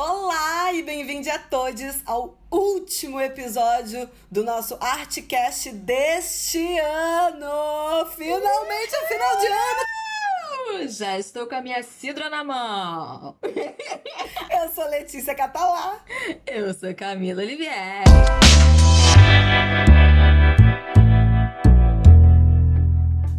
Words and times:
Olá 0.00 0.72
e 0.72 0.84
bem-vindos 0.84 1.26
a 1.26 1.40
todos 1.40 2.02
ao 2.06 2.38
último 2.52 3.20
episódio 3.20 4.08
do 4.30 4.44
nosso 4.44 4.78
Artcast 4.80 5.72
deste 5.72 6.78
ano! 6.78 8.06
Finalmente 8.14 8.94
é 8.94 9.08
final 9.08 9.36
de 9.40 9.46
ano! 9.48 10.88
Já 10.88 11.18
estou 11.18 11.48
com 11.48 11.56
a 11.56 11.60
minha 11.60 11.82
cidra 11.82 12.30
na 12.30 12.44
mão. 12.44 13.34
Eu 13.42 14.68
sou 14.72 14.88
Letícia 14.88 15.34
Catalá. 15.34 15.98
Eu 16.46 16.72
sou 16.74 16.94
Camila 16.94 17.42
Olivier. 17.42 18.04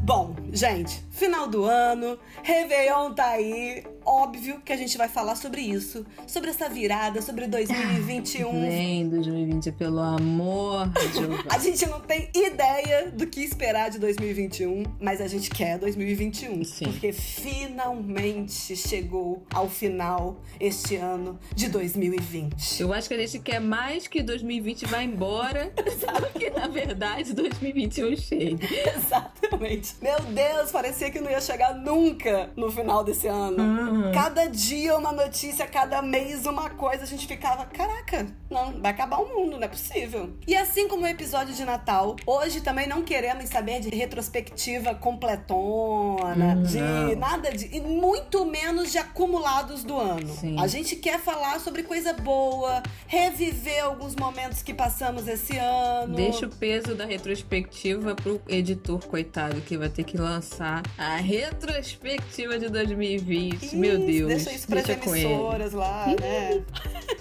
Bom, 0.04 0.36
gente, 0.52 1.02
final 1.20 1.47
do 1.47 1.65
ano, 1.65 2.17
Réveillon 2.41 3.13
tá 3.13 3.31
aí. 3.31 3.83
Óbvio 4.05 4.61
que 4.61 4.71
a 4.71 4.77
gente 4.77 4.97
vai 4.97 5.07
falar 5.09 5.36
sobre 5.36 5.61
isso, 5.61 6.05
sobre 6.25 6.49
essa 6.49 6.68
virada, 6.69 7.21
sobre 7.21 7.45
2021. 7.45 8.61
Vem 8.61 9.07
2020, 9.07 9.71
pelo 9.74 10.00
amor 10.00 10.87
de 10.87 11.19
Deus. 11.27 11.46
A 11.50 11.60
gente 11.60 11.86
não 11.86 12.00
tem 12.00 12.29
ideia 12.33 13.11
do 13.11 13.27
que 13.27 13.41
esperar 13.41 13.89
de 13.91 14.00
2021, 14.00 14.83
mas 15.00 15.21
a 15.21 15.27
gente 15.27 15.50
quer 15.50 15.77
2021. 15.77 16.63
Sim. 16.63 16.86
Porque 16.86 17.11
finalmente 17.11 18.75
chegou 18.75 19.43
ao 19.54 19.69
final 19.69 20.38
este 20.60 20.96
ano 20.96 21.38
de 21.54 21.68
2020. 21.69 22.82
Eu 22.82 22.93
acho 22.93 23.10
que 23.10 23.13
a 23.13 23.18
gente 23.19 23.39
quer 23.39 23.60
mais 23.60 24.07
que 24.07 24.24
2020 24.24 24.86
vá 24.86 25.04
embora 25.04 25.71
do 25.75 26.39
que, 26.39 26.49
na 26.49 26.68
verdade, 26.68 27.33
2021 27.33 28.15
chegue. 28.15 28.60
Exatamente. 28.96 29.96
Meu 30.01 30.19
Deus, 30.21 30.71
parecia 30.71 31.08
que 31.11 31.19
não 31.19 31.29
ia 31.29 31.41
chegar 31.41 31.73
nunca 31.75 32.49
no 32.55 32.72
final 32.72 33.03
desse 33.03 33.27
ano. 33.27 33.61
Uhum. 33.61 34.11
Cada 34.11 34.47
dia 34.47 34.97
uma 34.97 35.11
notícia, 35.11 35.66
cada 35.67 36.02
mês 36.02 36.45
uma 36.45 36.69
coisa, 36.69 37.03
a 37.03 37.08
gente 37.08 37.27
ficava, 37.27 37.66
caraca, 37.66 38.27
não, 38.49 38.73
vai 38.81 38.91
acabar 38.91 39.17
o 39.19 39.27
mundo, 39.27 39.58
não 39.58 39.63
é 39.63 39.67
possível. 39.67 40.31
E 40.47 40.55
assim 40.55 40.88
como 40.88 41.03
o 41.03 41.07
episódio 41.07 41.53
de 41.53 41.63
Natal, 41.66 42.16
hoje 42.25 42.61
também 42.61 42.88
não 42.88 43.01
queremos 43.03 43.49
saber 43.49 43.79
de 43.81 43.89
retrospectiva 43.89 44.95
completona, 44.95 46.55
Hum, 46.55 46.63
de 46.63 46.79
não. 46.79 47.16
nada 47.16 47.51
de. 47.51 47.75
E 47.75 47.81
muito 47.81 48.45
menos 48.45 48.91
de 48.91 48.97
acumulados 48.97 49.83
do 49.83 49.97
ano. 49.97 50.27
Sim. 50.27 50.59
A 50.59 50.67
gente 50.67 50.95
quer 50.95 51.19
falar 51.19 51.59
sobre 51.59 51.83
coisa 51.83 52.13
boa, 52.13 52.81
reviver 53.07 53.83
alguns 53.83 54.16
momentos 54.16 54.61
que 54.61 54.73
passamos 54.73 55.27
esse 55.27 55.57
ano. 55.57 56.16
Deixa 56.16 56.45
o 56.45 56.49
peso 56.49 56.95
da 56.95 57.05
retrospectiva 57.05 58.16
pro 58.16 58.41
editor, 58.47 58.99
coitado, 59.07 59.61
que 59.61 59.77
vai 59.77 59.89
ter 59.89 60.03
que 60.03 60.17
lançar 60.17 60.81
a 61.00 61.16
retrospectiva 61.16 62.59
de 62.59 62.67
2020. 62.69 63.64
Isso, 63.64 63.75
Meu 63.78 63.97
Deus. 64.00 64.28
Deixa 64.28 64.52
isso 64.52 64.67
com 64.67 64.75
ele. 64.75 65.25
emissoras 65.25 65.73
lá, 65.73 66.08
né? 66.19 66.61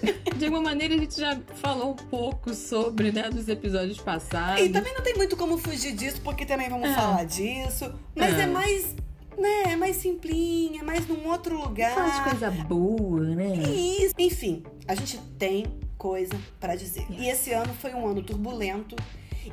De 0.35 0.45
alguma 0.45 0.63
maneira 0.63 0.95
a 0.95 0.97
gente 0.97 1.19
já 1.19 1.37
falou 1.55 1.91
um 1.91 1.95
pouco 1.95 2.53
sobre, 2.53 3.11
né, 3.11 3.29
dos 3.29 3.47
episódios 3.49 3.97
passados. 3.99 4.61
E 4.63 4.69
também 4.69 4.93
não 4.93 5.01
tem 5.01 5.13
muito 5.15 5.35
como 5.37 5.57
fugir 5.57 5.93
disso, 5.93 6.21
porque 6.23 6.45
também 6.45 6.69
vamos 6.69 6.89
É. 6.89 6.93
falar 6.93 7.23
disso. 7.25 7.93
Mas 8.15 8.37
é, 8.37 8.43
É. 8.43 8.45
mais, 8.47 8.95
né, 9.37 9.63
é 9.73 9.75
mais 9.75 9.95
simplinha, 9.97 10.81
é 10.81 10.83
mais 10.83 11.07
num 11.07 11.27
outro 11.27 11.59
lugar. 11.59 11.93
Fala 11.93 12.09
de 12.09 12.21
coisa 12.29 12.51
boa, 12.51 13.21
né? 13.21 13.53
Isso. 13.69 14.13
Enfim, 14.17 14.63
a 14.87 14.95
gente 14.95 15.17
tem 15.37 15.65
coisa 15.97 16.33
pra 16.59 16.75
dizer. 16.75 17.05
E 17.09 17.29
esse 17.29 17.51
ano 17.51 17.73
foi 17.81 17.93
um 17.93 18.07
ano 18.07 18.21
turbulento, 18.23 18.95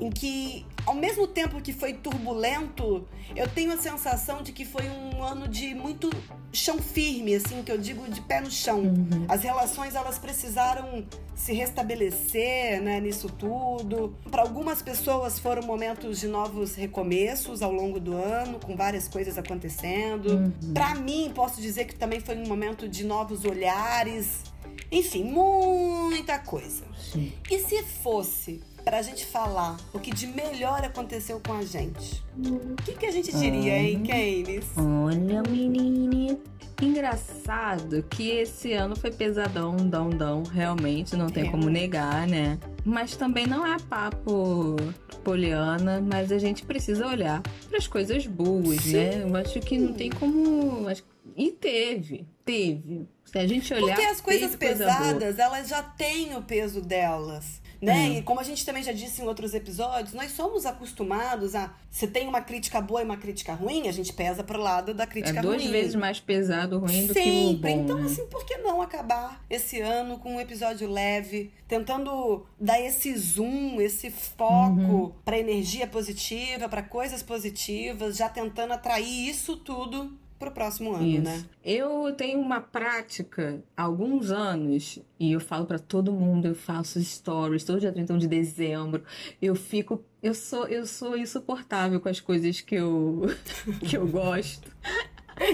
em 0.01 0.11
que, 0.11 0.67
ao 0.85 0.95
mesmo 0.95 1.27
tempo 1.27 1.61
que 1.61 1.73
foi 1.73 1.95
turbulento, 1.95 3.07
eu 3.35 3.49
tenho 3.49 3.73
a 3.73 3.77
sensação 3.77 4.43
de 4.43 4.53
que 4.53 4.65
foi 4.65 4.89
um 4.89 5.23
ano 5.23 5.49
de 5.49 5.75
muito 5.75 6.11
chão 6.53 6.79
firme, 6.79 7.35
assim, 7.35 7.63
que 7.63 7.71
eu 7.71 7.79
digo 7.79 8.09
de 8.11 8.21
pé 8.21 8.41
no 8.41 8.51
chão. 8.51 8.81
Uhum. 8.81 9.27
As 9.29 9.43
relações 9.43 9.95
elas 9.95 10.19
precisaram 10.19 11.05
se 11.35 11.53
restabelecer, 11.53 12.81
né, 12.81 13.01
nisso 13.01 13.29
tudo. 13.29 14.17
Para 14.31 14.43
algumas 14.43 14.81
pessoas 14.81 15.39
foram 15.39 15.63
momentos 15.63 16.19
de 16.19 16.27
novos 16.27 16.75
recomeços 16.75 17.63
ao 17.63 17.73
longo 17.73 18.01
do 18.01 18.17
ano, 18.17 18.59
com 18.59 18.75
várias 18.77 19.07
coisas 19.07 19.37
acontecendo. 19.37 20.31
Uhum. 20.31 20.73
Pra 20.73 20.95
mim, 20.95 21.31
posso 21.35 21.61
dizer 21.61 21.85
que 21.85 21.95
também 21.95 22.21
foi 22.21 22.37
um 22.37 22.47
momento 22.47 22.89
de 22.89 23.05
novos 23.05 23.45
olhares. 23.45 24.45
Enfim, 24.91 25.25
muita 25.25 26.39
coisa. 26.39 26.85
Sim. 27.13 27.33
E 27.51 27.59
se 27.59 27.83
fosse 27.83 28.63
pra 28.87 29.03
gente 29.03 29.27
falar 29.27 29.77
o 29.93 29.99
que 29.99 30.15
de 30.15 30.29
melhor 30.29 30.85
aconteceu 30.85 31.41
com 31.45 31.55
a 31.55 31.63
gente? 31.65 32.23
O 32.39 32.77
que, 32.85 32.93
que 32.93 33.05
a 33.07 33.11
gente 33.11 33.37
diria, 33.37 33.77
hein, 33.77 34.01
Keynes? 34.05 34.65
Olha, 34.77 35.43
menine. 35.43 36.39
Engraçado 36.81 38.05
que 38.09 38.31
esse 38.31 38.73
ano 38.75 38.95
foi 38.95 39.11
pesadão, 39.11 39.75
dão, 39.77 40.09
dão, 40.09 40.45
realmente, 40.45 41.17
não 41.17 41.27
tem 41.27 41.45
como 41.51 41.65
Realmente. 41.65 41.81
negar, 41.81 42.29
né? 42.29 42.59
Mas 42.85 43.17
também 43.17 43.45
não 43.47 43.67
é 43.67 43.77
papo 43.81 44.77
poliana, 45.25 46.01
mas 46.01 46.31
a 46.31 46.39
gente 46.39 46.65
precisa 46.65 47.07
olhar 47.09 47.43
para 47.69 47.79
as 47.79 47.89
coisas 47.89 48.25
boas, 48.27 48.83
Sim. 48.83 48.93
né? 48.93 49.23
Eu 49.25 49.35
acho 49.37 49.59
que 49.61 49.77
não 49.79 49.95
tem 49.95 50.11
como. 50.11 50.87
acho- 50.89 51.03
E 51.37 51.51
teve, 51.51 52.25
teve. 52.45 53.09
Se 53.25 53.39
a 53.39 53.47
gente 53.49 53.75
olhar. 53.75 53.97
Porque 53.97 54.07
as 54.07 54.21
coisas 54.21 54.55
teve 54.55 54.75
coisa 54.75 54.85
pesadas, 54.87 55.39
elas 55.41 55.69
já 55.69 55.83
têm 55.83 56.37
o 56.37 56.43
peso 56.43 56.81
delas. 56.81 57.61
Né? 57.81 57.95
Hum. 58.09 58.13
E 58.19 58.23
como 58.23 58.41
a 58.41 58.43
gente 58.45 58.65
também 58.65 58.83
já 58.83 58.93
disse 58.93 59.21
em 59.23 59.27
outros 59.27 59.53
episódios, 59.55 60.13
nós 60.15 60.33
somos 60.33 60.65
acostumados 60.67 61.55
a. 61.55 61.75
Se 61.91 62.07
tem 62.07 62.27
uma 62.29 62.41
crítica 62.41 62.81
boa 62.81 63.01
e 63.01 63.05
uma 63.05 63.17
crítica 63.17 63.55
ruim, 63.55 63.89
a 63.89 63.93
gente 63.93 64.13
pesa 64.13 64.43
pro 64.45 64.61
lado 64.61 64.93
da 64.95 65.05
É 65.05 65.07
crítica 65.07 65.41
duas 65.43 65.63
ruim. 65.63 65.71
vezes 65.73 65.95
mais 65.95 66.21
pesado 66.21 66.79
ruim 66.79 67.07
do 67.07 67.15
que 67.15 67.21
o 67.21 67.23
Sempre. 67.25 67.75
bom. 67.75 67.83
então, 67.85 67.99
né? 67.99 68.07
assim, 68.07 68.27
por 68.27 68.45
que 68.45 68.57
não 68.59 68.83
acabar 68.83 69.43
esse 69.49 69.81
ano 69.81 70.19
com 70.19 70.37
um 70.37 70.41
episódio 70.41 70.91
leve, 70.91 71.51
tentando 71.67 72.47
dar 72.61 72.81
esse 72.81 73.17
zoom, 73.17 73.81
esse 73.81 74.11
foco 74.11 74.67
Uhum. 74.81 75.13
pra 75.25 75.39
energia 75.39 75.87
positiva, 75.87 76.69
pra 76.69 76.83
coisas 76.83 77.23
positivas, 77.23 78.17
já 78.17 78.29
tentando 78.29 78.73
atrair 78.73 79.29
isso 79.29 79.57
tudo 79.57 80.17
pro 80.39 80.51
próximo 80.51 80.95
ano, 80.95 81.07
Isso. 81.07 81.23
né? 81.23 81.45
Eu 81.65 82.13
tenho 82.17 82.39
uma 82.41 82.61
prática 82.61 83.63
há 83.77 83.83
alguns 83.83 84.31
anos 84.31 84.99
e 85.19 85.33
eu 85.33 85.41
falo 85.41 85.67
pra 85.67 85.79
todo 85.79 86.13
mundo, 86.13 86.47
eu 86.49 86.55
faço 86.55 87.03
stories 87.03 87.65
todo 87.65 87.81
dia 87.81 87.93
31 87.93 88.19
de 88.19 88.29
dezembro. 88.29 89.03
Eu 89.41 89.55
fico, 89.55 90.05
eu 90.23 90.35
sou, 90.35 90.67
eu 90.69 90.87
sou 90.87 91.17
insuportável 91.17 92.01
com 92.01 92.09
as 92.09 92.21
coisas 92.21 92.61
que 92.61 92.75
eu 92.75 93.23
que 93.89 93.97
eu 93.97 94.07
gosto. 94.07 94.71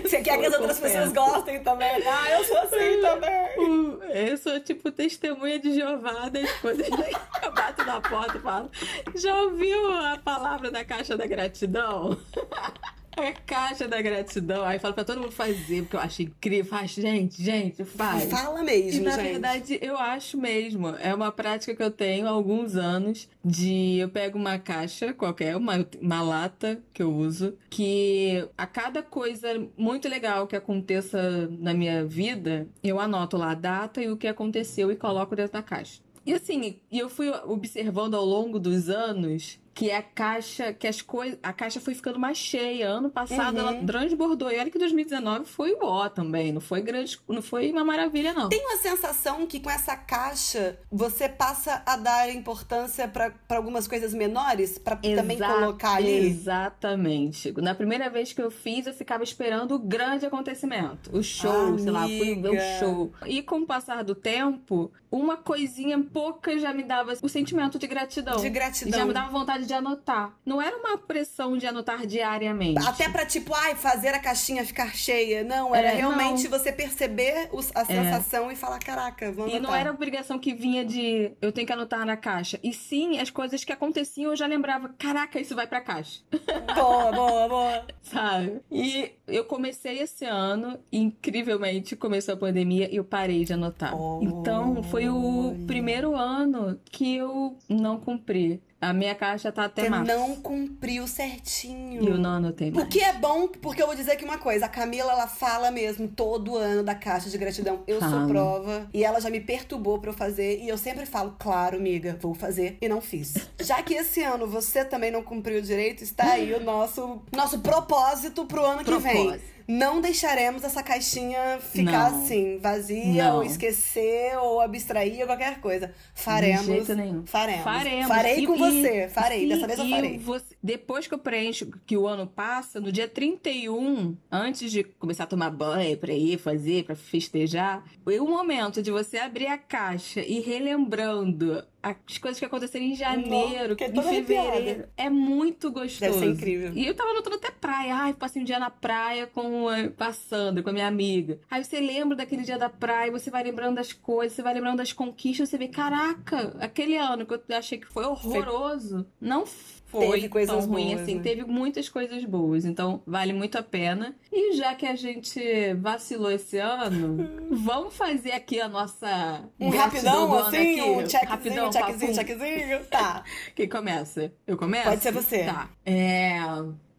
Você 0.03 0.22
quer 0.22 0.38
que 0.38 0.47
as 0.47 0.54
outras 0.54 0.78
pessoas 0.78 1.12
gostem 1.12 1.60
também? 1.64 2.00
Ah, 2.06 2.31
eu 2.31 2.44
sou 2.44 2.56
assim 2.59 3.00
também. 3.00 3.59
Uh, 3.59 4.03
Eu 4.14 4.37
sou 4.37 4.60
tipo 4.60 4.93
testemunha 4.93 5.59
de 5.59 5.75
Jeová 5.75 6.28
das 6.28 6.50
coisas 6.60 6.87
eu 7.43 7.53
bato 7.53 7.84
na 7.84 8.00
porta 8.00 8.38
e 8.38 8.41
falo. 8.41 8.70
Já 9.16 9.34
ouviu 9.43 9.93
a 9.93 10.19
palavra 10.19 10.70
da 10.70 10.84
caixa 10.84 11.16
da 11.16 11.26
gratidão? 11.26 12.16
A 13.16 13.32
caixa 13.32 13.86
da 13.86 14.00
gratidão. 14.00 14.64
Aí 14.64 14.78
falo 14.78 14.94
pra 14.94 15.04
todo 15.04 15.20
mundo 15.20 15.32
fazer, 15.32 15.82
porque 15.82 15.96
eu 15.96 16.00
acho 16.00 16.22
incrível. 16.22 16.64
Faz, 16.64 16.92
gente, 16.92 17.42
gente, 17.42 17.84
faz. 17.84 18.30
Fala 18.30 18.60
E 18.60 18.64
mesmo, 18.64 19.04
na 19.04 19.10
gente. 19.12 19.22
verdade, 19.32 19.78
eu 19.82 19.98
acho 19.98 20.38
mesmo. 20.38 20.88
É 20.96 21.14
uma 21.14 21.30
prática 21.30 21.74
que 21.74 21.82
eu 21.82 21.90
tenho 21.90 22.26
há 22.26 22.30
alguns 22.30 22.74
anos 22.76 23.28
de 23.44 23.98
eu 23.98 24.08
pego 24.08 24.38
uma 24.38 24.58
caixa 24.58 25.12
qualquer, 25.12 25.56
uma, 25.56 25.86
uma 26.00 26.22
lata 26.22 26.80
que 26.92 27.02
eu 27.02 27.12
uso, 27.12 27.54
que 27.68 28.48
a 28.56 28.66
cada 28.66 29.02
coisa 29.02 29.68
muito 29.76 30.08
legal 30.08 30.46
que 30.46 30.56
aconteça 30.56 31.48
na 31.58 31.74
minha 31.74 32.04
vida, 32.04 32.66
eu 32.82 32.98
anoto 32.98 33.36
lá 33.36 33.50
a 33.50 33.54
data 33.54 34.02
e 34.02 34.10
o 34.10 34.16
que 34.16 34.26
aconteceu 34.26 34.90
e 34.90 34.96
coloco 34.96 35.36
dentro 35.36 35.52
da 35.52 35.62
caixa. 35.62 36.00
E 36.24 36.32
assim, 36.32 36.76
e 36.90 36.98
eu 36.98 37.10
fui 37.10 37.28
observando 37.46 38.14
ao 38.14 38.24
longo 38.24 38.58
dos 38.58 38.88
anos 38.88 39.58
que 39.74 39.90
a 39.90 40.02
caixa, 40.02 40.72
que 40.72 40.86
as 40.86 41.00
coisas, 41.00 41.38
a 41.42 41.52
caixa 41.52 41.80
foi 41.80 41.94
ficando 41.94 42.18
mais 42.18 42.36
cheia. 42.36 42.88
Ano 42.88 43.08
passado 43.10 43.58
Uhum. 43.58 43.68
ela 43.68 43.84
transbordou. 43.86 44.50
E 44.50 44.58
olha 44.58 44.70
que 44.70 44.78
2019 44.78 45.46
foi 45.46 45.72
o 45.72 45.78
ó 45.82 46.08
também, 46.08 46.52
não 46.52 46.60
foi 46.60 46.82
grande, 46.82 47.18
não 47.28 47.40
foi 47.42 47.70
uma 47.72 47.82
maravilha 47.84 48.34
não. 48.34 48.48
Tenho 48.48 48.70
a 48.74 48.76
sensação 48.78 49.46
que 49.46 49.58
com 49.60 49.70
essa 49.70 49.96
caixa 49.96 50.78
você 50.90 51.28
passa 51.28 51.82
a 51.86 51.96
dar 51.96 52.30
importância 52.34 53.08
pra 53.08 53.32
algumas 53.50 53.88
coisas 53.88 54.12
menores, 54.12 54.78
pra 54.78 54.96
também 54.96 55.38
colocar 55.38 55.94
ali. 55.94 56.26
Exatamente. 56.26 57.52
Na 57.60 57.75
primeira 57.75 58.08
vez 58.10 58.32
que 58.32 58.42
eu 58.42 58.50
fiz, 58.50 58.86
eu 58.86 58.92
ficava 58.94 59.22
esperando 59.25 59.75
o 59.75 59.78
grande 59.78 60.26
acontecimento. 60.26 61.16
O 61.16 61.22
show, 61.22 61.78
sei 61.78 61.90
lá, 61.90 62.02
fui 62.06 62.18
ver 62.34 62.48
Amiga. 62.48 62.50
o 62.52 62.78
show. 62.78 63.12
E 63.26 63.42
com 63.42 63.60
o 63.60 63.66
passar 63.66 64.04
do 64.04 64.14
tempo, 64.14 64.90
uma 65.10 65.36
coisinha 65.36 65.98
pouca 66.12 66.58
já 66.58 66.72
me 66.72 66.82
dava 66.82 67.12
o 67.22 67.28
sentimento 67.28 67.78
de 67.78 67.86
gratidão. 67.86 68.36
De 68.36 68.46
E 68.46 68.50
gratidão. 68.50 68.98
já 68.98 69.04
me 69.04 69.12
dava 69.12 69.30
vontade 69.30 69.62
vontade 69.62 69.67
de 69.67 69.75
anotar. 69.75 70.37
Não 70.44 70.61
era 70.61 70.76
uma 70.76 70.99
pressão 70.99 71.56
de 71.56 71.67
anotar 71.67 72.06
diariamente. 72.06 72.87
Até 72.87 73.09
pra, 73.09 73.25
tipo, 73.25 73.55
ai, 73.55 73.75
fazer 73.75 74.09
a 74.09 74.19
caixinha 74.19 74.64
ficar 74.64 74.94
cheia. 74.94 75.44
Não, 75.44 75.75
era 75.75 75.88
É, 75.88 75.94
realmente 75.94 76.44
não. 76.44 76.50
você 76.59 76.73
perceber 76.73 77.49
a 77.75 77.85
sensação 77.85 78.50
e 78.50 78.56
falar, 78.56 78.79
caraca, 78.79 79.31
vou 79.32 79.44
anotar. 79.44 79.61
E 79.61 79.62
não 79.62 79.75
era 79.75 79.91
obrigação 79.91 80.38
que 80.38 80.55
vinha 80.55 80.85
de 80.85 81.32
eu 81.41 81.53
tenho 81.53 81.67
que 81.67 81.73
anotar 81.73 82.05
na 82.05 82.17
caixa. 82.17 82.59
E 82.62 82.73
sim, 82.73 83.19
as 83.19 83.31
coisas 83.31 83.64
que 83.64 83.73
aconteciam 83.73 84.31
eu 84.32 84.37
já 84.37 84.47
lembrava, 84.47 84.91
caraca, 84.99 85.41
isso 85.41 85.55
vai 85.55 85.67
pra 85.67 85.81
caixa. 85.81 86.20
Boa, 86.75 87.12
boa, 87.12 87.49
boa. 87.49 87.87
Sabe? 88.03 88.61
E 88.70 89.12
eu 89.26 89.44
comecei 89.44 89.99
esse 90.00 90.25
ano, 90.25 90.79
e 90.91 90.99
incrivelmente 90.99 91.94
começou 91.94 92.35
a 92.35 92.37
pandemia 92.37 92.88
e 92.93 92.97
eu 92.97 93.05
parei 93.05 93.44
de 93.44 93.53
anotar. 93.53 93.93
Então, 94.20 94.82
foi 94.85 95.09
o 95.09 95.55
primeiro 95.67 96.14
ano 96.17 96.79
que 96.85 97.17
eu 97.17 97.56
não 97.69 97.99
cumpri. 97.99 98.62
A 98.82 98.93
minha 98.93 99.14
caixa 99.14 99.52
tá 99.52 99.67
até 99.67 99.82
Você 99.82 99.88
março. 99.90 100.12
não 100.12 100.34
cumpriu 100.34 101.06
certinho. 101.06 102.02
E 102.02 102.08
eu 102.08 102.19
não 102.19 102.31
anotei 102.31 102.69
mais. 102.73 102.84
O 102.84 102.88
que 102.88 102.99
é 102.99 103.12
bom, 103.12 103.46
porque 103.46 103.81
eu 103.81 103.87
vou 103.87 103.94
dizer 103.94 104.11
aqui 104.11 104.25
uma 104.25 104.38
coisa. 104.38 104.67
A 104.67 104.69
Camila, 104.69 105.12
ela 105.12 105.29
fala 105.29 105.70
mesmo 105.70 106.08
todo 106.08 106.56
ano 106.56 106.82
da 106.82 106.93
caixa 106.93 107.31
de 107.31 107.38
gratidão. 107.38 107.84
Eu 107.87 108.00
sou 108.00 108.26
prova. 108.26 108.88
E 108.93 109.05
ela 109.05 109.20
já 109.20 109.31
me 109.31 109.38
perturbou 109.38 110.00
pra 110.00 110.11
eu 110.11 110.14
fazer. 110.14 110.58
E 110.61 110.69
eu 110.69 110.76
sempre 110.76 111.06
falo, 111.06 111.37
claro, 111.38 111.76
amiga, 111.76 112.19
vou 112.20 112.34
fazer. 112.34 112.76
E 112.81 112.88
não 112.88 113.00
fiz. 113.00 113.34
Já 113.62 113.81
que 113.84 113.94
esse 113.94 114.20
ano 114.20 114.49
você 114.49 114.85
também 114.85 115.12
não 115.12 115.23
cumpriu 115.23 115.62
direito, 115.62 116.02
está 116.02 116.32
aí 116.32 116.52
o 116.52 116.61
nosso, 116.61 117.23
nosso 117.32 117.61
propósito 117.61 118.46
pro 118.46 118.64
ano 118.64 118.82
que 118.82 118.99
vem. 118.99 119.40
Não 119.69 120.00
deixaremos 120.00 120.64
essa 120.64 120.82
caixinha 120.82 121.59
ficar 121.61 122.11
Não. 122.11 122.23
assim, 122.25 122.59
vazia, 122.59 123.25
Não. 123.25 123.37
ou 123.37 123.43
esquecer, 123.44 124.37
ou 124.38 124.61
abstrair, 124.61 125.20
ou 125.20 125.26
qualquer 125.26 125.61
coisa. 125.61 125.93
Faremos. 126.14 126.62
De 126.67 126.73
jeito 126.73 126.94
nenhum. 126.94 127.25
Faremos. 127.26 127.62
Faremos. 127.64 128.09
Farei 128.09 128.38
E- 128.41 128.47
com 128.47 128.55
e- 128.55 128.59
você. 128.59 129.09
Farei. 129.09 129.41
sim, 129.41 129.49
Dessa 129.49 129.67
vez 129.67 129.79
eu 129.79 129.87
e 129.87 129.91
farei. 129.91 130.19
você- 130.19 130.51
depois 130.62 131.06
que 131.06 131.14
eu 131.14 131.19
preencho 131.19 131.67
que 131.87 131.97
o 131.97 132.06
ano 132.06 132.26
passa, 132.26 132.81
no 132.81 132.93
dia 132.93 133.09
31, 133.09 134.17
antes 134.31 134.70
de 134.70 134.85
começar 134.85 135.25
a 135.25 135.26
tomar 135.26 135.50
banho 135.50 135.97
pra 135.99 136.12
ir 136.12 136.38
fazer, 136.38 136.85
pra 136.85 136.94
festejar, 136.94 137.85
é 138.09 138.20
o 138.20 138.26
momento 138.29 138.82
de 138.82 138.91
você 138.91 139.19
abrir 139.19 139.47
a 139.47 139.59
caixa 139.59 140.20
e 140.20 140.41
relembrando 140.41 141.62
as 141.82 141.97
coisas 142.19 142.38
que 142.38 142.44
aconteceram 142.44 142.85
em 142.85 142.94
janeiro, 142.94 143.70
fiquei 143.76 143.88
em 143.88 144.03
fevereiro, 144.03 144.49
arrepiada. 144.49 144.91
é 144.97 145.11
muito 145.11 145.69
gostoso. 145.73 146.00
Deve 146.00 146.19
ser 146.19 146.26
incrível. 146.26 146.73
E 146.75 146.87
eu 146.87 146.94
tava 146.94 147.11
anotando 147.11 147.37
até 147.37 147.50
praia. 147.50 147.94
Ai, 147.97 148.14
passei 148.14 148.41
um 148.41 148.44
dia 148.44 148.59
na 148.61 148.70
praia 148.70 149.26
com 149.26 149.69
a- 149.69 149.88
passando 149.91 150.62
com 150.62 150.70
a 150.70 150.73
minha 150.73 150.87
amiga. 150.87 151.41
Aí 151.50 151.64
você 151.64 151.81
lembra 151.81 152.17
daquele 152.17 152.43
dia 152.43 152.56
da 152.56 152.69
praia, 152.69 153.11
você 153.11 153.31
vai 153.32 153.43
lembrando 153.43 153.75
das 153.76 153.93
coisas, 153.93 154.37
você 154.37 154.43
vai 154.43 154.55
lembrando 154.55 154.76
das 154.76 154.93
conquistas, 154.93 155.49
você 155.49 155.59
vê, 155.59 155.67
caraca, 155.67 156.56
aquele 156.61 156.97
ano 156.97 157.26
que 157.26 157.35
eu 157.35 157.43
achei 157.50 157.79
que 157.79 157.87
foi 157.88 158.05
horroroso, 158.05 159.05
não 159.20 159.44
foi 159.92 160.12
Teve 160.12 160.28
coisas 160.30 160.56
tão 160.56 160.66
ruim 160.72 160.88
boas, 160.88 161.02
assim, 161.02 161.14
né? 161.16 161.22
teve 161.22 161.44
muitas 161.44 161.88
coisas 161.88 162.24
boas, 162.24 162.64
então 162.64 163.02
vale 163.06 163.32
muito 163.32 163.56
a 163.58 163.62
pena. 163.62 164.16
E 164.32 164.54
já 164.56 164.74
que 164.74 164.86
a 164.86 164.96
gente 164.96 165.40
vacilou 165.74 166.30
esse 166.32 166.56
ano, 166.58 167.18
vamos 167.52 167.94
fazer 167.94 168.32
aqui 168.32 168.58
a 168.60 168.68
nossa 168.68 169.44
Um 169.60 169.68
rapidão, 169.68 170.34
assim, 170.38 170.80
aqui. 170.80 170.82
um 170.82 170.98
checkzinho, 171.08 171.28
rapidão, 171.30 171.72
checkzinho, 171.72 172.00
papum. 172.00 172.14
checkzinho. 172.14 172.84
Tá. 172.86 173.22
Quem 173.54 173.68
começa? 173.68 174.32
Eu 174.46 174.56
começo? 174.56 174.88
Pode 174.88 175.02
ser 175.02 175.12
você. 175.12 175.44
Tá. 175.44 175.68
É. 175.84 176.38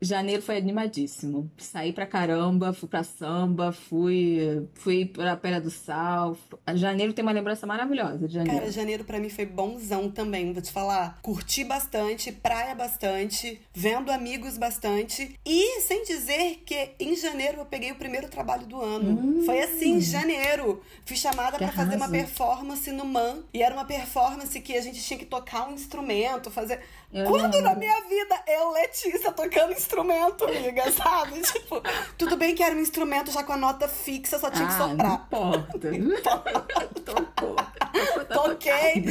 Janeiro 0.04 0.42
foi 0.42 0.58
animadíssimo. 0.58 1.50
Saí 1.58 1.94
pra 1.94 2.06
caramba, 2.06 2.74
fui 2.74 2.88
pra 2.88 3.04
samba, 3.04 3.72
fui, 3.72 4.68
fui 4.74 5.06
pra 5.06 5.36
Pera 5.36 5.60
do 5.62 5.70
Sal. 5.72 6.38
Janeiro 6.76 7.14
tem 7.14 7.24
uma 7.24 7.32
lembrança 7.32 7.66
maravilhosa 7.66 8.28
de 8.28 8.34
janeiro. 8.34 8.60
Cara, 8.60 8.72
janeiro 8.72 9.04
pra 9.04 9.20
mim 9.20 9.30
foi 9.30 9.46
bonzão 9.46 10.10
também, 10.10 10.52
vou 10.54 10.62
te 10.62 10.72
falar. 10.72 11.20
Curti 11.22 11.64
bastante, 11.64 12.32
praia 12.32 12.76
bastante, 12.76 13.62
vendo 13.74 14.12
amigos 14.12 14.58
bastante. 14.58 15.40
E 15.46 15.82
sem 15.82 16.04
dizer 16.04 16.62
que 16.66 16.92
em 17.00 17.16
janeiro 17.16 17.60
eu 17.60 17.66
peguei 17.66 17.92
o 17.92 17.96
primeiro 17.96 18.28
trabalho 18.28 18.66
do 18.66 18.82
ano. 18.82 19.44
Foi 19.46 19.62
assim, 19.62 20.00
janeiro. 20.02 20.82
Fui 21.06 21.16
chamada 21.16 21.54
Hum. 21.54 21.60
Pra 21.60 21.72
fazer 21.72 21.96
uma 21.96 22.10
performance 22.10 22.92
no 22.92 23.06
MAN. 23.06 23.44
E 23.54 23.62
era 23.62 23.74
uma 23.74 23.86
performance 23.86 24.60
que 24.60 24.76
a 24.76 24.82
gente 24.82 25.02
tinha 25.02 25.18
que 25.20 25.26
tocar 25.26 25.70
um 25.70 25.74
instrumento, 25.74 26.50
fazer. 26.52 26.80
Eu 27.14 27.28
Quando 27.28 27.62
na 27.62 27.76
minha 27.76 28.02
vida 28.02 28.44
eu, 28.48 28.72
Letícia, 28.72 29.32
tocando 29.32 29.72
instrumento, 29.72 30.46
amiga, 30.46 30.92
sabe? 30.92 31.42
Tipo, 31.54 31.82
tudo 32.18 32.36
bem 32.36 32.56
que 32.56 32.64
era 32.64 32.76
um 32.76 32.80
instrumento 32.80 33.32
já 33.32 33.44
com 33.44 33.54
a 33.54 33.58
nota 33.58 33.88
fixa, 33.88 34.40
só 34.40 34.50
tinha 34.50 34.66
que 34.66 34.74
ah, 34.74 34.78
soprar. 34.78 35.28
não 35.32 35.54
importa. 35.54 35.90
Tocou. 37.06 37.56
Tocou, 37.56 38.26
tá 38.26 38.36
Toquei, 38.36 39.06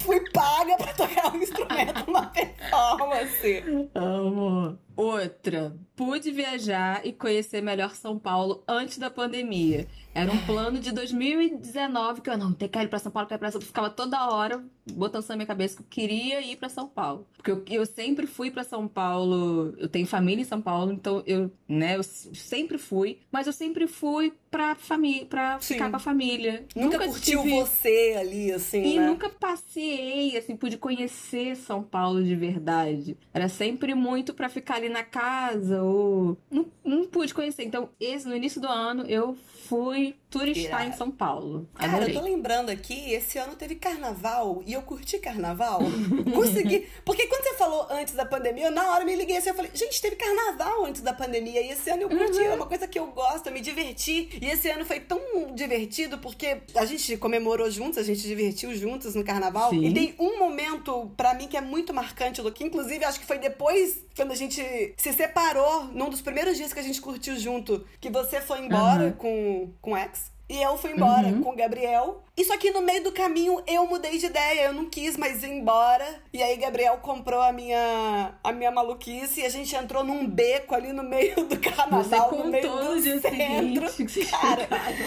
fui 0.00 0.20
paga 0.30 0.76
pra 0.76 0.92
tocar 0.94 1.34
um 1.34 1.42
instrumento 1.42 2.06
numa 2.06 2.26
performance. 2.26 3.90
Amo. 3.94 4.78
Outra, 4.98 5.76
pude 5.94 6.32
viajar 6.32 7.06
e 7.06 7.12
conhecer 7.12 7.62
melhor 7.62 7.94
São 7.94 8.18
Paulo 8.18 8.64
antes 8.66 8.98
da 8.98 9.08
pandemia. 9.08 9.86
Era 10.12 10.32
um 10.32 10.44
plano 10.44 10.80
de 10.80 10.90
2019 10.90 12.20
que 12.20 12.28
eu 12.28 12.36
não, 12.36 12.52
tem 12.52 12.68
que 12.68 12.76
ir 12.76 12.88
pra 12.88 12.98
São 12.98 13.12
Paulo, 13.12 13.28
quero 13.28 13.38
ir 13.38 13.42
pra 13.42 13.50
São 13.52 13.60
Paulo. 13.60 13.68
Ficava 13.68 13.90
toda 13.90 14.28
hora 14.28 14.60
botando 14.92 15.22
isso 15.22 15.30
na 15.30 15.36
minha 15.36 15.46
cabeça 15.46 15.76
que 15.76 15.82
eu 15.82 15.86
queria 15.88 16.40
ir 16.40 16.56
pra 16.56 16.68
São 16.68 16.88
Paulo. 16.88 17.28
Porque 17.36 17.52
eu, 17.52 17.62
eu 17.68 17.86
sempre 17.86 18.26
fui 18.26 18.50
pra 18.50 18.64
São 18.64 18.88
Paulo, 18.88 19.72
eu 19.78 19.88
tenho 19.88 20.04
família 20.04 20.42
em 20.42 20.44
São 20.44 20.60
Paulo, 20.60 20.90
então 20.90 21.22
eu, 21.24 21.48
né, 21.68 21.96
eu 21.96 22.02
sempre 22.02 22.76
fui, 22.76 23.20
mas 23.30 23.46
eu 23.46 23.52
sempre 23.52 23.86
fui 23.86 24.32
pra 24.50 25.58
Sim. 25.60 25.74
ficar 25.74 25.90
com 25.90 25.96
a 25.96 26.00
família. 26.00 26.64
Nunca, 26.74 26.98
curtiu 26.98 27.42
tive- 27.42 27.54
você 27.60 28.16
ali, 28.18 28.50
assim, 28.52 28.82
e 28.82 28.98
né? 28.98 29.06
nunca 29.06 29.28
passei, 29.28 30.36
assim, 30.36 30.56
pude 30.56 30.76
conhecer 30.78 31.56
São 31.56 31.82
Paulo 31.82 32.22
de 32.22 32.34
verdade. 32.34 33.16
Era 33.32 33.48
sempre 33.48 33.94
muito 33.94 34.32
pra 34.34 34.48
ficar 34.48 34.76
ali 34.76 34.88
na 34.88 35.04
casa, 35.04 35.82
ou. 35.82 36.36
Não, 36.50 36.66
não 36.84 37.04
pude 37.06 37.34
conhecer. 37.34 37.64
Então, 37.64 37.90
esse, 38.00 38.26
no 38.26 38.34
início 38.36 38.60
do 38.60 38.66
ano, 38.68 39.04
eu 39.06 39.36
fui 39.68 40.14
turistar 40.30 40.80
Irado. 40.80 40.88
em 40.88 40.92
São 40.96 41.10
Paulo. 41.10 41.68
Cara, 41.74 41.96
Adorei. 41.96 42.16
eu 42.16 42.20
tô 42.20 42.24
lembrando 42.26 42.70
aqui, 42.70 43.12
esse 43.12 43.36
ano 43.38 43.54
teve 43.54 43.74
carnaval 43.74 44.62
e 44.66 44.72
eu 44.72 44.80
curti 44.82 45.18
carnaval. 45.18 45.80
Consegui. 46.34 46.86
Porque 47.04 47.26
quando 47.26 47.42
você 47.44 47.54
falou 47.54 47.86
antes 47.90 48.14
da 48.14 48.24
pandemia, 48.24 48.66
eu 48.66 48.70
na 48.70 48.90
hora 48.92 49.04
me 49.04 49.14
liguei 49.14 49.36
assim, 49.36 49.50
eu 49.50 49.54
falei, 49.54 49.70
gente, 49.74 50.00
teve 50.00 50.16
carnaval 50.16 50.84
antes 50.86 51.02
da 51.02 51.12
pandemia 51.12 51.60
e 51.60 51.70
esse 51.70 51.90
ano 51.90 52.02
eu 52.02 52.08
curti, 52.08 52.40
é 52.42 52.54
uma 52.54 52.66
coisa 52.66 52.88
que 52.88 52.98
eu 52.98 53.06
gosto, 53.08 53.46
eu 53.48 53.52
me 53.52 53.60
diverti. 53.60 54.37
E 54.40 54.46
esse 54.46 54.68
ano 54.68 54.84
foi 54.84 55.00
tão 55.00 55.20
divertido 55.54 56.18
porque 56.18 56.58
a 56.74 56.84
gente 56.84 57.16
comemorou 57.16 57.70
juntos, 57.70 57.98
a 57.98 58.02
gente 58.02 58.22
divertiu 58.22 58.74
juntos 58.74 59.14
no 59.14 59.24
carnaval. 59.24 59.70
Sim. 59.70 59.84
E 59.86 59.94
tem 59.94 60.14
um 60.18 60.38
momento 60.38 61.10
pra 61.16 61.34
mim 61.34 61.48
que 61.48 61.56
é 61.56 61.60
muito 61.60 61.92
marcante, 61.92 62.40
que 62.52 62.64
inclusive 62.64 63.04
acho 63.04 63.20
que 63.20 63.26
foi 63.26 63.38
depois, 63.38 64.04
quando 64.16 64.32
a 64.32 64.36
gente 64.36 64.62
se 64.96 65.12
separou, 65.12 65.84
num 65.86 66.08
dos 66.08 66.20
primeiros 66.20 66.56
dias 66.56 66.72
que 66.72 66.80
a 66.80 66.82
gente 66.82 67.00
curtiu 67.00 67.38
junto, 67.38 67.84
que 68.00 68.10
você 68.10 68.40
foi 68.40 68.64
embora 68.64 69.04
Aham. 69.04 69.12
com, 69.12 69.72
com 69.80 69.92
o 69.92 69.96
ex. 69.96 70.30
E 70.48 70.62
eu 70.62 70.78
fui 70.78 70.92
embora 70.92 71.26
Uhum. 71.28 71.42
com 71.42 71.50
o 71.50 71.56
Gabriel. 71.56 72.22
Isso 72.34 72.50
aqui 72.54 72.70
no 72.70 72.80
meio 72.80 73.04
do 73.04 73.12
caminho 73.12 73.62
eu 73.66 73.86
mudei 73.86 74.16
de 74.16 74.26
ideia, 74.26 74.62
eu 74.68 74.72
não 74.72 74.88
quis 74.88 75.14
mais 75.16 75.42
ir 75.42 75.50
embora. 75.50 76.22
E 76.32 76.42
aí 76.42 76.56
Gabriel 76.56 76.96
comprou 76.98 77.40
a 77.42 77.52
minha 77.52 78.34
a 78.42 78.50
minha 78.50 78.70
maluquice 78.70 79.40
e 79.40 79.44
a 79.44 79.50
gente 79.50 79.76
entrou 79.76 80.02
num 80.02 80.26
beco 80.26 80.74
ali 80.74 80.90
no 80.92 81.02
meio 81.02 81.34
do 81.44 81.54
Você 81.54 81.70
carnaval, 81.70 82.32
no 82.34 82.46
meio 82.46 82.66
do 82.70 83.00
centro. 83.20 83.88
seguinte 83.90 84.20
que 84.20 84.26
Cara, 84.26 84.66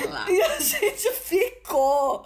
lá. 0.10 0.30
E 0.30 0.42
a 0.44 0.60
gente 0.60 1.12
ficou. 1.14 2.24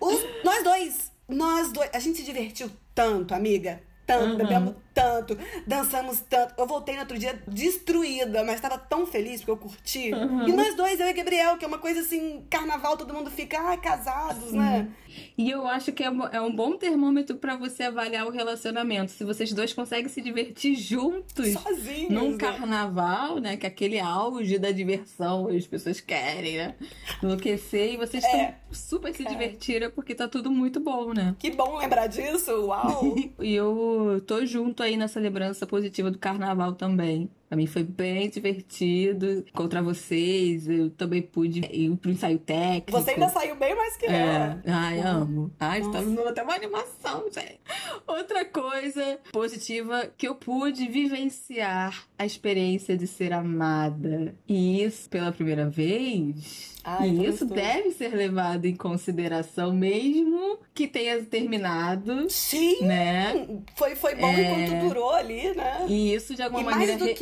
Os- 0.00 0.24
nós 0.42 0.64
dois, 0.64 1.12
nós 1.28 1.70
dois, 1.72 1.90
a 1.92 1.98
gente 1.98 2.16
se 2.18 2.24
divertiu 2.24 2.70
tanto, 2.94 3.34
amiga. 3.34 3.82
Tanto, 4.06 4.32
Uhum. 4.32 4.36
bebemos 4.36 4.74
tanto, 4.94 5.36
dançamos 5.66 6.20
tanto. 6.20 6.54
Eu 6.56 6.66
voltei 6.66 6.94
no 6.94 7.00
outro 7.00 7.18
dia 7.18 7.42
destruída, 7.46 8.44
mas 8.44 8.60
tava 8.60 8.78
tão 8.78 9.04
feliz 9.06 9.40
porque 9.40 9.50
eu 9.50 9.56
curti. 9.56 10.12
Uhum. 10.12 10.48
E 10.48 10.52
nós 10.52 10.74
dois, 10.76 11.00
eu 11.00 11.08
e 11.08 11.12
Gabriel, 11.12 11.58
que 11.58 11.64
é 11.64 11.68
uma 11.68 11.78
coisa 11.78 12.00
assim, 12.00 12.44
carnaval, 12.48 12.96
todo 12.96 13.12
mundo 13.12 13.30
fica, 13.30 13.72
ah, 13.72 13.76
casados, 13.76 14.52
né? 14.52 14.88
E 15.36 15.50
eu 15.50 15.66
acho 15.66 15.92
que 15.92 16.02
é 16.02 16.10
um, 16.10 16.24
é 16.26 16.40
um 16.40 16.54
bom 16.54 16.76
termômetro 16.76 17.36
pra 17.36 17.56
você 17.56 17.84
avaliar 17.84 18.26
o 18.26 18.30
relacionamento. 18.30 19.10
Se 19.12 19.24
vocês 19.24 19.52
dois 19.52 19.72
conseguem 19.72 20.08
se 20.08 20.20
divertir 20.20 20.74
juntos. 20.76 21.52
Sozinhos. 21.52 22.10
Num 22.10 22.32
né? 22.32 22.36
carnaval, 22.38 23.38
né? 23.38 23.56
Que 23.56 23.66
é 23.66 23.68
aquele 23.68 23.98
auge 24.00 24.58
da 24.58 24.70
diversão, 24.70 25.48
as 25.48 25.66
pessoas 25.66 26.00
querem, 26.00 26.56
né? 26.56 26.74
Enlouquecer 27.22 27.94
e 27.94 27.96
vocês 27.96 28.24
estão 28.24 28.40
É. 28.40 28.56
super 28.72 29.14
se 29.14 29.22
Cara. 29.22 29.34
divertiram 29.36 29.90
porque 29.90 30.14
tá 30.14 30.28
tudo 30.28 30.50
muito 30.50 30.80
bom, 30.80 31.12
né? 31.12 31.34
Que 31.38 31.50
bom 31.50 31.78
lembrar 31.78 32.06
disso, 32.06 32.66
uau! 32.66 33.14
E 33.40 33.54
eu 33.54 34.22
tô 34.26 34.44
junto 34.46 34.82
aí 34.84 34.96
nessa 34.96 35.20
lembrança 35.20 35.66
positiva 35.66 36.10
do 36.10 36.18
carnaval 36.18 36.74
também. 36.74 37.30
Pra 37.48 37.56
mim 37.56 37.66
foi 37.66 37.82
bem 37.84 38.28
divertido 38.30 39.44
encontrar 39.48 39.82
vocês. 39.82 40.68
Eu 40.68 40.90
também 40.90 41.22
pude 41.22 41.60
ir 41.60 41.94
pro 41.96 42.10
ensaio 42.10 42.38
técnico. 42.38 42.90
Você 42.92 43.10
ainda 43.12 43.28
saiu 43.28 43.54
bem 43.56 43.74
mais 43.76 43.96
que 43.96 44.06
É. 44.06 44.56
eu. 44.64 44.72
Ai, 44.72 44.98
Uhum. 44.98 45.06
amo. 45.06 45.52
Ai, 45.60 45.78
Nossa. 45.80 45.90
estamos 45.98 46.16
dando 46.16 46.28
até 46.28 46.42
uma 46.42 46.54
animação, 46.54 47.24
gente. 47.32 47.60
Outra 48.06 48.44
coisa 48.44 49.18
positiva 49.32 50.10
que 50.16 50.26
eu 50.26 50.34
pude 50.34 50.88
vivenciar 50.88 52.04
a 52.18 52.24
experiência 52.26 52.96
de 52.96 53.06
ser 53.06 53.32
amada. 53.32 54.34
E 54.48 54.82
isso 54.82 55.08
pela 55.08 55.30
primeira 55.32 55.68
vez. 55.68 56.74
Ai, 56.86 57.08
e 57.08 57.26
isso 57.26 57.46
deve 57.46 57.92
ser 57.92 58.14
levado 58.14 58.66
em 58.66 58.76
consideração 58.76 59.72
mesmo 59.72 60.58
que 60.74 60.86
tenha 60.86 61.22
terminado, 61.24 62.28
Sim! 62.28 62.82
né? 62.82 63.46
Foi, 63.74 63.94
foi 63.96 64.14
bom 64.16 64.26
É. 64.28 64.66
enquanto 64.66 64.88
durou 64.88 65.10
ali, 65.14 65.54
né? 65.54 65.86
E 65.88 66.14
isso 66.14 66.34
de 66.34 66.42
alguma 66.42 66.60
E 66.60 66.64
maneira 66.64 66.92
mais 66.92 67.02
do 67.02 67.06
re- 67.06 67.14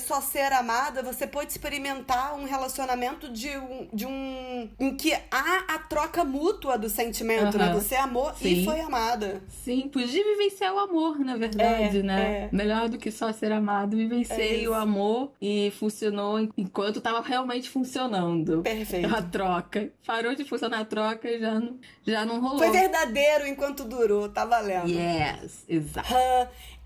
só 0.00 0.20
ser 0.20 0.52
amada, 0.52 1.02
você 1.02 1.26
pode 1.26 1.50
experimentar 1.50 2.34
um 2.34 2.44
relacionamento 2.44 3.28
de 3.30 3.50
um, 3.56 3.88
de 3.92 4.06
um 4.06 4.68
em 4.78 4.96
que 4.96 5.12
há 5.30 5.64
a 5.74 5.78
troca 5.78 6.24
mútua 6.24 6.76
do 6.78 6.88
sentimento, 6.88 7.56
né? 7.58 7.64
Aham. 7.66 7.74
Você 7.80 7.94
amou 7.94 8.32
Sim. 8.34 8.48
e 8.48 8.64
foi 8.64 8.80
amada. 8.80 9.42
Sim, 9.48 9.88
podia 9.88 10.22
vivenciar 10.24 10.72
o 10.74 10.78
amor, 10.78 11.18
na 11.18 11.36
verdade, 11.36 11.98
É, 11.98 12.02
né? 12.02 12.48
é. 12.52 12.56
Melhor 12.56 12.88
do 12.88 12.98
que 12.98 13.10
só 13.10 13.32
ser 13.32 13.52
amado, 13.52 13.94
É 13.94 13.98
vivenciei 13.98 14.62
isso. 14.62 14.70
o 14.70 14.74
amor 14.74 15.32
e 15.40 15.72
funcionou 15.78 16.38
en- 16.38 16.50
enquanto 16.56 17.00
tava 17.00 17.20
realmente 17.20 17.68
funcionando. 17.70 18.62
Perfeito. 18.62 19.14
A 19.14 19.22
troca. 19.22 19.90
Parou 20.06 20.34
de 20.34 20.44
funcionar 20.44 20.80
a 20.80 20.84
troca 20.84 21.28
e 21.28 21.38
já 21.40 21.54
não, 21.60 21.78
já 22.06 22.24
não 22.24 22.40
rolou. 22.40 22.58
Foi 22.58 22.70
verdadeiro 22.70 23.46
enquanto 23.46 23.84
durou, 23.84 24.28
tá 24.28 24.44
valendo. 24.44 24.88
Yes, 24.88 25.64
exato. 25.68 26.08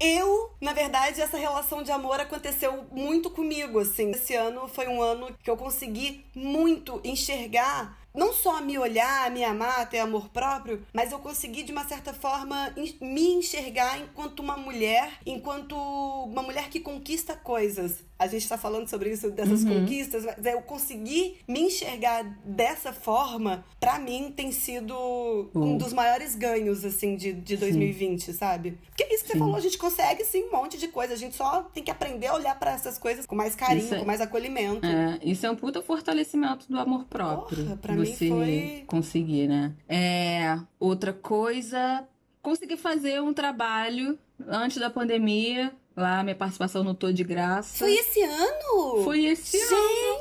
Eu, 0.01 0.51
na 0.61 0.73
verdade, 0.73 1.21
essa 1.21 1.37
relação 1.37 1.83
de 1.83 1.91
amor 1.91 2.21
aconteceu 2.21 2.87
muito 2.93 3.31
comigo, 3.31 3.81
assim. 3.81 4.11
Esse 4.11 4.35
ano 4.35 4.69
foi 4.69 4.87
um 4.89 5.03
ano 5.03 5.35
que 5.43 5.51
eu 5.51 5.57
consegui 5.57 6.25
muito 6.35 7.01
enxergar, 7.05 7.99
não 8.15 8.33
só 8.33 8.61
me 8.61 8.79
olhar, 8.79 9.31
me 9.31 9.45
amar, 9.45 9.89
ter 9.89 9.99
amor 9.99 10.29
próprio, 10.29 10.85
mas 10.93 11.13
eu 11.13 11.19
consegui, 11.19 11.63
de 11.63 11.73
uma 11.73 11.85
certa 11.85 12.13
forma, 12.13 12.75
me 13.01 13.35
enxergar 13.35 13.99
enquanto 13.99 14.41
uma 14.41 14.57
mulher, 14.57 15.19
enquanto 15.27 15.77
uma 15.77 16.43
mulher 16.43 16.69
que 16.69 16.81
conquista 16.81 17.37
coisas. 17.37 18.05
A 18.19 18.27
gente 18.27 18.49
tá 18.49 18.59
falando 18.59 18.89
sobre 18.89 19.11
isso, 19.13 19.31
dessas 19.31 19.63
Uhum. 19.63 19.81
conquistas, 19.81 20.25
mas 20.25 20.45
eu 20.45 20.61
consegui 20.63 21.37
me 21.47 21.61
enxergar 21.61 22.25
dessa 22.45 22.93
forma, 22.93 23.65
pra 23.79 23.99
mim 23.99 24.33
tem 24.37 24.51
sido 24.51 24.93
um 24.95 25.51
Bom. 25.55 25.77
dos 25.79 25.93
maiores 25.93 26.35
ganhos, 26.35 26.85
assim, 26.85 27.15
de, 27.15 27.33
de 27.33 27.57
2020, 27.57 28.33
sabe? 28.33 28.77
Porque 28.89 29.05
é 29.05 29.15
isso 29.15 29.23
que 29.23 29.29
você 29.29 29.33
Sim. 29.35 29.39
falou, 29.39 29.55
a 29.57 29.61
gente 29.61 29.79
consegue, 29.79 30.25
sim, 30.25 30.45
um 30.49 30.51
monte 30.53 30.77
de 30.77 30.89
coisa. 30.89 31.15
A 31.15 31.17
gente 31.17 31.37
só 31.37 31.63
tem 31.73 31.85
que 31.85 31.91
aprender 31.93 32.27
a 32.27 32.35
olhar 32.35 32.59
pra 32.59 32.73
essas 32.73 32.99
coisas 32.99 33.25
com 33.25 33.37
mais 33.37 33.55
carinho, 33.55 33.85
Isso 33.85 33.95
é- 33.95 33.99
com 34.01 34.05
mais 34.05 34.21
acolhimento. 34.21 34.85
É, 34.85 35.19
isso 35.23 35.47
é 35.47 35.51
um 35.51 35.57
puta 35.57 35.81
fortalecimento 35.81 36.67
do 36.69 36.79
amor 36.79 37.05
próprio. 37.05 37.63
Porra, 37.65 37.77
pra 37.77 37.95
mim 37.95 38.05
você 38.05 38.29
foi- 38.29 38.85
conseguir, 38.89 39.47
né? 39.47 39.75
É, 39.89 40.59
outra 40.81 41.13
coisa, 41.13 42.05
consegui 42.43 42.77
fazer 42.77 43.23
um 43.23 43.33
trabalho 43.33 44.19
antes 44.49 44.79
da 44.79 44.91
pandemia. 44.91 45.73
Lá, 45.99 46.23
minha 46.23 46.37
participação 46.37 46.85
no 46.85 46.95
Tô 46.95 47.11
de 47.11 47.25
Graça. 47.25 47.77
Foi 47.77 47.93
esse 47.93 48.23
ano? 48.23 49.03
Foi 49.03 49.25
esse 49.27 49.57
ano. 49.61 49.77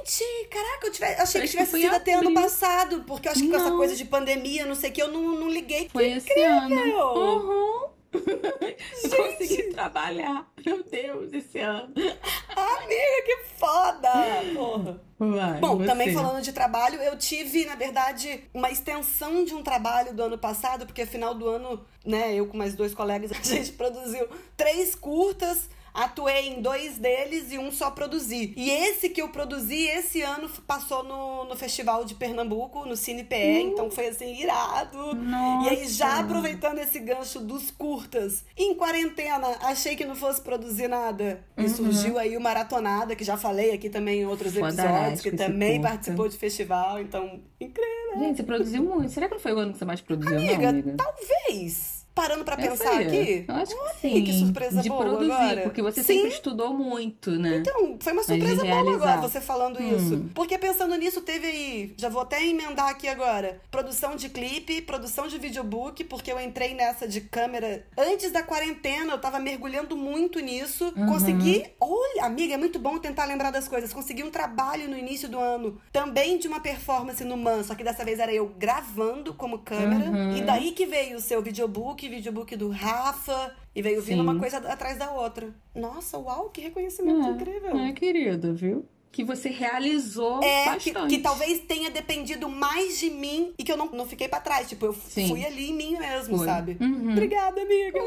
Gente, 0.05 0.23
caraca, 0.49 0.87
eu 0.87 0.91
tive- 0.91 1.05
achei 1.05 1.41
que 1.41 1.45
que 1.47 1.51
tivesse 1.51 1.69
foi 1.71 1.81
sido 1.81 1.93
até 1.95 2.13
ano 2.15 2.33
passado, 2.33 3.03
porque 3.05 3.27
eu 3.27 3.31
acho 3.31 3.41
que 3.41 3.47
com 3.49 3.55
essa 3.57 3.69
Não. 3.69 3.77
coisa 3.77 3.95
de 3.95 4.03
pandemia, 4.05 4.65
não 4.65 4.73
sei 4.73 4.89
o 4.89 4.93
que, 4.93 5.01
eu 5.03 5.11
não, 5.11 5.21
não 5.39 5.47
liguei. 5.47 5.87
Foi 5.93 6.05
que 6.05 6.09
esse 6.13 6.41
ano. 6.41 6.73
incrível! 6.73 7.91
Uhum. 8.13 9.09
Consegui 9.09 9.63
trabalhar. 9.71 10.47
Meu 10.65 10.83
Deus, 10.83 11.33
esse 11.33 11.59
ano. 11.59 11.93
Amiga, 11.95 13.21
que 13.25 13.37
foda! 13.57 14.11
Porra. 14.53 15.01
Vai, 15.19 15.59
Bom, 15.59 15.77
você. 15.77 15.85
também 15.87 16.13
falando 16.13 16.43
de 16.43 16.53
trabalho, 16.53 17.01
eu 17.01 17.17
tive, 17.17 17.65
na 17.65 17.73
verdade, 17.75 18.43
uma 18.53 18.69
extensão 18.69 19.43
de 19.43 19.55
um 19.55 19.63
trabalho 19.63 20.13
do 20.13 20.21
ano 20.21 20.37
passado, 20.37 20.85
porque 20.85 21.07
final 21.07 21.33
do 21.33 21.47
ano, 21.47 21.83
né, 22.05 22.35
eu 22.35 22.45
com 22.45 22.55
mais 22.55 22.75
dois 22.75 22.93
colegas, 22.93 23.31
a 23.33 23.41
gente 23.41 23.71
produziu 23.71 24.27
três 24.55 24.93
curtas. 24.93 25.69
Atuei 25.97 26.49
em 26.49 26.61
dois 26.61 26.99
deles 26.99 27.51
e 27.51 27.57
um 27.57 27.71
só 27.71 27.89
produzi. 27.89 28.53
E 28.55 28.69
esse 28.69 29.09
que 29.09 29.19
eu 29.19 29.29
produzi 29.29 29.87
esse 29.87 30.21
ano 30.21 30.47
passou 30.67 31.03
no, 31.03 31.45
no 31.45 31.55
Festival 31.55 32.05
de 32.05 32.13
Pernambuco, 32.13 32.85
no 32.85 32.95
Cine 32.95 33.23
PE, 33.23 33.61
então 33.63 33.89
foi 33.89 34.09
assim, 34.09 34.39
irado. 34.39 35.15
Nossa. 35.15 35.67
E 35.67 35.69
aí, 35.75 35.87
já 35.87 36.19
aproveitando 36.19 36.77
esse 36.77 36.99
gancho 36.99 37.39
dos 37.39 37.71
curtas, 37.71 38.45
em 38.55 38.75
quarentena, 38.75 39.47
achei 39.61 39.95
que 39.95 40.05
não 40.05 40.15
fosse 40.15 40.39
produzir 40.39 40.87
nada. 40.87 41.43
E 41.57 41.67
surgiu 41.67 42.19
aí 42.19 42.37
o 42.37 42.41
Maratonada, 42.41 43.15
que 43.15 43.23
já 43.23 43.35
falei 43.35 43.71
aqui 43.73 43.89
também 43.89 44.21
em 44.21 44.25
outros 44.27 44.51
episódios, 44.55 44.79
Fodarético 44.79 45.29
que 45.31 45.35
também 45.35 45.73
curta. 45.79 45.89
participou 45.89 46.29
de 46.29 46.37
festival, 46.37 46.99
então, 47.01 47.39
incrível. 47.59 48.19
Gente, 48.19 48.37
você 48.37 48.43
produziu 48.43 48.83
muito. 48.83 49.09
Será 49.11 49.27
que 49.27 49.33
não 49.33 49.41
foi 49.41 49.53
o 49.53 49.57
ano 49.57 49.71
que 49.73 49.79
você 49.79 49.85
mais 49.85 50.01
produziu, 50.01 50.37
Amiga, 50.37 50.57
não, 50.61 50.69
amiga? 50.69 50.95
talvez. 50.97 51.96
Parando 52.17 52.43
pra 52.43 52.55
Eu 52.55 52.71
pensar 52.71 52.99
aqui. 52.99 53.45
Eu 53.47 53.55
acho 53.55 53.75
que 53.75 53.79
Olha 53.79 53.93
sim. 54.01 54.23
que 54.23 54.33
surpresa 54.33 54.81
de 54.81 54.89
boa 54.89 55.03
produzir, 55.05 55.31
agora. 55.31 55.61
porque 55.61 55.81
você 55.83 56.01
Sim. 56.03 56.13
sempre 56.15 56.29
estudou 56.29 56.73
muito, 56.73 57.29
né? 57.31 57.57
Então, 57.57 57.95
foi 57.99 58.11
uma 58.13 58.23
surpresa 58.23 58.63
boa 58.65 58.95
agora 58.95 59.21
você 59.21 59.39
falando 59.39 59.79
Hum. 59.79 59.95
isso. 59.95 60.25
Porque 60.33 60.57
pensando 60.57 60.95
nisso, 60.95 61.21
teve 61.21 61.45
aí. 61.45 61.93
Já 61.95 62.09
vou 62.09 62.23
até 62.23 62.43
emendar 62.43 62.89
aqui 62.89 63.07
agora. 63.07 63.61
Produção 63.69 64.15
de 64.15 64.29
clipe, 64.29 64.81
produção 64.81 65.27
de 65.27 65.37
videobook, 65.37 66.03
porque 66.05 66.31
eu 66.31 66.39
entrei 66.39 66.73
nessa 66.73 67.07
de 67.07 67.21
câmera 67.21 67.85
antes 67.95 68.31
da 68.31 68.41
quarentena, 68.41 69.13
eu 69.13 69.19
tava 69.21 69.37
mergulhando 69.39 69.95
muito 69.95 70.39
nisso. 70.39 70.91
Uhum. 70.97 71.05
Consegui. 71.05 71.65
Olha, 71.79 72.23
amiga, 72.25 72.55
é 72.55 72.57
muito 72.57 72.79
bom 72.79 72.97
tentar 72.97 73.25
lembrar 73.25 73.51
das 73.51 73.67
coisas. 73.67 73.93
Consegui 73.93 74.23
um 74.23 74.31
trabalho 74.31 74.89
no 74.89 74.97
início 74.97 75.29
do 75.29 75.37
ano 75.39 75.79
também 75.93 76.39
de 76.39 76.47
uma 76.47 76.59
performance 76.59 77.23
no 77.23 77.37
Man, 77.37 77.63
só 77.63 77.75
que 77.75 77.83
dessa 77.83 78.03
vez 78.03 78.17
era 78.19 78.33
eu 78.33 78.47
gravando 78.57 79.33
como 79.35 79.59
câmera. 79.59 80.09
Uhum. 80.09 80.35
E 80.37 80.41
daí 80.41 80.71
que 80.71 80.85
veio 80.87 81.17
o 81.17 81.21
seu 81.21 81.41
videobook, 81.43 82.06
videobook 82.09 82.55
do 82.55 82.69
Rafa. 82.69 83.55
E 83.75 83.81
veio 83.81 84.01
vindo 84.01 84.21
uma 84.23 84.37
coisa 84.39 84.57
atrás 84.57 84.97
da 84.97 85.11
outra. 85.11 85.53
Nossa, 85.75 86.17
uau, 86.17 86.49
que 86.49 86.61
reconhecimento 86.61 87.27
incrível. 87.29 87.77
É, 87.77 87.91
querida, 87.93 88.53
viu? 88.53 88.85
Que 89.11 89.23
você 89.23 89.49
realizou 89.49 90.43
É, 90.43 90.63
que, 90.77 90.91
bastante. 90.91 91.15
que 91.15 91.21
talvez 91.21 91.59
tenha 91.61 91.89
dependido 91.89 92.49
mais 92.49 92.99
de 92.99 93.09
mim 93.09 93.53
e 93.57 93.63
que 93.63 93.71
eu 93.71 93.77
não, 93.77 93.87
não 93.87 94.05
fiquei 94.07 94.27
pra 94.27 94.39
trás. 94.39 94.67
Tipo, 94.69 94.87
eu 94.87 94.93
Sim. 94.93 95.27
fui 95.29 95.45
ali 95.45 95.69
em 95.69 95.73
mim 95.73 95.97
mesmo, 95.97 96.37
Foi. 96.37 96.45
sabe? 96.45 96.77
Uhum. 96.79 97.11
Obrigada, 97.13 97.61
amiga. 97.61 97.99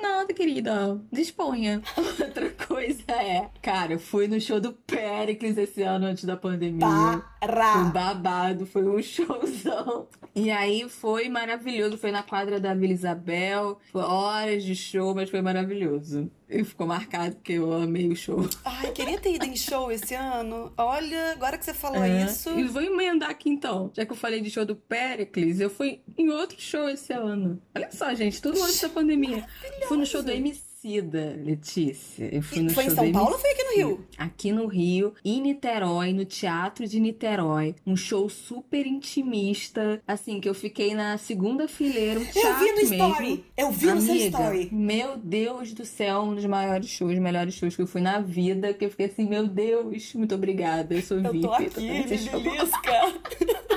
Nada, 0.00 0.32
querida. 0.32 1.00
Disponha. 1.12 1.82
Outra 1.96 2.50
coisa 2.50 3.02
é, 3.12 3.48
cara, 3.62 3.94
eu 3.94 3.98
fui 3.98 4.26
no 4.28 4.40
show 4.40 4.60
do 4.60 4.72
Pericles 4.72 5.56
esse 5.56 5.82
ano 5.82 6.06
antes 6.06 6.24
da 6.24 6.36
pandemia. 6.36 6.86
Foi 6.86 7.22
Para! 7.48 7.76
babado, 7.84 8.66
foi 8.66 8.84
um 8.84 9.00
showzão. 9.02 10.08
E 10.34 10.50
aí 10.50 10.88
foi 10.88 11.28
maravilhoso. 11.28 11.96
Foi 11.96 12.10
na 12.10 12.22
quadra 12.22 12.60
da 12.60 12.74
Vila 12.74 12.92
Isabel. 12.92 13.78
Foi 13.90 14.02
horas 14.02 14.62
de 14.64 14.74
show, 14.74 15.14
mas 15.14 15.30
foi 15.30 15.40
maravilhoso. 15.40 16.30
E 16.48 16.62
ficou 16.62 16.86
marcado 16.86 17.34
porque 17.36 17.54
eu 17.54 17.72
amei 17.72 18.08
o 18.08 18.14
show. 18.14 18.46
Ai, 18.64 18.92
queria 18.92 19.18
ter 19.18 19.34
ido 19.34 19.46
em 19.46 19.56
show 19.56 19.90
esse 19.90 20.14
ano. 20.14 20.72
Olha, 20.76 21.32
agora 21.32 21.58
que 21.58 21.64
você 21.64 21.74
falou 21.74 22.04
É. 22.04 22.24
isso. 22.24 22.50
E 22.56 22.62
vou 22.64 22.82
emendar 22.82 23.30
aqui 23.30 23.48
então. 23.48 23.90
Já 23.94 24.06
que 24.06 24.12
eu 24.12 24.16
falei 24.16 24.40
de 24.40 24.48
show 24.50 24.64
do 24.64 24.76
Pericles, 24.76 25.58
eu 25.58 25.68
fui 25.70 26.00
em 26.16 26.28
outro 26.30 26.60
show 26.60 26.88
esse 26.88 27.12
ano. 27.12 27.60
Olha 27.74 27.88
só, 27.90 28.14
gente, 28.14 28.40
tudo 28.40 28.62
antes 28.62 28.80
da 28.80 28.88
pandemia. 28.88 29.44
Fui 29.88 29.96
no 29.96 30.06
show 30.06 30.22
do 30.22 30.30
Emicida, 30.30 31.36
Letícia. 31.44 32.28
Eu 32.34 32.42
fui 32.42 32.58
E 32.58 32.62
no 32.62 32.70
foi 32.70 32.84
em 32.84 32.86
show 32.88 32.96
São 32.96 33.06
do 33.06 33.12
Paulo 33.12 33.32
ou 33.32 33.38
foi 33.38 33.50
aqui 33.52 33.62
no. 33.64 33.76
Rio? 33.76 34.06
Aqui 34.18 34.52
no 34.52 34.66
Rio, 34.66 35.14
em 35.24 35.40
Niterói, 35.40 36.12
no 36.12 36.24
Teatro 36.24 36.86
de 36.88 36.98
Niterói. 36.98 37.74
Um 37.86 37.94
show 37.96 38.28
super 38.28 38.86
intimista. 38.86 40.00
Assim, 40.06 40.40
que 40.40 40.48
eu 40.48 40.54
fiquei 40.54 40.94
na 40.94 41.18
segunda 41.18 41.68
fileira. 41.68 42.18
Um 42.18 42.24
Eu 42.24 42.32
teatro 42.32 42.58
vi 42.64 42.70
no 42.70 42.76
mesmo. 42.76 42.94
story. 42.94 43.44
Eu 43.56 43.70
vi 43.70 43.86
no 43.86 44.00
seu 44.00 44.10
Amiga, 44.14 44.26
story. 44.38 44.68
meu 44.72 45.16
Deus 45.16 45.72
do 45.72 45.84
céu, 45.84 46.22
um 46.22 46.34
dos 46.34 46.44
maiores 46.46 46.88
shows, 46.88 47.16
melhores 47.18 47.54
shows 47.54 47.76
que 47.76 47.82
eu 47.82 47.86
fui 47.86 48.00
na 48.00 48.20
vida, 48.20 48.72
que 48.74 48.84
eu 48.84 48.90
fiquei 48.90 49.06
assim, 49.06 49.26
meu 49.28 49.46
Deus, 49.46 50.14
muito 50.14 50.34
obrigada, 50.34 50.94
eu 50.94 51.02
sou 51.02 51.18
Eu 51.18 51.30
VIP. 51.32 51.40
tô 51.46 51.52
aqui, 51.52 51.70
também 51.70 52.06
me 52.06 52.06
belisca. 52.06 52.92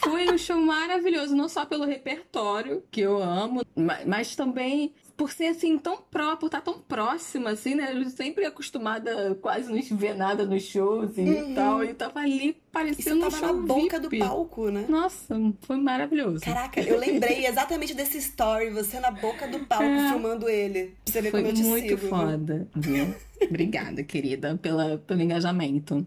Foi 0.03 0.29
um 0.33 0.37
show 0.37 0.59
maravilhoso, 0.59 1.35
não 1.35 1.47
só 1.47 1.63
pelo 1.65 1.85
repertório, 1.85 2.83
que 2.91 3.01
eu 3.01 3.21
amo, 3.21 3.61
ma- 3.75 3.99
mas 4.05 4.35
também 4.35 4.93
por 5.21 5.31
ser 5.31 5.49
assim 5.49 5.77
tão 5.77 5.97
próprio, 5.97 6.37
por 6.39 6.45
estar 6.47 6.61
tão 6.61 6.79
próxima, 6.79 7.51
assim, 7.51 7.75
né? 7.75 7.93
Eu 7.93 8.09
sempre 8.09 8.43
acostumada 8.43 9.35
quase 9.39 9.71
não 9.71 9.97
ver 9.99 10.15
nada 10.15 10.43
nos 10.47 10.63
shows 10.63 11.15
e 11.15 11.21
Uhum. 11.21 11.53
tal. 11.53 11.83
E 11.83 11.93
tava 11.93 12.21
ali 12.21 12.57
parecendo 12.71 13.17
um 13.27 13.29
tava 13.29 13.37
show 13.37 13.47
na 13.55 13.61
boca 13.67 13.99
VIP. 13.99 14.17
do 14.17 14.25
palco, 14.25 14.69
né? 14.71 14.85
Nossa, 14.89 15.35
foi 15.61 15.77
maravilhoso. 15.77 16.39
Caraca, 16.43 16.81
eu 16.81 16.97
lembrei 16.97 17.45
exatamente 17.45 17.93
desse 17.93 18.17
story, 18.17 18.71
você 18.71 18.99
na 18.99 19.11
boca 19.11 19.47
do 19.47 19.59
palco 19.59 19.83
É. 19.85 20.09
filmando 20.09 20.49
ele. 20.49 20.95
Pra 21.05 21.13
você 21.13 21.21
ver 21.21 21.29
Foi 21.29 21.41
como 21.41 21.51
eu 21.51 21.55
te 21.55 21.63
muito 21.65 21.87
sigo. 21.97 22.07
foda, 22.09 22.67
viu? 22.75 23.13
Obrigada, 23.49 24.03
querida, 24.03 24.57
pela, 24.61 24.97
pelo 24.99 25.21
engajamento. 25.21 26.05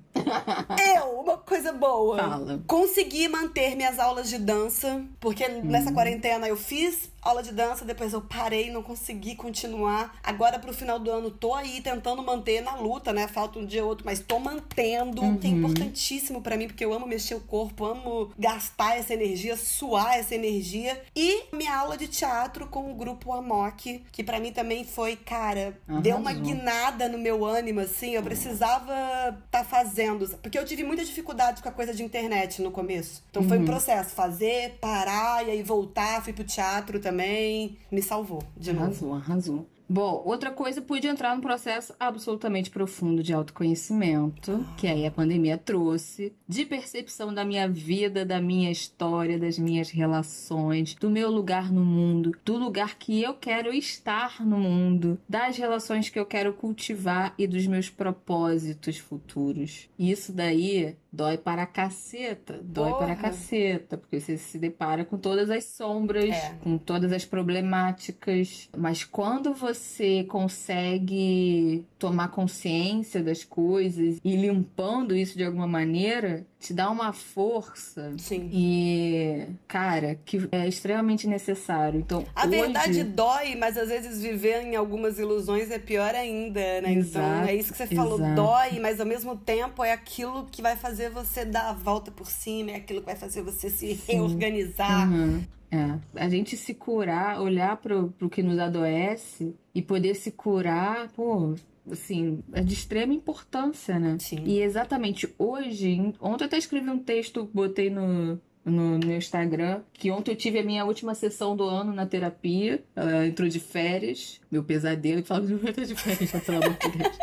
Eu, 0.96 1.20
uma 1.20 1.38
coisa 1.38 1.72
boa. 1.72 2.16
Fala. 2.18 2.62
Consegui 2.66 3.28
manter 3.28 3.76
minhas 3.76 3.98
aulas 3.98 4.28
de 4.28 4.38
dança, 4.38 5.04
porque 5.20 5.46
nessa 5.48 5.90
Hum. 5.90 5.94
quarentena 5.94 6.48
eu 6.48 6.56
fiz 6.56 7.10
aula 7.22 7.42
de 7.42 7.52
dança, 7.52 7.84
depois 7.84 8.12
eu 8.12 8.20
parei, 8.20 8.70
não 8.70 8.82
consegui 8.82 9.04
consegui 9.04 9.34
continuar. 9.34 10.16
Agora, 10.22 10.58
pro 10.58 10.72
final 10.72 10.98
do 10.98 11.10
ano, 11.10 11.30
tô 11.30 11.54
aí 11.54 11.80
tentando 11.80 12.22
manter 12.22 12.62
na 12.62 12.74
luta, 12.76 13.12
né? 13.12 13.26
Falta 13.28 13.58
um 13.58 13.66
dia 13.66 13.82
ou 13.82 13.88
outro, 13.90 14.04
mas 14.04 14.20
tô 14.20 14.38
mantendo, 14.38 15.22
uhum. 15.22 15.36
que 15.36 15.46
é 15.46 15.50
importantíssimo 15.50 16.40
para 16.42 16.56
mim, 16.56 16.66
porque 16.66 16.84
eu 16.84 16.92
amo 16.92 17.06
mexer 17.06 17.34
o 17.34 17.40
corpo, 17.40 17.84
amo 17.84 18.30
gastar 18.38 18.96
essa 18.98 19.14
energia, 19.14 19.56
suar 19.56 20.18
essa 20.18 20.34
energia. 20.34 21.00
E 21.14 21.44
minha 21.52 21.76
aula 21.76 21.96
de 21.96 22.08
teatro 22.08 22.66
com 22.66 22.90
o 22.90 22.94
grupo 22.94 23.32
Amok, 23.32 24.04
que 24.10 24.22
para 24.22 24.40
mim 24.40 24.52
também 24.52 24.84
foi, 24.84 25.16
cara, 25.16 25.78
Arrasou. 25.86 26.02
deu 26.02 26.16
uma 26.16 26.32
guinada 26.32 27.08
no 27.08 27.18
meu 27.24 27.44
ânimo, 27.44 27.80
assim. 27.80 28.10
Eu 28.10 28.22
precisava 28.22 28.92
estar 28.92 29.40
tá 29.50 29.64
fazendo, 29.64 30.28
porque 30.38 30.58
eu 30.58 30.64
tive 30.64 30.84
muita 30.84 31.02
dificuldade 31.04 31.62
com 31.62 31.68
a 31.68 31.72
coisa 31.72 31.94
de 31.94 32.04
internet 32.04 32.60
no 32.60 32.70
começo. 32.70 33.24
Então 33.30 33.42
uhum. 33.42 33.48
foi 33.48 33.56
um 33.56 33.60
uhum. 33.62 33.66
processo, 33.66 34.14
fazer, 34.14 34.76
parar 34.80 35.46
e 35.46 35.50
aí 35.50 35.62
voltar, 35.62 36.22
fui 36.22 36.34
pro 36.34 36.44
teatro 36.44 37.00
também. 37.00 37.78
Me 37.90 38.02
salvou 38.02 38.42
de 38.56 38.70
arrasou, 38.70 39.08
novo. 39.08 39.14
Arrasou, 39.14 39.32
arrasou. 39.54 39.73
Bom, 39.94 40.24
outra 40.26 40.50
coisa 40.50 40.82
podia 40.82 41.08
entrar 41.08 41.36
num 41.36 41.40
processo 41.40 41.94
absolutamente 42.00 42.68
profundo 42.68 43.22
de 43.22 43.32
autoconhecimento, 43.32 44.66
que 44.76 44.88
aí 44.88 45.06
a 45.06 45.10
pandemia 45.10 45.56
trouxe, 45.56 46.32
de 46.48 46.66
percepção 46.66 47.32
da 47.32 47.44
minha 47.44 47.68
vida, 47.68 48.24
da 48.24 48.40
minha 48.40 48.72
história, 48.72 49.38
das 49.38 49.56
minhas 49.56 49.90
relações, 49.90 50.96
do 50.96 51.08
meu 51.08 51.30
lugar 51.30 51.70
no 51.70 51.84
mundo, 51.84 52.32
do 52.44 52.56
lugar 52.56 52.98
que 52.98 53.22
eu 53.22 53.34
quero 53.34 53.72
estar 53.72 54.44
no 54.44 54.58
mundo, 54.58 55.16
das 55.28 55.56
relações 55.56 56.10
que 56.10 56.18
eu 56.18 56.26
quero 56.26 56.52
cultivar 56.54 57.32
e 57.38 57.46
dos 57.46 57.64
meus 57.64 57.88
propósitos 57.88 58.98
futuros. 58.98 59.88
Isso 59.96 60.32
daí 60.32 60.96
dói 61.14 61.38
para 61.38 61.62
a 61.62 61.66
caceta, 61.66 62.61
dói 62.62 62.90
Porra. 62.90 63.04
para 63.04 63.12
a 63.12 63.16
caceta, 63.16 63.97
porque 63.97 64.18
você 64.18 64.37
se 64.37 64.59
depara 64.59 65.04
com 65.04 65.16
todas 65.16 65.49
as 65.49 65.64
sombras, 65.64 66.35
é. 66.35 66.54
com 66.62 66.76
todas 66.76 67.12
as 67.12 67.25
problemáticas, 67.25 68.68
mas 68.76 69.04
quando 69.04 69.54
você 69.54 70.25
consegue 70.25 71.87
tomar 71.99 72.28
consciência 72.28 73.23
das 73.23 73.44
coisas 73.44 74.18
e 74.25 74.37
limpando 74.37 75.14
isso 75.14 75.38
de 75.38 75.44
alguma 75.44 75.68
maneira, 75.68 76.44
te 76.64 76.73
dá 76.73 76.90
uma 76.90 77.12
força. 77.12 78.14
Sim. 78.16 78.49
E, 78.50 79.47
cara, 79.68 80.18
que 80.25 80.49
é 80.50 80.66
extremamente 80.66 81.26
necessário. 81.26 82.00
Então, 82.00 82.25
a 82.35 82.47
hoje... 82.47 82.56
verdade 82.56 83.04
dói, 83.04 83.54
mas 83.54 83.76
às 83.76 83.88
vezes 83.88 84.23
viver 84.23 84.62
em 84.62 84.75
algumas 84.75 85.18
ilusões 85.18 85.71
é 85.71 85.78
pior 85.78 86.14
ainda, 86.14 86.80
né? 86.80 86.94
Exato, 86.94 87.26
então, 87.26 87.49
é 87.49 87.54
isso 87.54 87.71
que 87.71 87.76
você 87.76 87.94
falou, 87.94 88.18
exato. 88.18 88.35
dói, 88.35 88.80
mas 88.80 88.99
ao 88.99 89.04
mesmo 89.06 89.37
tempo 89.37 89.85
é 89.85 89.92
aquilo 89.92 90.47
que 90.50 90.62
vai 90.62 90.75
fazer 90.75 91.11
você 91.11 91.44
dar 91.44 91.68
a 91.68 91.73
volta 91.75 92.11
por 92.11 92.30
cima, 92.30 92.71
é 92.71 92.76
aquilo 92.76 93.00
que 93.00 93.06
vai 93.06 93.16
fazer 93.16 93.42
você 93.42 93.68
se 93.68 93.94
Sim. 93.94 94.14
reorganizar. 94.14 95.12
Uhum. 95.12 95.44
É, 95.71 95.99
a 96.25 96.28
gente 96.30 96.56
se 96.56 96.73
curar, 96.73 97.40
olhar 97.42 97.76
pro, 97.76 98.09
pro 98.18 98.30
que 98.30 98.42
nos 98.42 98.59
adoece 98.59 99.54
e 99.75 99.83
poder 99.83 100.14
se 100.14 100.30
curar, 100.30 101.09
pô, 101.09 101.54
assim, 101.90 102.42
é 102.52 102.62
de 102.62 102.74
extrema 102.74 103.12
importância, 103.12 103.98
né? 103.98 104.16
Sim. 104.20 104.42
E 104.44 104.60
exatamente 104.60 105.32
hoje, 105.38 106.14
ontem 106.20 106.44
eu 106.44 106.46
até 106.46 106.58
escrevi 106.58 106.88
um 106.88 106.98
texto, 106.98 107.48
botei 107.52 107.90
no, 107.90 108.40
no 108.64 108.98
meu 108.98 109.18
Instagram, 109.18 109.82
que 109.92 110.10
ontem 110.10 110.32
eu 110.32 110.36
tive 110.36 110.58
a 110.58 110.64
minha 110.64 110.84
última 110.84 111.14
sessão 111.14 111.56
do 111.56 111.64
ano 111.64 111.92
na 111.92 112.06
terapia. 112.06 112.82
Ela 112.96 113.26
entrou 113.26 113.48
de 113.48 113.60
férias, 113.60 114.40
meu 114.50 114.64
pesadelo, 114.64 115.20
e 115.20 115.24
falava, 115.24 115.46
não 115.46 115.68
entra 115.68 115.84
de 115.84 115.94
férias, 115.94 116.30
pelo 116.44 116.64
amor 116.64 116.76
de 116.78 116.98
Deus. 116.98 117.18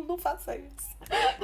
Não, 0.00 0.06
não 0.06 0.18
faça 0.18 0.56
isso. 0.56 0.96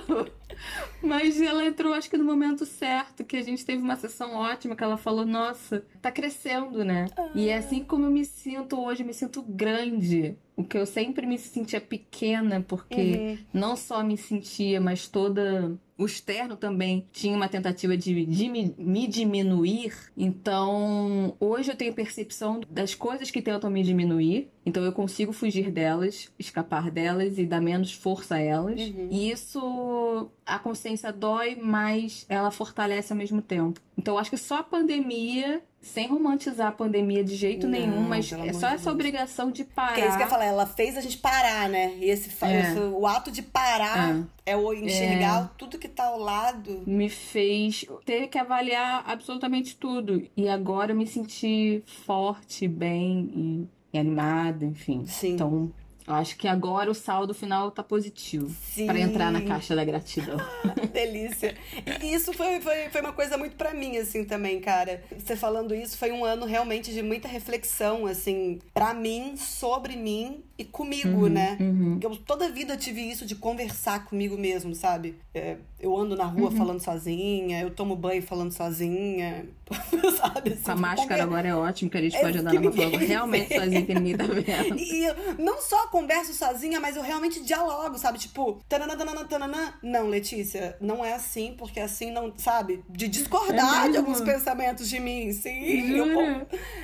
Mas 1.02 1.40
ela 1.40 1.64
entrou, 1.64 1.92
acho 1.92 2.08
que 2.08 2.16
no 2.16 2.24
momento 2.24 2.64
certo, 2.64 3.24
que 3.24 3.36
a 3.36 3.42
gente 3.42 3.64
teve 3.64 3.82
uma 3.82 3.96
sessão 3.96 4.34
ótima, 4.34 4.74
que 4.74 4.82
ela 4.82 4.96
falou, 4.96 5.24
nossa, 5.26 5.84
tá 6.00 6.10
crescendo, 6.10 6.84
né? 6.84 7.06
Ah. 7.16 7.30
E 7.34 7.48
é 7.48 7.58
assim 7.58 7.84
como 7.84 8.06
eu 8.06 8.10
me 8.10 8.24
sinto 8.24 8.80
hoje, 8.80 9.02
eu 9.02 9.06
me 9.06 9.14
sinto 9.14 9.42
grande. 9.42 10.36
O 10.56 10.64
que 10.64 10.78
eu 10.78 10.86
sempre 10.86 11.26
me 11.26 11.38
sentia 11.38 11.80
pequena, 11.80 12.64
porque 12.66 12.94
uhum. 12.94 13.38
não 13.52 13.76
só 13.76 14.02
me 14.02 14.16
sentia, 14.16 14.80
mas 14.80 15.06
toda 15.06 15.78
o 15.98 16.04
externo 16.04 16.56
também 16.56 17.06
tinha 17.10 17.34
uma 17.34 17.48
tentativa 17.48 17.96
de, 17.96 18.26
de 18.26 18.48
me, 18.48 18.74
me, 18.76 19.06
diminuir. 19.06 19.94
Então, 20.16 21.34
hoje 21.40 21.70
eu 21.70 21.76
tenho 21.76 21.94
percepção 21.94 22.60
das 22.68 22.94
coisas 22.94 23.30
que 23.30 23.40
tentam 23.40 23.70
me 23.70 23.82
diminuir. 23.82 24.50
Então, 24.64 24.84
eu 24.84 24.92
consigo 24.92 25.32
fugir 25.32 25.70
delas, 25.70 26.30
escapar 26.38 26.90
delas 26.90 27.38
e 27.38 27.46
dar 27.46 27.60
menos 27.60 27.94
força 27.94 28.34
a 28.34 28.40
elas. 28.40 28.78
Uhum. 28.80 29.08
E 29.10 29.30
isso, 29.30 30.30
a 30.44 30.58
consciência 30.58 31.12
dói, 31.12 31.56
mas 31.60 32.26
ela 32.28 32.50
fortalece 32.50 33.12
ao 33.12 33.16
mesmo 33.16 33.40
tempo. 33.40 33.80
Então, 34.06 34.16
acho 34.16 34.30
que 34.30 34.36
só 34.36 34.58
a 34.58 34.62
pandemia 34.62 35.60
sem 35.80 36.06
romantizar 36.06 36.68
a 36.68 36.72
pandemia 36.72 37.24
de 37.24 37.34
jeito 37.34 37.66
não, 37.66 37.72
nenhum, 37.72 38.02
mas 38.02 38.30
é 38.32 38.52
só 38.52 38.68
essa 38.68 38.76
Deus. 38.76 38.86
obrigação 38.86 39.50
de 39.50 39.64
parar. 39.64 39.94
Que 39.94 40.00
é 40.00 40.06
isso 40.06 40.16
que 40.16 40.22
eu 40.22 40.28
falar, 40.28 40.44
ela 40.44 40.64
fez 40.64 40.96
a 40.96 41.00
gente 41.00 41.18
parar, 41.18 41.68
né? 41.68 41.96
E 41.98 42.04
esse, 42.04 42.30
é. 42.44 42.60
esse 42.60 42.78
o 42.78 43.04
ato 43.04 43.32
de 43.32 43.42
parar 43.42 44.16
é, 44.44 44.52
é 44.52 44.56
o 44.56 44.72
enxergar 44.72 45.44
é. 45.44 45.50
tudo 45.58 45.76
que 45.76 45.88
tá 45.88 46.04
ao 46.04 46.20
lado. 46.20 46.84
Me 46.86 47.08
fez 47.08 47.84
ter 48.04 48.28
que 48.28 48.38
avaliar 48.38 49.02
absolutamente 49.08 49.74
tudo. 49.74 50.22
E 50.36 50.48
agora 50.48 50.92
eu 50.92 50.96
me 50.96 51.06
senti 51.06 51.82
forte, 52.06 52.68
bem 52.68 53.68
e, 53.92 53.96
e 53.96 53.98
animada, 53.98 54.64
enfim. 54.64 55.04
Sim. 55.04 55.32
Então, 55.32 55.72
eu 56.06 56.14
acho 56.14 56.36
que 56.36 56.46
agora 56.46 56.90
o 56.90 56.94
saldo 56.94 57.34
final 57.34 57.70
tá 57.70 57.82
positivo. 57.82 58.54
para 58.86 58.98
entrar 58.98 59.32
na 59.32 59.42
caixa 59.42 59.74
da 59.74 59.84
gratidão. 59.84 60.36
Delícia. 60.92 61.56
E 62.02 62.14
isso 62.14 62.32
foi, 62.32 62.60
foi, 62.60 62.88
foi 62.90 63.00
uma 63.00 63.12
coisa 63.12 63.36
muito 63.36 63.56
para 63.56 63.74
mim, 63.74 63.96
assim, 63.96 64.24
também, 64.24 64.60
cara. 64.60 65.02
Você 65.18 65.34
falando 65.34 65.74
isso, 65.74 65.98
foi 65.98 66.12
um 66.12 66.24
ano 66.24 66.46
realmente 66.46 66.92
de 66.92 67.02
muita 67.02 67.26
reflexão, 67.26 68.06
assim, 68.06 68.60
para 68.72 68.94
mim, 68.94 69.36
sobre 69.36 69.96
mim 69.96 70.44
e 70.58 70.64
comigo, 70.64 71.24
uhum, 71.24 71.28
né? 71.28 71.56
Uhum. 71.60 71.98
Eu 72.02 72.16
toda 72.16 72.46
a 72.46 72.48
vida 72.48 72.76
tive 72.76 73.02
isso 73.02 73.26
de 73.26 73.34
conversar 73.34 74.06
comigo 74.06 74.38
mesmo, 74.38 74.74
sabe? 74.74 75.16
É, 75.34 75.56
eu 75.78 75.94
ando 75.94 76.16
na 76.16 76.24
rua 76.24 76.48
uhum. 76.50 76.56
falando 76.56 76.80
sozinha, 76.80 77.60
eu 77.60 77.70
tomo 77.70 77.94
banho 77.94 78.22
falando 78.22 78.52
sozinha, 78.52 79.46
sabe? 80.18 80.54
Assim, 80.54 80.70
a 80.70 80.76
máscara 80.76 81.22
agora 81.22 81.48
é 81.48 81.54
ótimo, 81.54 81.90
que 81.90 81.98
a 81.98 82.00
gente 82.00 82.16
é, 82.16 82.20
pode 82.20 82.38
andar 82.38 82.54
na 82.54 82.60
rua 82.70 82.98
realmente 82.98 83.54
sozinha, 83.54 83.82
que 83.82 83.94
ninguém 83.94 84.16
tá 84.16 84.24
vendo. 84.24 84.76
E 84.86 85.42
não 85.42 85.60
só 85.60 85.88
converso 85.88 86.32
sozinha, 86.32 86.80
mas 86.80 86.96
eu 86.96 87.02
realmente 87.02 87.42
dialogo, 87.42 87.98
sabe? 87.98 88.18
Tipo, 88.18 88.58
tanana, 88.68 88.96
tanana, 88.96 89.24
tanana. 89.24 89.74
Não, 89.82 90.08
Letícia, 90.08 90.76
não 90.80 91.04
é 91.04 91.12
assim, 91.12 91.54
porque 91.58 91.80
assim 91.80 92.10
não, 92.10 92.32
sabe? 92.38 92.82
De 92.88 93.08
discordar 93.08 93.86
é 93.86 93.90
de 93.90 93.96
alguns 93.98 94.20
pensamentos 94.22 94.88
de 94.88 94.98
mim, 94.98 95.32
sim. 95.32 95.96
Eu, 95.96 96.06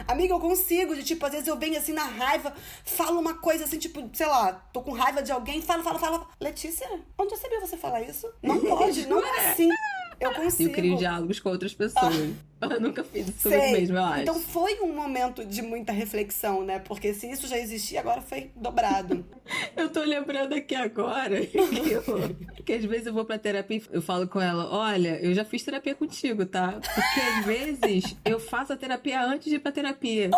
amiga, 0.06 0.34
eu 0.34 0.40
consigo, 0.40 0.94
de 0.94 1.02
tipo, 1.02 1.24
às 1.24 1.32
vezes 1.32 1.46
eu 1.46 1.56
venho 1.56 1.78
assim 1.78 1.92
na 1.92 2.04
raiva, 2.04 2.52
falo 2.84 3.18
uma 3.18 3.34
coisa 3.34 3.61
assim, 3.62 3.78
tipo, 3.78 4.08
sei 4.12 4.26
lá, 4.26 4.52
tô 4.72 4.82
com 4.82 4.92
raiva 4.92 5.22
de 5.22 5.32
alguém, 5.32 5.60
falo, 5.62 5.82
falo, 5.82 5.98
falo. 5.98 6.26
Letícia, 6.40 6.88
onde 7.18 7.34
eu 7.34 7.38
sabia 7.38 7.60
você 7.60 7.76
falar 7.76 8.02
isso? 8.02 8.30
Não 8.42 8.58
pode, 8.64 9.06
não 9.06 9.24
é 9.24 9.50
assim. 9.50 9.68
Eu 10.20 10.32
consigo. 10.34 10.70
Eu 10.70 10.74
crio 10.74 10.96
diálogos 10.96 11.40
com 11.40 11.48
outras 11.48 11.74
pessoas. 11.74 12.14
Ah. 12.14 12.51
Eu 12.70 12.80
nunca 12.80 13.02
fiz 13.02 13.28
isso 13.28 13.48
mesmo, 13.48 13.96
eu 13.96 14.04
acho. 14.04 14.22
Então 14.22 14.40
foi 14.40 14.80
um 14.80 14.92
momento 14.94 15.44
de 15.44 15.60
muita 15.62 15.92
reflexão, 15.92 16.62
né? 16.64 16.78
Porque 16.78 17.12
se 17.12 17.30
isso 17.30 17.46
já 17.48 17.58
existia, 17.58 18.00
agora 18.00 18.20
foi 18.20 18.50
dobrado. 18.54 19.24
eu 19.76 19.88
tô 19.90 20.00
lembrando 20.00 20.54
aqui 20.54 20.74
agora 20.74 21.40
que, 21.44 21.58
eu, 21.58 22.02
que 22.64 22.72
às 22.72 22.84
vezes 22.84 23.06
eu 23.06 23.12
vou 23.12 23.24
pra 23.24 23.38
terapia 23.38 23.78
e 23.78 23.82
eu 23.90 24.00
falo 24.00 24.28
com 24.28 24.40
ela: 24.40 24.72
olha, 24.72 25.18
eu 25.20 25.34
já 25.34 25.44
fiz 25.44 25.62
terapia 25.62 25.94
contigo, 25.94 26.46
tá? 26.46 26.72
Porque 26.72 27.20
às 27.20 27.44
vezes 27.46 28.16
eu 28.24 28.38
faço 28.38 28.72
a 28.72 28.76
terapia 28.76 29.20
antes 29.22 29.48
de 29.48 29.56
ir 29.56 29.58
pra 29.58 29.72
terapia. 29.72 30.30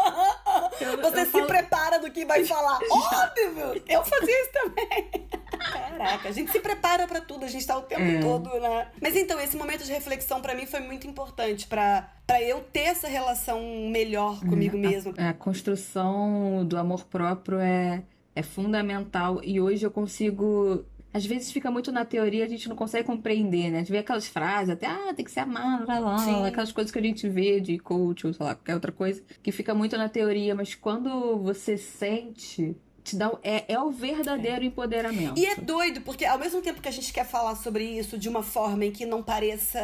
Eu, 0.80 0.96
Você 1.02 1.20
eu 1.20 1.24
se 1.26 1.30
falo... 1.30 1.46
prepara 1.46 1.98
do 1.98 2.10
que 2.10 2.24
vai 2.24 2.44
falar. 2.44 2.78
Óbvio! 2.90 3.82
Eu 3.86 4.04
fazia 4.04 4.42
isso 4.42 4.52
também. 4.52 5.28
Caraca, 5.58 6.28
a 6.28 6.32
gente 6.32 6.50
se 6.50 6.60
prepara 6.60 7.06
para 7.06 7.20
tudo, 7.20 7.44
a 7.44 7.48
gente 7.48 7.66
tá 7.66 7.76
o 7.76 7.82
tempo 7.82 8.02
é. 8.02 8.20
todo, 8.20 8.48
né? 8.60 8.88
Mas 9.00 9.16
então, 9.16 9.40
esse 9.40 9.56
momento 9.56 9.84
de 9.84 9.92
reflexão 9.92 10.40
para 10.40 10.54
mim 10.54 10.66
foi 10.66 10.80
muito 10.80 11.06
importante 11.06 11.66
para 11.66 12.13
para 12.26 12.42
eu 12.42 12.60
ter 12.60 12.80
essa 12.80 13.08
relação 13.08 13.60
melhor 13.90 14.40
comigo 14.40 14.76
é, 14.76 14.80
mesmo. 14.80 15.14
A, 15.18 15.30
a, 15.30 15.34
construção 15.34 16.64
do 16.64 16.76
amor 16.76 17.04
próprio 17.04 17.58
é, 17.58 18.02
é 18.34 18.42
fundamental 18.42 19.40
e 19.42 19.60
hoje 19.60 19.84
eu 19.84 19.90
consigo 19.90 20.84
às 21.14 21.24
vezes 21.24 21.52
fica 21.52 21.70
muito 21.70 21.92
na 21.92 22.04
teoria, 22.04 22.44
a 22.44 22.48
gente 22.48 22.68
não 22.68 22.74
consegue 22.74 23.06
compreender, 23.06 23.70
né? 23.70 23.76
A 23.76 23.78
gente 23.82 23.92
vê 23.92 23.98
aquelas 23.98 24.26
frases, 24.26 24.70
até, 24.70 24.88
ah, 24.88 25.14
tem 25.14 25.24
que 25.24 25.30
ser 25.30 25.40
amado, 25.40 25.86
lá, 25.86 26.00
lá, 26.00 26.48
aquelas 26.48 26.72
coisas 26.72 26.90
que 26.90 26.98
a 26.98 27.02
gente 27.02 27.28
vê 27.28 27.60
de 27.60 27.78
coach 27.78 28.26
ou 28.26 28.32
sei 28.32 28.44
lá, 28.44 28.56
qualquer 28.56 28.74
outra 28.74 28.90
coisa, 28.90 29.22
que 29.40 29.52
fica 29.52 29.72
muito 29.72 29.96
na 29.96 30.08
teoria, 30.08 30.56
mas 30.56 30.74
quando 30.74 31.38
você 31.38 31.78
sente, 31.78 32.76
te 33.04 33.14
dá 33.14 33.30
é, 33.44 33.72
é 33.72 33.78
o 33.78 33.92
verdadeiro 33.92 34.64
é. 34.64 34.66
empoderamento. 34.66 35.38
E 35.38 35.46
é 35.46 35.54
doido, 35.54 36.00
porque 36.00 36.24
ao 36.24 36.36
mesmo 36.36 36.60
tempo 36.60 36.82
que 36.82 36.88
a 36.88 36.92
gente 36.92 37.12
quer 37.12 37.24
falar 37.24 37.54
sobre 37.54 37.84
isso 37.84 38.18
de 38.18 38.28
uma 38.28 38.42
forma 38.42 38.84
em 38.84 38.90
que 38.90 39.06
não 39.06 39.22
pareça 39.22 39.78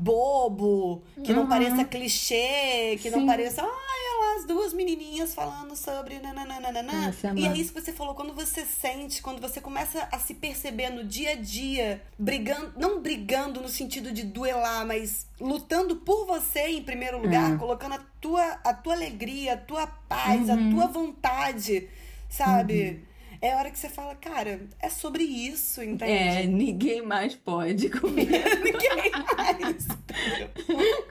bobo, 0.00 1.02
que 1.24 1.32
uhum. 1.32 1.38
não 1.40 1.48
pareça 1.48 1.84
clichê, 1.84 2.96
que 3.02 3.10
Sim. 3.10 3.16
não 3.16 3.26
pareça, 3.26 3.62
ai, 3.62 3.68
elas 4.14 4.46
duas 4.46 4.72
menininhas 4.72 5.34
falando 5.34 5.74
sobre 5.74 6.20
nananana. 6.20 6.82
Nossa, 6.84 7.32
E 7.34 7.44
é 7.44 7.52
isso 7.56 7.72
que 7.72 7.80
você 7.80 7.92
falou, 7.92 8.14
quando 8.14 8.32
você 8.32 8.64
sente, 8.64 9.20
quando 9.20 9.40
você 9.40 9.60
começa 9.60 10.08
a 10.12 10.18
se 10.20 10.34
perceber 10.34 10.90
no 10.90 11.02
dia 11.02 11.32
a 11.32 11.34
dia, 11.34 12.00
brigando, 12.16 12.72
não 12.76 13.00
brigando 13.00 13.60
no 13.60 13.68
sentido 13.68 14.12
de 14.12 14.22
duelar, 14.22 14.86
mas 14.86 15.26
lutando 15.40 15.96
por 15.96 16.26
você 16.26 16.68
em 16.68 16.82
primeiro 16.82 17.18
lugar, 17.20 17.54
É. 17.54 17.56
colocando 17.56 17.96
a 17.96 18.00
tua, 18.20 18.44
a 18.64 18.72
tua 18.72 18.94
alegria, 18.94 19.54
a 19.54 19.56
tua 19.56 19.86
paz, 19.86 20.48
Uhum. 20.48 20.68
a 20.68 20.70
tua 20.70 20.86
vontade, 20.86 21.88
sabe? 22.30 23.02
É 23.40 23.52
a 23.52 23.56
hora 23.58 23.70
que 23.70 23.78
você 23.78 23.88
fala, 23.88 24.14
cara, 24.16 24.60
é 24.80 24.88
sobre 24.88 25.22
isso, 25.22 25.80
É, 25.80 25.84
entende? 25.84 26.46
ninguém 26.48 27.02
mais 27.02 27.34
pode 27.34 27.88
comigo. 27.88 28.30
Ninguém 28.64 29.10
mais. 29.36 29.86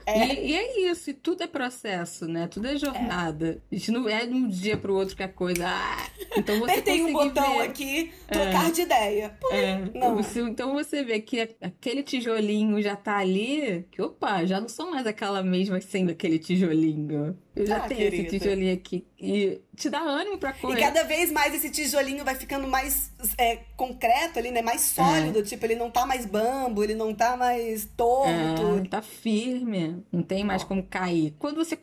É. 0.06 0.18
E, 0.38 0.50
e 0.50 0.54
é 0.56 0.90
isso, 0.90 1.10
e 1.10 1.12
tudo 1.14 1.42
é 1.42 1.46
processo, 1.46 2.26
né? 2.26 2.46
Tudo 2.48 2.66
é 2.66 2.76
jornada. 2.76 3.62
A 3.70 3.74
gente 3.74 3.90
não 3.90 4.08
é 4.08 4.24
de 4.26 4.32
um 4.32 4.48
dia 4.48 4.76
pro 4.76 4.94
outro 4.94 5.14
que 5.16 5.22
a 5.22 5.28
coisa. 5.28 5.66
Ah, 5.66 6.06
então 6.36 6.58
você 6.58 6.72
Apertei 6.72 7.02
um 7.04 7.12
botão 7.12 7.58
ver- 7.58 7.62
aqui, 7.64 8.12
trocar 8.26 8.72
de 8.72 8.82
ideia. 8.82 9.36
É, 9.50 9.76
Não. 9.94 10.20
então 10.48 10.72
você 10.74 11.02
vê 11.04 11.20
que 11.20 11.40
aquele 11.60 12.02
tijolinho 12.02 12.80
já 12.82 12.96
tá 12.96 13.18
ali, 13.18 13.86
que 13.90 14.00
opa, 14.02 14.44
já 14.46 14.60
não 14.60 14.68
sou 14.68 14.90
mais 14.90 15.06
aquela 15.06 15.42
mesma 15.42 15.80
sendo 15.80 16.10
aquele 16.10 16.38
tijolinho. 16.38 17.36
Eu 17.54 17.66
já 17.66 17.76
Ah, 17.76 17.80
tenho 17.88 18.00
querida. 18.00 18.28
esse 18.28 18.38
tijolinho 18.38 18.72
aqui. 18.74 19.04
E 19.20 19.60
te 19.74 19.90
dá 19.90 19.98
ânimo 20.00 20.38
pra 20.38 20.50
E 20.50 20.60
correr. 20.60 20.80
cada 20.80 21.02
vez 21.02 21.32
mais 21.32 21.52
esse 21.54 21.70
tijolinho 21.70 22.24
vai 22.24 22.36
ficando 22.36 22.68
mais 22.68 23.12
é, 23.36 23.56
concreto 23.76 24.38
ali, 24.38 24.50
né? 24.52 24.62
Mais 24.62 24.80
sólido. 24.82 25.42
Tipo, 25.42 25.66
ele 25.66 25.74
não 25.74 25.90
tá 25.90 26.06
mais 26.06 26.24
bambo, 26.24 26.84
ele 26.84 26.94
não 26.94 27.12
tá 27.12 27.36
mais 27.36 27.84
torto. 27.96 28.78
É, 28.84 28.88
tá 28.88 29.02
firme, 29.02 30.04
não 30.12 30.22
tem 30.22 30.44
mais 30.44 30.62
como 30.62 30.82
cair. 30.84 31.34
Quando 31.38 31.56
você 31.56 31.76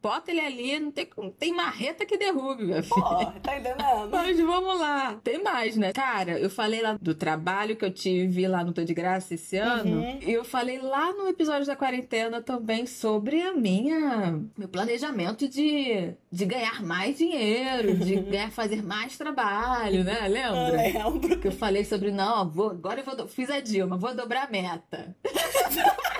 bota 0.00 0.30
ele 0.30 0.40
ali, 0.40 0.78
não 0.78 0.90
tem, 0.92 1.06
como- 1.06 1.30
tem 1.32 1.52
marreta 1.52 2.06
que 2.06 2.16
derrube, 2.16 2.64
meu 2.64 2.82
filho. 2.82 2.94
Pô, 2.94 3.24
tá 3.42 3.58
entendendo? 3.58 4.08
Mas 4.10 4.38
vamos 4.38 4.78
lá. 4.78 5.18
Tem 5.24 5.42
mais, 5.42 5.76
né? 5.76 5.92
Cara, 5.92 6.38
eu 6.38 6.48
falei 6.50 6.80
lá 6.80 6.96
do 7.00 7.14
trabalho 7.14 7.74
que 7.76 7.84
eu 7.84 7.90
tive 7.92 8.46
lá 8.46 8.62
no 8.62 8.72
Tô 8.72 8.84
de 8.84 8.94
Graça 8.94 9.34
esse 9.34 9.56
ano. 9.56 9.96
Uhum. 10.00 10.18
E 10.22 10.32
eu 10.32 10.44
falei 10.44 10.78
lá 10.80 11.12
no 11.12 11.26
episódio 11.28 11.66
da 11.66 11.74
quarentena 11.76 12.40
também 12.40 12.86
sobre 12.86 13.42
a 13.42 13.52
minha 13.52 14.40
meu 14.56 14.68
planejamento 14.68 15.48
de, 15.48 16.12
de 16.30 16.44
ganhar 16.44 16.67
mais 16.82 17.16
dinheiro, 17.18 17.96
de 17.96 18.16
ganhar, 18.20 18.50
fazer 18.50 18.82
mais 18.82 19.16
trabalho, 19.16 20.04
né? 20.04 20.18
Eu 20.26 20.30
Lembra? 20.30 20.70
lembro. 20.76 21.38
Que 21.40 21.48
eu 21.48 21.52
falei 21.52 21.84
sobre, 21.84 22.10
não, 22.10 22.48
vou, 22.48 22.70
agora 22.70 23.00
eu 23.00 23.04
vou, 23.04 23.28
fiz 23.28 23.50
a 23.50 23.60
Dilma, 23.60 23.96
vou 23.96 24.14
dobrar 24.14 24.44
a 24.44 24.50
meta. 24.50 25.16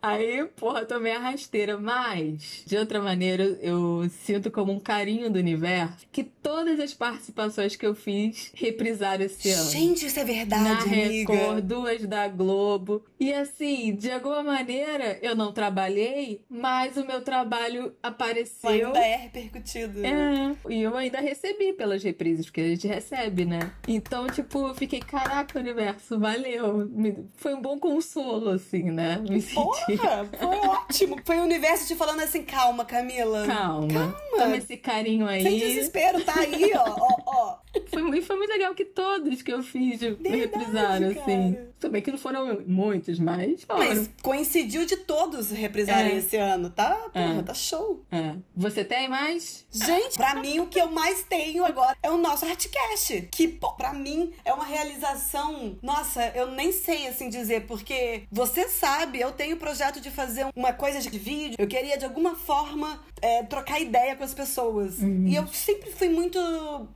Aí, 0.00 0.44
porra, 0.56 0.84
tomei 0.84 1.12
a 1.12 1.18
rasteira, 1.18 1.78
mas 1.78 2.62
de 2.66 2.76
outra 2.76 3.00
maneira 3.00 3.44
eu 3.60 4.08
sinto 4.24 4.50
como 4.50 4.72
um 4.72 4.80
carinho 4.80 5.30
do 5.30 5.38
universo 5.38 6.06
que 6.12 6.22
todas 6.22 6.80
as 6.80 6.94
participações 6.94 7.76
que 7.76 7.86
eu 7.86 7.94
fiz 7.94 8.52
reprisaram 8.54 9.24
esse 9.24 9.50
ano. 9.50 9.70
Gente, 9.70 10.06
isso 10.06 10.18
é 10.18 10.24
Na 10.24 10.32
verdade, 10.32 10.82
amiga. 10.84 11.32
Record, 11.32 11.64
duas 11.64 12.06
da 12.06 12.28
Globo. 12.28 13.04
E 13.18 13.32
assim, 13.32 13.94
de 13.94 14.10
alguma 14.10 14.42
maneira, 14.42 15.18
eu 15.22 15.34
não 15.34 15.52
trabalhei, 15.52 16.42
mas 16.48 16.96
o 16.96 17.06
meu 17.06 17.20
trabalho 17.20 17.94
apareceu. 18.02 18.88
Ainda 18.88 18.98
é 18.98 19.16
repercutido. 19.16 20.04
É, 20.04 20.56
e 20.68 20.82
eu 20.82 20.96
ainda 20.96 21.20
recebi 21.20 21.72
pelas 21.72 22.02
reprises, 22.02 22.46
porque 22.46 22.60
a 22.60 22.68
gente 22.68 22.86
recebe, 22.86 23.44
né? 23.44 23.72
Então, 23.86 24.26
tipo, 24.28 24.68
eu 24.68 24.74
fiquei, 24.74 25.00
caraca, 25.00 25.58
universo, 25.58 26.18
valeu. 26.18 26.90
Foi 27.36 27.54
um 27.54 27.60
bom 27.60 27.78
consolo, 27.78 28.50
assim, 28.50 28.84
né? 28.84 29.18
Me 29.18 29.40
senti. 29.40 29.87
Porra, 29.96 30.28
foi 30.38 30.58
ótimo. 30.68 31.16
Foi 31.24 31.38
o 31.38 31.42
universo 31.42 31.86
te 31.86 31.94
falando 31.94 32.20
assim, 32.20 32.42
calma, 32.44 32.84
Camila. 32.84 33.46
Calma. 33.46 34.14
Toma 34.36 34.56
esse 34.56 34.76
carinho 34.76 35.26
aí. 35.26 35.42
Sem 35.42 35.58
desespero, 35.58 36.22
tá 36.24 36.34
aí, 36.38 36.72
ó, 36.74 36.84
ó, 36.98 37.16
ó. 37.26 37.56
Foi, 37.90 38.20
foi 38.22 38.36
muito 38.36 38.50
legal 38.50 38.74
que 38.74 38.84
todos 38.84 39.42
que 39.42 39.52
eu 39.52 39.62
fiz 39.62 40.00
me 40.00 40.10
Verdade, 40.10 40.36
reprisaram, 40.36 41.14
cara. 41.14 41.20
assim. 41.22 41.58
Tudo 41.78 41.92
bem 41.92 42.02
que 42.02 42.10
não 42.10 42.18
foram 42.18 42.60
muitos, 42.66 43.18
mas 43.20 43.62
foram. 43.64 43.78
Mas 43.86 44.10
coincidiu 44.22 44.84
de 44.84 44.96
todos 44.96 45.50
reprisarem 45.50 46.12
É. 46.12 46.16
esse 46.16 46.36
ano, 46.36 46.70
tá? 46.70 46.90
Porra, 47.12 47.38
É. 47.38 47.42
tá 47.42 47.54
show. 47.54 48.04
É. 48.10 48.34
Você 48.56 48.84
tem 48.84 49.08
mais? 49.08 49.64
Gente, 49.70 50.16
pra 50.16 50.34
mim 50.36 50.58
o 50.60 50.66
que 50.66 50.80
eu 50.80 50.90
mais 50.90 51.22
tenho 51.22 51.64
agora 51.64 51.96
é 52.02 52.10
o 52.10 52.16
nosso 52.18 52.44
Artcast. 52.44 53.28
Que, 53.30 53.46
pô, 53.46 53.72
pra 53.74 53.92
mim 53.92 54.32
é 54.44 54.52
uma 54.52 54.64
realização. 54.64 55.78
Nossa, 55.82 56.26
eu 56.34 56.50
nem 56.50 56.72
sei 56.72 57.06
assim 57.08 57.28
dizer, 57.28 57.66
porque 57.66 58.24
você 58.30 58.68
sabe, 58.68 59.20
eu 59.20 59.30
tenho 59.32 59.56
o 59.56 59.58
projeto 59.58 60.00
de 60.00 60.10
fazer 60.10 60.46
uma 60.56 60.72
coisa 60.72 61.00
de 61.00 61.18
vídeo. 61.18 61.56
Eu 61.58 61.66
queria 61.68 61.96
de 61.96 62.04
alguma 62.04 62.34
forma 62.34 63.00
é, 63.22 63.42
trocar 63.44 63.80
ideia 63.80 64.16
com 64.16 64.24
as 64.24 64.34
pessoas. 64.34 64.98
E 65.00 65.34
eu 65.34 65.46
sempre 65.48 65.90
fui 65.92 66.08
muito. 66.08 66.38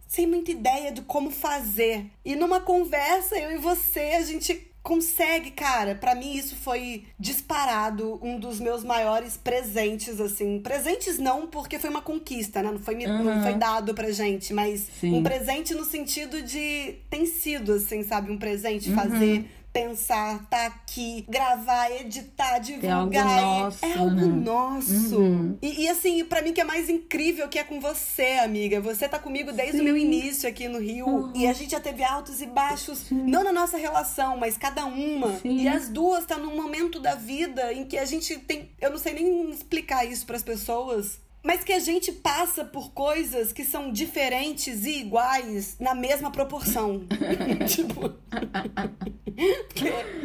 sem 0.09 0.27
muita 0.27 0.51
ideia 0.51 0.62
de 0.93 1.03
como 1.03 1.31
fazer. 1.31 2.07
E 2.25 2.35
numa 2.37 2.61
conversa, 2.61 3.37
eu 3.39 3.53
e 3.53 3.59
você, 3.59 4.15
a 4.19 4.23
gente 4.23 4.69
consegue, 4.83 5.53
cara. 5.53 5.95
Pra 5.95 6.15
mim 6.15 6.35
isso 6.35 6.57
foi 6.57 7.05
disparado 7.19 8.19
um 8.23 8.39
dos 8.39 8.59
meus 8.59 8.83
maiores 8.83 9.37
presentes 9.37 10.21
assim. 10.21 10.61
Presentes 10.61 11.19
não, 11.19 11.47
porque 11.47 11.79
foi 11.79 11.89
uma 11.91 12.03
conquista, 12.03 12.63
né? 12.63 12.71
Não 12.71 12.79
foi 12.81 12.95
me- 12.97 13.07
não 13.07 13.29
Aham. 13.29 13.43
foi 13.43 13.55
dado 13.55 13.95
pra 13.95 14.11
gente, 14.11 14.53
mas 14.53 14.89
Sim. 15.01 15.15
um 15.15 15.23
presente 15.23 15.75
no 15.75 15.85
sentido 15.85 16.43
de 16.43 16.97
tem 17.11 17.27
sido 17.27 17.75
assim, 17.75 18.03
sabe, 18.03 18.31
um 18.33 18.39
presente 18.39 18.89
Uhum. 18.91 18.95
fazer 18.97 19.45
Pensar, 19.73 20.47
tá 20.51 20.67
aqui, 20.67 21.25
gravar, 21.27 21.91
editar, 21.93 22.59
divulgar. 22.59 22.93
algo 22.99 23.15
e- 23.15 23.41
nosso, 23.41 23.85
É 23.87 23.93
algo 23.95 24.15
né? 24.15 24.23
nosso. 24.27 25.17
Uhum. 25.19 25.59
E, 25.63 25.85
e, 25.85 25.89
assim, 25.89 26.23
pra 26.27 26.43
mim 26.43 26.53
que 26.53 26.61
é 26.61 26.65
mais 26.65 26.91
incrível 26.91 27.49
que 27.49 27.59
é 27.59 27.65
com 27.65 27.81
você, 27.81 28.39
amiga. 28.45 28.83
Você 28.83 29.09
tá 29.09 29.19
comigo 29.19 29.51
desde 29.51 29.81
o 29.81 29.85
meu 29.85 29.97
início 29.97 30.47
aqui 30.47 30.69
no 30.69 30.79
Rio. 30.79 31.07
Uhum. 31.07 31.33
E 31.35 31.47
a 31.47 31.55
gente 31.55 31.71
já 31.71 31.81
teve 31.81 32.05
altos 32.05 32.43
e 32.43 32.47
baixos, 32.47 33.11
não 33.11 33.43
na 33.43 33.53
nossa 33.53 33.79
relação, 33.79 34.37
mas 34.37 34.59
cada 34.59 34.85
uma. 34.85 35.39
Sim. 35.39 35.63
E 35.63 35.69
as 35.69 35.89
duas 35.89 36.27
tá 36.27 36.37
num 36.37 36.55
momento 36.55 37.01
da 37.01 37.15
vida 37.15 37.73
em 37.73 37.85
que 37.87 37.97
a 37.97 38.05
gente 38.05 38.37
tem. 38.41 38.71
Eu 38.79 38.91
não 38.91 38.99
sei 38.99 39.15
nem 39.15 39.49
explicar 39.51 40.05
isso 40.05 40.27
pras 40.27 40.43
pessoas. 40.43 41.19
Mas 41.43 41.65
que 41.65 41.73
a 41.73 41.81
gente 41.81 42.13
passa 42.13 42.65
por 42.65 42.93
coisas 42.93 43.53
que 43.53 43.65
são 43.65 43.93
diferentes 43.93 44.85
e 44.85 45.01
iguais 45.01 45.77
na 45.81 45.95
mesma 45.95 46.31
proporção. 46.31 47.05
tipo. 47.69 48.13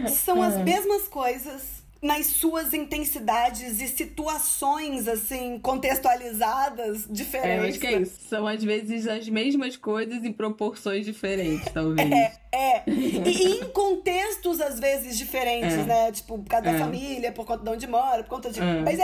são 0.09 0.41
as 0.41 0.57
mesmas 0.63 1.07
coisas 1.07 1.76
nas 2.01 2.27
suas 2.27 2.73
intensidades 2.73 3.79
e 3.81 3.87
situações, 3.87 5.07
assim, 5.07 5.59
contextualizadas, 5.59 7.05
É, 7.05 7.11
diferentes. 7.13 7.69
acho 7.69 7.79
que 7.79 7.87
é 7.87 8.01
isso. 8.01 8.19
São 8.29 8.47
às 8.47 8.63
vezes 8.63 9.07
as 9.07 9.27
mesmas 9.29 9.75
coisas 9.77 10.23
em 10.23 10.31
proporções 10.31 11.05
diferentes, 11.05 11.71
talvez. 11.73 12.09
É, 12.51 12.83
e 12.89 13.59
em 13.59 13.69
contextos 13.69 14.61
às 14.61 14.79
vezes 14.79 15.17
diferentes, 15.17 15.73
É. 15.73 15.83
né? 15.83 16.11
Tipo, 16.11 16.39
por 16.39 16.49
causa 16.49 16.69
É. 16.69 16.73
da 16.73 16.79
família, 16.79 17.31
por 17.31 17.45
conta 17.45 17.63
de 17.63 17.69
onde 17.69 17.87
mora, 17.87 18.23
por 18.23 18.29
conta 18.29 18.49
de. 18.49 18.59
É. 18.59 18.81
Mas 18.81 18.99
é, 18.99 19.03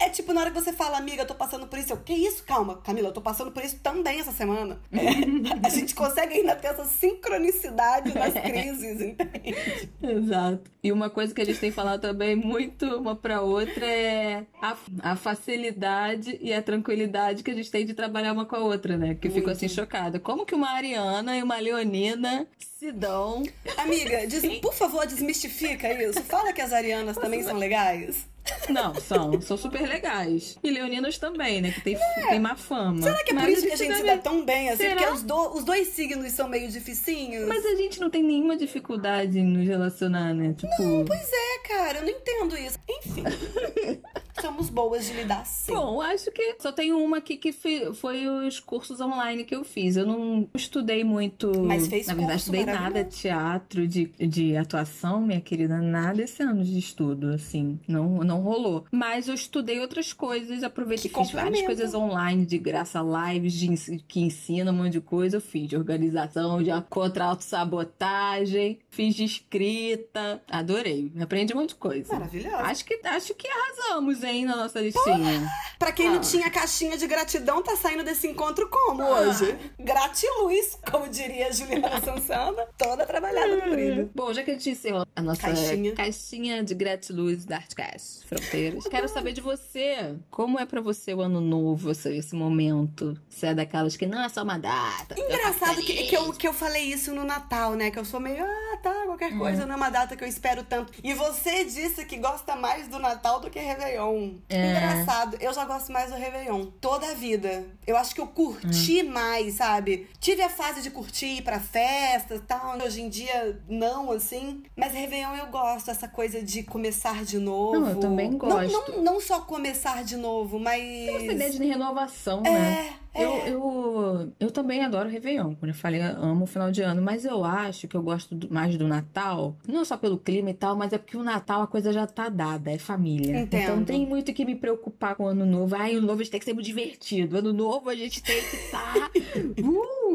é, 0.00 0.06
é 0.06 0.08
tipo 0.10 0.32
na 0.32 0.40
hora 0.42 0.50
que 0.50 0.60
você 0.60 0.72
fala, 0.72 0.96
amiga, 0.98 1.22
eu 1.22 1.26
tô 1.26 1.34
passando 1.34 1.66
por 1.66 1.78
isso. 1.78 1.92
Eu, 1.92 1.96
que 1.98 2.12
isso? 2.14 2.42
Calma, 2.44 2.76
Camila, 2.76 3.08
eu 3.08 3.12
tô 3.12 3.20
passando 3.20 3.50
por 3.50 3.62
isso 3.64 3.78
também 3.82 4.20
essa 4.20 4.32
semana. 4.32 4.78
É, 4.92 4.96
a 5.66 5.68
gente 5.68 5.94
consegue 5.94 6.34
ainda 6.34 6.54
ter 6.56 6.68
essa 6.68 6.84
sincronicidade 6.84 8.14
nas 8.14 8.32
crises, 8.42 9.00
entende? 9.00 9.90
Exato. 10.02 10.70
E 10.82 10.92
uma 10.92 11.10
coisa 11.10 11.34
que 11.34 11.40
a 11.40 11.44
gente 11.44 11.58
tem 11.58 11.70
falado 11.72 12.00
também 12.00 12.25
muito 12.34 12.86
uma 12.96 13.14
pra 13.14 13.40
outra 13.42 13.84
é 13.86 14.44
a, 14.60 14.76
a 15.02 15.16
facilidade 15.16 16.38
e 16.40 16.52
a 16.52 16.60
tranquilidade 16.62 17.42
que 17.42 17.50
a 17.50 17.54
gente 17.54 17.70
tem 17.70 17.84
de 17.86 17.94
trabalhar 17.94 18.32
uma 18.32 18.44
com 18.44 18.56
a 18.56 18.60
outra, 18.60 18.96
né? 18.96 19.14
Que 19.14 19.28
eu 19.28 19.32
fico 19.32 19.50
assim 19.50 19.68
chocada. 19.68 20.18
Como 20.18 20.44
que 20.46 20.54
uma 20.54 20.70
Ariana 20.70 21.36
e 21.36 21.42
uma 21.42 21.58
Leonina 21.58 22.46
se 22.58 22.90
dão? 22.92 23.42
Amiga, 23.78 24.26
des- 24.26 24.44
por 24.60 24.74
favor, 24.74 25.06
desmistifica 25.06 25.92
isso. 26.02 26.22
Fala 26.24 26.52
que 26.52 26.60
as 26.60 26.72
arianas 26.72 27.16
também 27.16 27.42
são 27.42 27.56
legais. 27.56 28.26
Não, 28.68 28.94
são, 28.96 29.40
são 29.40 29.56
super 29.56 29.82
legais. 29.88 30.58
E 30.62 30.70
leoninas 30.70 31.18
também, 31.18 31.60
né? 31.60 31.70
Que 31.70 31.80
tem, 31.80 31.98
tem 32.28 32.40
má 32.40 32.56
fama. 32.56 33.00
Será 33.02 33.22
que 33.24 33.30
é 33.30 33.34
por 33.34 33.42
Mas 33.42 33.58
isso 33.58 33.66
que 33.66 33.72
a 33.72 33.76
gente 33.76 33.96
se 33.96 34.02
deve- 34.02 34.16
dá 34.16 34.22
tão 34.22 34.44
bem, 34.44 34.68
assim? 34.68 34.78
Será? 34.78 34.96
Porque 34.96 35.12
os, 35.14 35.22
do- 35.22 35.54
os 35.56 35.64
dois 35.64 35.88
signos 35.88 36.32
são 36.32 36.48
meio 36.48 36.68
dificinhos. 36.70 37.46
Mas 37.48 37.64
a 37.64 37.74
gente 37.76 38.00
não 38.00 38.10
tem 38.10 38.22
nenhuma 38.22 38.56
dificuldade 38.56 39.38
em 39.38 39.44
nos 39.46 39.66
relacionar, 39.66 40.34
né? 40.34 40.54
Tipo. 40.54 41.04
Pois 41.06 41.30
é, 41.32 41.68
cara, 41.68 41.98
eu 41.98 42.02
não 42.02 42.10
entendo 42.10 42.56
isso. 42.56 42.78
Enfim, 42.88 43.24
somos 44.40 44.70
boas 44.70 45.06
de 45.06 45.12
lidar 45.12 45.44
sim. 45.46 45.72
Bom, 45.72 46.00
acho 46.00 46.30
que 46.30 46.56
só 46.58 46.72
tenho 46.72 46.98
uma 46.98 47.18
aqui 47.18 47.36
que 47.36 47.52
foi 47.94 48.26
os 48.28 48.60
cursos 48.60 49.00
online 49.00 49.44
que 49.44 49.54
eu 49.54 49.64
fiz. 49.64 49.96
Eu 49.96 50.06
não 50.06 50.48
estudei 50.54 51.04
muito. 51.04 51.52
Mas 51.62 51.86
fez 51.86 52.06
Na 52.06 52.14
verdade, 52.14 52.32
curso 52.32 52.44
estudei 52.46 52.64
nada 52.64 52.80
maravilhoso. 52.80 53.16
teatro, 53.20 53.88
de, 53.88 54.06
de 54.18 54.56
atuação, 54.56 55.20
minha 55.20 55.40
querida. 55.40 55.78
Nada 55.78 56.22
esse 56.22 56.42
ano 56.42 56.62
de 56.62 56.78
estudo, 56.78 57.28
assim. 57.28 57.78
Não, 57.86 58.18
não 58.24 58.40
rolou. 58.40 58.84
Mas 58.90 59.28
eu 59.28 59.34
estudei 59.34 59.80
outras 59.80 60.12
coisas, 60.12 60.62
aproveitei, 60.62 61.10
Que 61.10 61.18
fiz 61.18 61.30
várias 61.32 61.62
coisas 61.62 61.94
online, 61.94 62.44
de 62.46 62.58
graça, 62.58 63.00
lives 63.02 63.52
de, 63.54 63.98
que 64.06 64.20
ensinam 64.20 64.72
um 64.72 64.76
monte 64.76 64.92
de 64.92 65.00
coisa. 65.00 65.36
Eu 65.36 65.40
fiz 65.40 65.68
de 65.68 65.76
organização, 65.76 66.62
de 66.62 66.70
contra 66.88 67.24
autossabotagem, 67.26 68.78
fiz 68.90 69.14
de 69.14 69.24
escrita. 69.24 70.42
Adorei. 70.48 71.12
Aprendi 71.20 71.54
um 71.54 71.60
monte 71.60 71.70
de 71.70 71.74
coisa. 71.76 72.12
Maravilhosa. 72.12 72.56
Acho 72.58 72.84
que, 72.84 73.00
acho 73.04 73.34
que 73.34 73.46
arrasamos, 73.48 74.22
hein, 74.30 74.44
na 74.44 74.56
nossa 74.56 74.80
listinha. 74.80 75.48
Pra 75.78 75.92
quem 75.92 76.08
ah. 76.08 76.12
não 76.12 76.20
tinha 76.20 76.50
caixinha 76.50 76.96
de 76.96 77.06
gratidão, 77.06 77.62
tá 77.62 77.76
saindo 77.76 78.02
desse 78.02 78.26
encontro 78.26 78.68
como 78.68 79.02
ah. 79.02 79.20
hoje? 79.20 79.56
Gratiluz, 79.78 80.78
como 80.90 81.08
diria 81.08 81.48
a 81.48 81.52
Juliana 81.52 82.00
Sansana, 82.04 82.66
toda 82.78 83.04
trabalhada 83.04 83.56
no 83.56 83.70
brilho. 83.70 84.10
Bom, 84.14 84.32
já 84.32 84.42
que 84.42 84.50
a 84.50 84.54
gente 84.54 84.70
encerrou 84.70 85.06
a 85.14 85.22
nossa 85.22 85.42
caixinha, 85.42 85.94
caixinha 85.94 86.64
de 86.64 86.74
gratiluz 86.74 87.44
da 87.44 87.56
Artcast 87.56 88.26
Fronteiras, 88.26 88.84
quero 88.84 89.08
saber 89.08 89.32
de 89.32 89.40
você. 89.40 90.16
Como 90.30 90.58
é 90.58 90.64
pra 90.64 90.80
você 90.80 91.12
o 91.12 91.20
ano 91.20 91.40
novo, 91.40 91.90
esse 91.90 92.34
momento? 92.34 93.18
Você 93.28 93.48
é 93.48 93.54
daquelas 93.54 93.96
que 93.96 94.06
não 94.06 94.22
é 94.22 94.28
só 94.28 94.42
uma 94.42 94.58
data. 94.58 95.14
Engraçado 95.18 95.82
que, 95.82 96.04
que, 96.04 96.16
eu, 96.16 96.32
que 96.32 96.48
eu 96.48 96.54
falei 96.54 96.84
isso 96.84 97.14
no 97.14 97.24
Natal, 97.24 97.74
né? 97.74 97.90
Que 97.90 97.98
eu 97.98 98.04
sou 98.04 98.18
meio, 98.18 98.44
ah, 98.44 98.78
tá, 98.82 99.04
qualquer 99.04 99.32
hum. 99.32 99.38
coisa, 99.38 99.66
não 99.66 99.74
é 99.74 99.76
uma 99.76 99.90
data 99.90 100.16
que 100.16 100.24
eu 100.24 100.28
espero 100.28 100.64
tanto. 100.64 100.92
E 101.02 101.12
você 101.12 101.64
disse 101.64 102.04
que 102.06 102.16
gosta 102.16 102.56
mais 102.56 102.88
do 102.88 102.98
Natal 102.98 103.40
do 103.40 103.50
que 103.50 103.58
Réveillon. 103.58 104.15
É. 104.48 104.70
Engraçado, 104.70 105.36
eu 105.40 105.52
já 105.52 105.64
gosto 105.64 105.92
mais 105.92 106.10
do 106.10 106.16
Réveillon. 106.16 106.66
Toda 106.80 107.10
a 107.10 107.14
vida. 107.14 107.64
Eu 107.86 107.96
acho 107.96 108.14
que 108.14 108.20
eu 108.20 108.26
curti 108.26 109.02
hum. 109.02 109.10
mais, 109.10 109.54
sabe? 109.54 110.08
Tive 110.20 110.42
a 110.42 110.50
fase 110.50 110.82
de 110.82 110.90
curtir 110.90 111.38
ir 111.38 111.42
pra 111.42 111.60
festas 111.60 112.40
e 112.40 112.42
tal. 112.42 112.76
Hoje 112.78 113.02
em 113.02 113.08
dia, 113.08 113.60
não, 113.68 114.10
assim. 114.12 114.62
Mas 114.76 114.92
Réveillon 114.92 115.34
eu 115.34 115.46
gosto, 115.46 115.90
essa 115.90 116.08
coisa 116.08 116.42
de 116.42 116.62
começar 116.62 117.24
de 117.24 117.38
novo. 117.38 117.80
Não, 117.80 117.90
eu 117.90 118.00
também 118.00 118.36
gosto. 118.36 118.72
Não, 118.72 118.88
não, 118.88 119.04
não 119.04 119.20
só 119.20 119.40
começar 119.40 120.04
de 120.04 120.16
novo, 120.16 120.58
mas. 120.58 120.80
Tem 120.80 121.16
essa 121.16 121.32
ideia 121.32 121.50
de 121.50 121.64
renovação, 121.64 122.42
é. 122.44 122.50
né? 122.50 122.88
Eu, 122.90 123.05
é. 123.22 123.50
eu, 123.50 124.32
eu 124.38 124.50
também 124.50 124.84
adoro 124.84 125.08
Réveillon. 125.08 125.54
Quando 125.54 125.70
eu 125.70 125.74
falei, 125.74 126.00
amo 126.00 126.44
o 126.44 126.46
final 126.46 126.70
de 126.70 126.82
ano. 126.82 127.02
Mas 127.02 127.24
eu 127.24 127.44
acho 127.44 127.88
que 127.88 127.96
eu 127.96 128.02
gosto 128.02 128.36
mais 128.50 128.76
do 128.76 128.86
Natal. 128.86 129.56
Não 129.66 129.84
só 129.84 129.96
pelo 129.96 130.18
clima 130.18 130.50
e 130.50 130.54
tal, 130.54 130.76
mas 130.76 130.92
é 130.92 130.98
porque 130.98 131.16
o 131.16 131.22
Natal 131.22 131.62
a 131.62 131.66
coisa 131.66 131.92
já 131.92 132.06
tá 132.06 132.28
dada. 132.28 132.70
É 132.70 132.78
família. 132.78 133.40
Entendo. 133.40 133.62
Então 133.62 133.84
tem 133.84 134.06
muito 134.06 134.32
que 134.32 134.44
me 134.44 134.54
preocupar 134.54 135.14
com 135.14 135.24
o 135.24 135.28
ano 135.28 135.46
novo. 135.46 135.74
Ai, 135.76 135.96
o 135.96 136.00
novo 136.00 136.20
a 136.20 136.24
gente 136.24 136.30
tem 136.30 136.40
que 136.40 136.46
ser 136.46 136.54
muito 136.54 136.66
divertido. 136.66 137.38
Ano 137.38 137.52
novo 137.52 137.88
a 137.88 137.94
gente 137.94 138.22
tem 138.22 138.40
que 138.42 138.56
estar. 138.56 138.94
Tá... 138.94 139.10
Uh, 139.58 140.05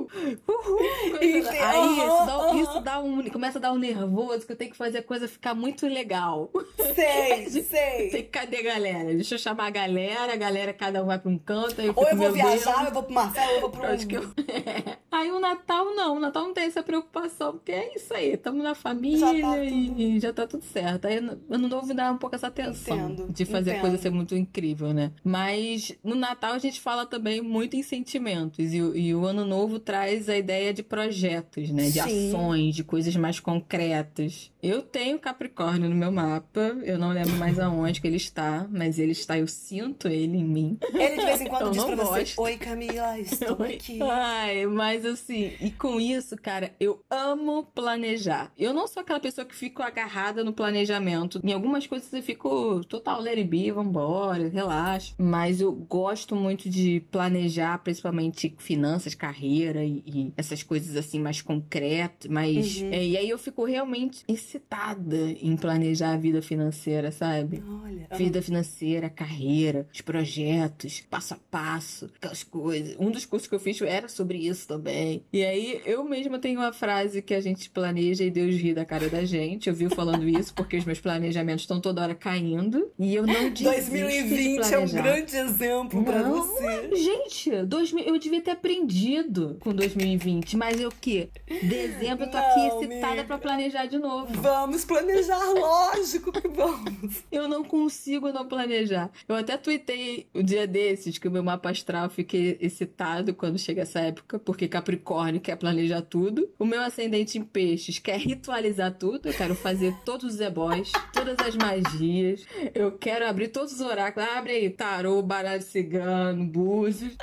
uhul! 0.47 0.79
Aí 1.19 1.37
isso 1.37 1.51
dá, 1.51 2.53
isso 2.55 2.79
dá 2.81 2.99
um. 2.99 3.29
Começa 3.29 3.57
a 3.57 3.61
dar 3.61 3.73
um 3.73 3.77
nervoso 3.77 4.45
que 4.45 4.51
eu 4.51 4.55
tenho 4.55 4.71
que 4.71 4.77
fazer 4.77 4.99
a 4.99 5.03
coisa 5.03 5.27
ficar 5.27 5.53
muito 5.53 5.87
legal. 5.87 6.51
Sei, 6.95 7.49
sei. 7.63 8.09
Tem 8.09 8.23
que 8.23 8.29
cadê 8.29 8.57
a 8.57 8.63
galera? 8.63 9.13
Deixa 9.13 9.35
eu 9.35 9.39
chamar 9.39 9.67
a 9.67 9.71
galera, 9.71 10.33
a 10.33 10.37
galera, 10.37 10.73
cada 10.73 11.03
um 11.03 11.07
vai 11.07 11.19
pra 11.19 11.31
um 11.31 11.37
canto. 11.37 11.81
Aí 11.81 11.87
eu 11.87 11.93
Ou 11.95 12.07
eu 12.07 12.15
vou 12.15 12.31
viajar, 12.31 12.85
eu 12.85 12.93
vou 12.93 13.03
pro 13.03 13.13
Marcelo, 13.13 13.51
eu 13.51 13.61
vou 13.61 13.69
pro. 13.69 13.85
Acho 13.85 14.07
que 14.07 14.17
eu... 14.17 14.23
Aí 15.11 15.29
o 15.29 15.41
Natal 15.41 15.93
não, 15.93 16.15
o 16.15 16.19
Natal 16.21 16.43
não 16.43 16.53
tem 16.53 16.63
essa 16.63 16.81
preocupação, 16.81 17.51
porque 17.51 17.73
é 17.73 17.93
isso 17.93 18.13
aí, 18.13 18.31
estamos 18.31 18.63
na 18.63 18.73
família 18.73 19.19
já 19.19 19.41
tá 19.41 19.63
e 19.63 20.19
já 20.21 20.33
tá 20.33 20.47
tudo 20.47 20.63
certo. 20.63 21.05
Aí 21.05 21.17
ano 21.17 21.67
novo 21.67 21.93
dá 21.93 22.11
um 22.13 22.17
pouco 22.17 22.33
essa 22.33 22.47
atenção 22.47 23.11
entendo, 23.11 23.27
de 23.31 23.43
fazer 23.43 23.71
entendo. 23.71 23.77
a 23.77 23.81
coisa 23.81 23.97
ser 23.97 24.09
muito 24.09 24.35
incrível, 24.35 24.93
né? 24.93 25.11
Mas 25.21 25.93
no 26.01 26.15
Natal 26.15 26.53
a 26.53 26.59
gente 26.59 26.79
fala 26.79 27.05
também 27.05 27.41
muito 27.41 27.75
em 27.75 27.83
sentimentos 27.83 28.73
e, 28.73 28.77
e 28.77 29.13
o 29.13 29.25
ano 29.25 29.43
novo 29.43 29.79
traz 29.79 30.00
a 30.01 30.37
ideia 30.37 30.73
de 30.73 30.83
projetos, 30.83 31.69
né? 31.69 31.83
De 31.89 32.01
Sim. 32.01 32.29
ações, 32.29 32.75
de 32.75 32.83
coisas 32.83 33.15
mais 33.15 33.39
concretas. 33.39 34.51
Eu 34.61 34.81
tenho 34.81 35.17
Capricórnio 35.19 35.89
no 35.89 35.95
meu 35.95 36.11
mapa, 36.11 36.59
eu 36.83 36.97
não 36.97 37.09
lembro 37.11 37.35
mais 37.37 37.57
aonde 37.57 37.99
que 37.99 38.07
ele 38.07 38.17
está, 38.17 38.67
mas 38.69 38.99
ele 38.99 39.11
está, 39.11 39.37
eu 39.37 39.47
sinto 39.47 40.07
ele 40.07 40.37
em 40.37 40.43
mim. 40.43 40.77
Ele 40.93 41.17
de 41.17 41.25
vez 41.25 41.41
em 41.41 41.47
quando 41.47 41.67
eu 41.67 41.71
diz 41.71 41.83
pra 41.83 41.95
gosto. 41.95 42.35
você, 42.35 42.41
oi 42.41 42.57
Camila, 42.57 43.19
estou 43.19 43.59
Oi. 43.61 43.75
aqui. 43.75 43.99
Ai, 44.01 44.65
mas 44.67 45.05
assim, 45.05 45.53
e 45.59 45.71
com 45.71 45.99
isso, 45.99 46.35
cara, 46.37 46.73
eu 46.79 47.03
amo 47.09 47.63
planejar. 47.63 48.51
Eu 48.57 48.73
não 48.73 48.87
sou 48.87 49.01
aquela 49.01 49.19
pessoa 49.19 49.45
que 49.45 49.55
fico 49.55 49.81
agarrada 49.81 50.43
no 50.43 50.53
planejamento. 50.53 51.39
Em 51.43 51.53
algumas 51.53 51.87
coisas 51.87 52.11
eu 52.13 52.21
fico 52.21 52.83
total 52.85 53.19
let 53.21 53.37
it 53.37 53.47
be, 53.47 53.71
vambora, 53.71 54.47
relaxa. 54.47 55.13
Mas 55.17 55.59
eu 55.61 55.71
gosto 55.71 56.35
muito 56.35 56.69
de 56.69 56.99
planejar, 57.11 57.77
principalmente 57.79 58.53
finanças, 58.59 59.15
carreira 59.15 59.83
e, 59.91 60.03
e 60.05 60.33
essas 60.37 60.63
coisas 60.63 60.95
assim 60.95 61.19
mais 61.19 61.41
concretas, 61.41 62.29
mas... 62.29 62.81
Uhum. 62.81 62.91
É, 62.91 63.05
e 63.05 63.17
aí 63.17 63.29
eu 63.29 63.37
fico 63.37 63.65
realmente 63.65 64.23
excitada 64.27 65.17
em 65.41 65.55
planejar 65.55 66.13
a 66.13 66.17
vida 66.17 66.41
financeira, 66.41 67.11
sabe? 67.11 67.63
Olha. 67.83 68.07
Vida 68.17 68.41
financeira, 68.41 69.09
carreira, 69.09 69.87
os 69.93 70.01
projetos, 70.01 71.01
passo 71.09 71.33
a 71.33 71.37
passo, 71.49 72.09
aquelas 72.15 72.43
coisas. 72.43 72.95
Um 72.99 73.11
dos 73.11 73.25
cursos 73.25 73.47
que 73.47 73.55
eu 73.55 73.59
fiz 73.59 73.81
era 73.81 74.07
sobre 74.07 74.37
isso 74.37 74.67
também. 74.67 75.23
E 75.31 75.43
aí 75.43 75.81
eu 75.85 76.03
mesma 76.03 76.39
tenho 76.39 76.59
uma 76.59 76.73
frase 76.73 77.21
que 77.21 77.33
a 77.33 77.41
gente 77.41 77.69
planeja 77.69 78.23
e 78.23 78.31
Deus 78.31 78.55
ri 78.55 78.73
da 78.73 78.85
cara 78.85 79.09
da 79.09 79.23
gente. 79.23 79.69
Eu 79.69 79.75
vivo 79.75 79.95
falando 79.95 80.27
isso 80.29 80.53
porque 80.53 80.77
os 80.77 80.85
meus 80.85 80.99
planejamentos 80.99 81.63
estão 81.63 81.79
toda 81.79 82.01
hora 82.01 82.15
caindo 82.15 82.91
e 82.99 83.15
eu 83.15 83.25
não 83.25 83.49
desisto 83.49 83.63
2020 83.63 84.67
de 84.67 84.73
é 84.73 84.79
um 84.79 84.87
grande 84.87 85.35
exemplo 85.35 86.03
para 86.03 86.23
você. 86.23 86.95
Gente, 86.95 87.65
dois, 87.65 87.93
eu 87.93 88.17
devia 88.17 88.41
ter 88.41 88.51
aprendido 88.51 89.57
com 89.59 89.73
2020, 89.81 90.57
mas 90.57 90.79
eu 90.79 90.91
que 90.91 91.29
dezembro 91.63 92.25
eu 92.25 92.31
tô 92.31 92.37
aqui 92.37 92.85
excitada 92.85 93.23
para 93.23 93.37
planejar 93.37 93.87
de 93.87 93.97
novo. 93.97 94.31
Vamos 94.39 94.85
planejar, 94.85 95.39
lógico 95.53 96.31
que 96.31 96.47
vamos. 96.47 97.23
Eu 97.31 97.47
não 97.47 97.63
consigo 97.63 98.31
não 98.31 98.47
planejar. 98.47 99.09
Eu 99.27 99.35
até 99.35 99.57
tuitei 99.57 100.27
o 100.33 100.39
um 100.39 100.43
dia 100.43 100.67
desses 100.67 101.17
que 101.17 101.27
o 101.27 101.31
meu 101.31 101.43
mapa 101.43 101.71
astral 101.71 102.09
fiquei 102.09 102.57
excitado 102.61 103.33
quando 103.33 103.57
chega 103.57 103.81
essa 103.81 103.99
época, 103.99 104.37
porque 104.37 104.67
Capricórnio 104.67 105.41
quer 105.41 105.55
planejar 105.55 106.01
tudo. 106.01 106.49
O 106.59 106.65
meu 106.65 106.81
ascendente 106.81 107.39
em 107.39 107.43
peixes 107.43 107.97
quer 107.97 108.19
ritualizar 108.19 108.93
tudo. 108.93 109.29
Eu 109.29 109.33
quero 109.33 109.55
fazer 109.55 109.95
todos 110.05 110.35
os 110.35 110.39
ebóis, 110.39 110.91
todas 111.11 111.37
as 111.39 111.55
magias. 111.55 112.45
Eu 112.75 112.91
quero 112.91 113.27
abrir 113.27 113.47
todos 113.47 113.73
os 113.73 113.81
oráculos. 113.81 114.29
Abre 114.29 114.53
aí, 114.53 114.69
tarô, 114.69 115.21
baralho 115.23 115.63
cigano, 115.63 116.45
búzios. 116.45 117.15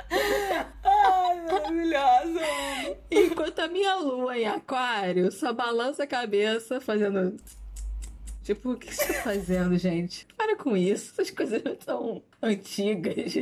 Ai, 0.83 1.41
maravilhosa! 1.45 2.48
Enquanto 3.11 3.59
a 3.59 3.67
minha 3.67 3.95
lua 3.95 4.37
em 4.37 4.45
aquário 4.45 5.31
só 5.31 5.51
balança 5.53 6.03
a 6.03 6.07
cabeça 6.07 6.79
fazendo 6.79 7.37
Tipo, 8.43 8.71
o 8.71 8.77
que 8.77 8.91
você 8.91 9.13
tá 9.13 9.21
fazendo, 9.21 9.77
gente? 9.77 10.25
Para 10.35 10.55
com 10.57 10.75
isso, 10.75 11.11
essas 11.11 11.29
coisas 11.29 11.63
não 11.63 11.77
são 11.79 12.23
antigas. 12.41 13.33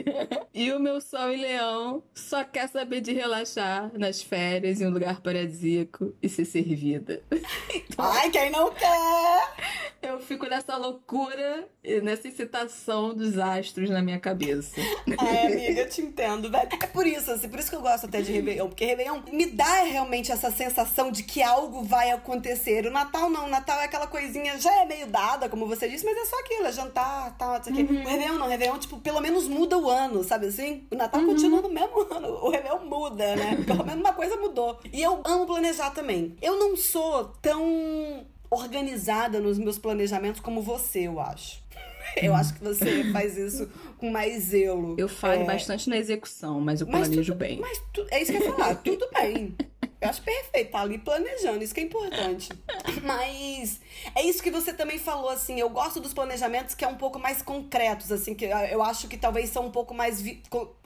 e 0.53 0.71
o 0.71 0.79
meu 0.79 0.99
sol 0.99 1.31
em 1.31 1.41
leão 1.41 2.03
só 2.13 2.43
quer 2.43 2.67
saber 2.67 3.01
de 3.01 3.13
relaxar 3.13 3.91
nas 3.97 4.21
férias 4.21 4.81
em 4.81 4.87
um 4.87 4.91
lugar 4.91 5.21
paradisíaco 5.21 6.13
e 6.21 6.29
ser 6.29 6.45
servida. 6.45 7.21
então, 7.73 8.05
Ai, 8.05 8.29
quem 8.29 8.49
não 8.49 8.71
quer? 8.71 9.87
Eu 10.01 10.19
fico 10.19 10.45
nessa 10.45 10.77
loucura 10.77 11.67
e 11.83 11.99
nessa 12.01 12.27
excitação 12.27 13.13
dos 13.13 13.37
astros 13.37 13.89
na 13.89 14.01
minha 14.01 14.19
cabeça. 14.19 14.79
Ai, 15.19 15.47
amiga, 15.47 15.81
eu 15.81 15.89
te 15.89 16.01
entendo, 16.01 16.49
velho. 16.49 16.69
É 16.71 16.87
por 16.87 17.05
isso, 17.05 17.31
assim, 17.31 17.49
por 17.49 17.59
isso 17.59 17.69
que 17.69 17.75
eu 17.75 17.81
gosto 17.81 18.05
até 18.05 18.21
de 18.21 18.31
Réveillon, 18.31 18.67
porque 18.67 18.85
Réveillon 18.85 19.21
me 19.31 19.47
dá 19.47 19.83
realmente 19.83 20.31
essa 20.31 20.51
sensação 20.51 21.11
de 21.11 21.23
que 21.23 21.41
algo 21.41 21.83
vai 21.83 22.11
acontecer. 22.11 22.85
O 22.85 22.91
Natal 22.91 23.29
não, 23.29 23.45
o 23.45 23.49
Natal 23.49 23.79
é 23.79 23.85
aquela 23.85 24.07
coisinha, 24.07 24.59
já 24.59 24.73
é 24.81 24.85
meio 24.85 25.07
dada, 25.07 25.49
como 25.49 25.67
você 25.67 25.89
disse, 25.89 26.05
mas 26.05 26.17
é 26.17 26.25
só 26.25 26.39
aquilo, 26.39 26.65
é 26.67 26.71
jantar, 26.71 27.35
tal, 27.37 27.59
isso 27.59 27.69
aqui. 27.69 27.81
Uhum. 27.81 28.03
O 28.03 28.07
Réveillon 28.07 28.37
não, 28.37 28.45
o 28.45 28.49
Réveillon, 28.49 28.77
tipo, 28.77 28.86
pelo 29.03 29.21
menos 29.21 29.47
muda 29.47 29.77
o 29.77 29.89
ano, 29.89 30.23
sabe 30.23 30.47
assim? 30.47 30.85
O 30.91 30.95
Natal 30.95 31.21
uhum. 31.21 31.27
continua 31.27 31.61
no 31.61 31.69
mesmo 31.69 32.07
ano, 32.13 32.27
o 32.27 32.49
Réveillon 32.49 32.85
muda, 32.85 33.35
né? 33.35 33.63
Pelo 33.65 33.85
menos 33.85 34.01
uma 34.01 34.13
coisa 34.13 34.35
mudou. 34.37 34.79
E 34.91 35.01
eu 35.01 35.21
amo 35.23 35.45
planejar 35.45 35.91
também. 35.91 36.35
Eu 36.41 36.57
não 36.59 36.75
sou 36.75 37.25
tão 37.41 38.25
organizada 38.49 39.39
nos 39.39 39.57
meus 39.57 39.77
planejamentos 39.77 40.39
como 40.39 40.61
você, 40.61 41.07
eu 41.07 41.19
acho. 41.19 41.65
Eu 42.15 42.33
acho 42.33 42.53
que 42.53 42.63
você 42.63 43.03
faz 43.11 43.37
isso 43.37 43.69
com 43.97 44.09
mais 44.09 44.45
zelo. 44.45 44.95
Eu 44.97 45.09
falho 45.09 45.41
é... 45.41 45.45
bastante 45.45 45.89
na 45.89 45.97
execução, 45.97 46.59
mas 46.61 46.79
eu 46.79 46.87
planejo 46.87 47.33
tudo, 47.33 47.35
bem. 47.35 47.59
Mas 47.59 47.81
tu, 47.93 48.07
é 48.09 48.21
isso 48.21 48.31
que 48.31 48.37
eu 48.37 48.45
ia 48.45 48.53
falar, 48.53 48.75
tudo 48.75 49.07
bem. 49.13 49.55
Eu 49.99 50.09
acho 50.09 50.21
perfeito, 50.21 50.71
tá 50.71 50.81
ali 50.81 50.99
planejando, 50.99 51.63
isso 51.63 51.73
que 51.73 51.79
é 51.79 51.83
importante. 51.83 52.49
Mas 53.03 53.81
é 54.13 54.23
isso 54.23 54.43
que 54.43 54.51
você 54.51 54.71
também 54.71 54.99
falou, 54.99 55.29
assim, 55.29 55.59
eu 55.59 55.69
gosto 55.69 55.99
dos 55.99 56.13
planejamentos 56.13 56.75
que 56.75 56.85
é 56.85 56.87
um 56.87 56.95
pouco 56.95 57.17
mais 57.17 57.41
concretos, 57.41 58.11
assim, 58.11 58.35
que 58.35 58.45
eu 58.45 58.83
acho 58.83 59.07
que 59.07 59.17
talvez 59.17 59.49
são 59.49 59.65
um 59.65 59.71
pouco 59.71 59.95
mais 59.95 60.23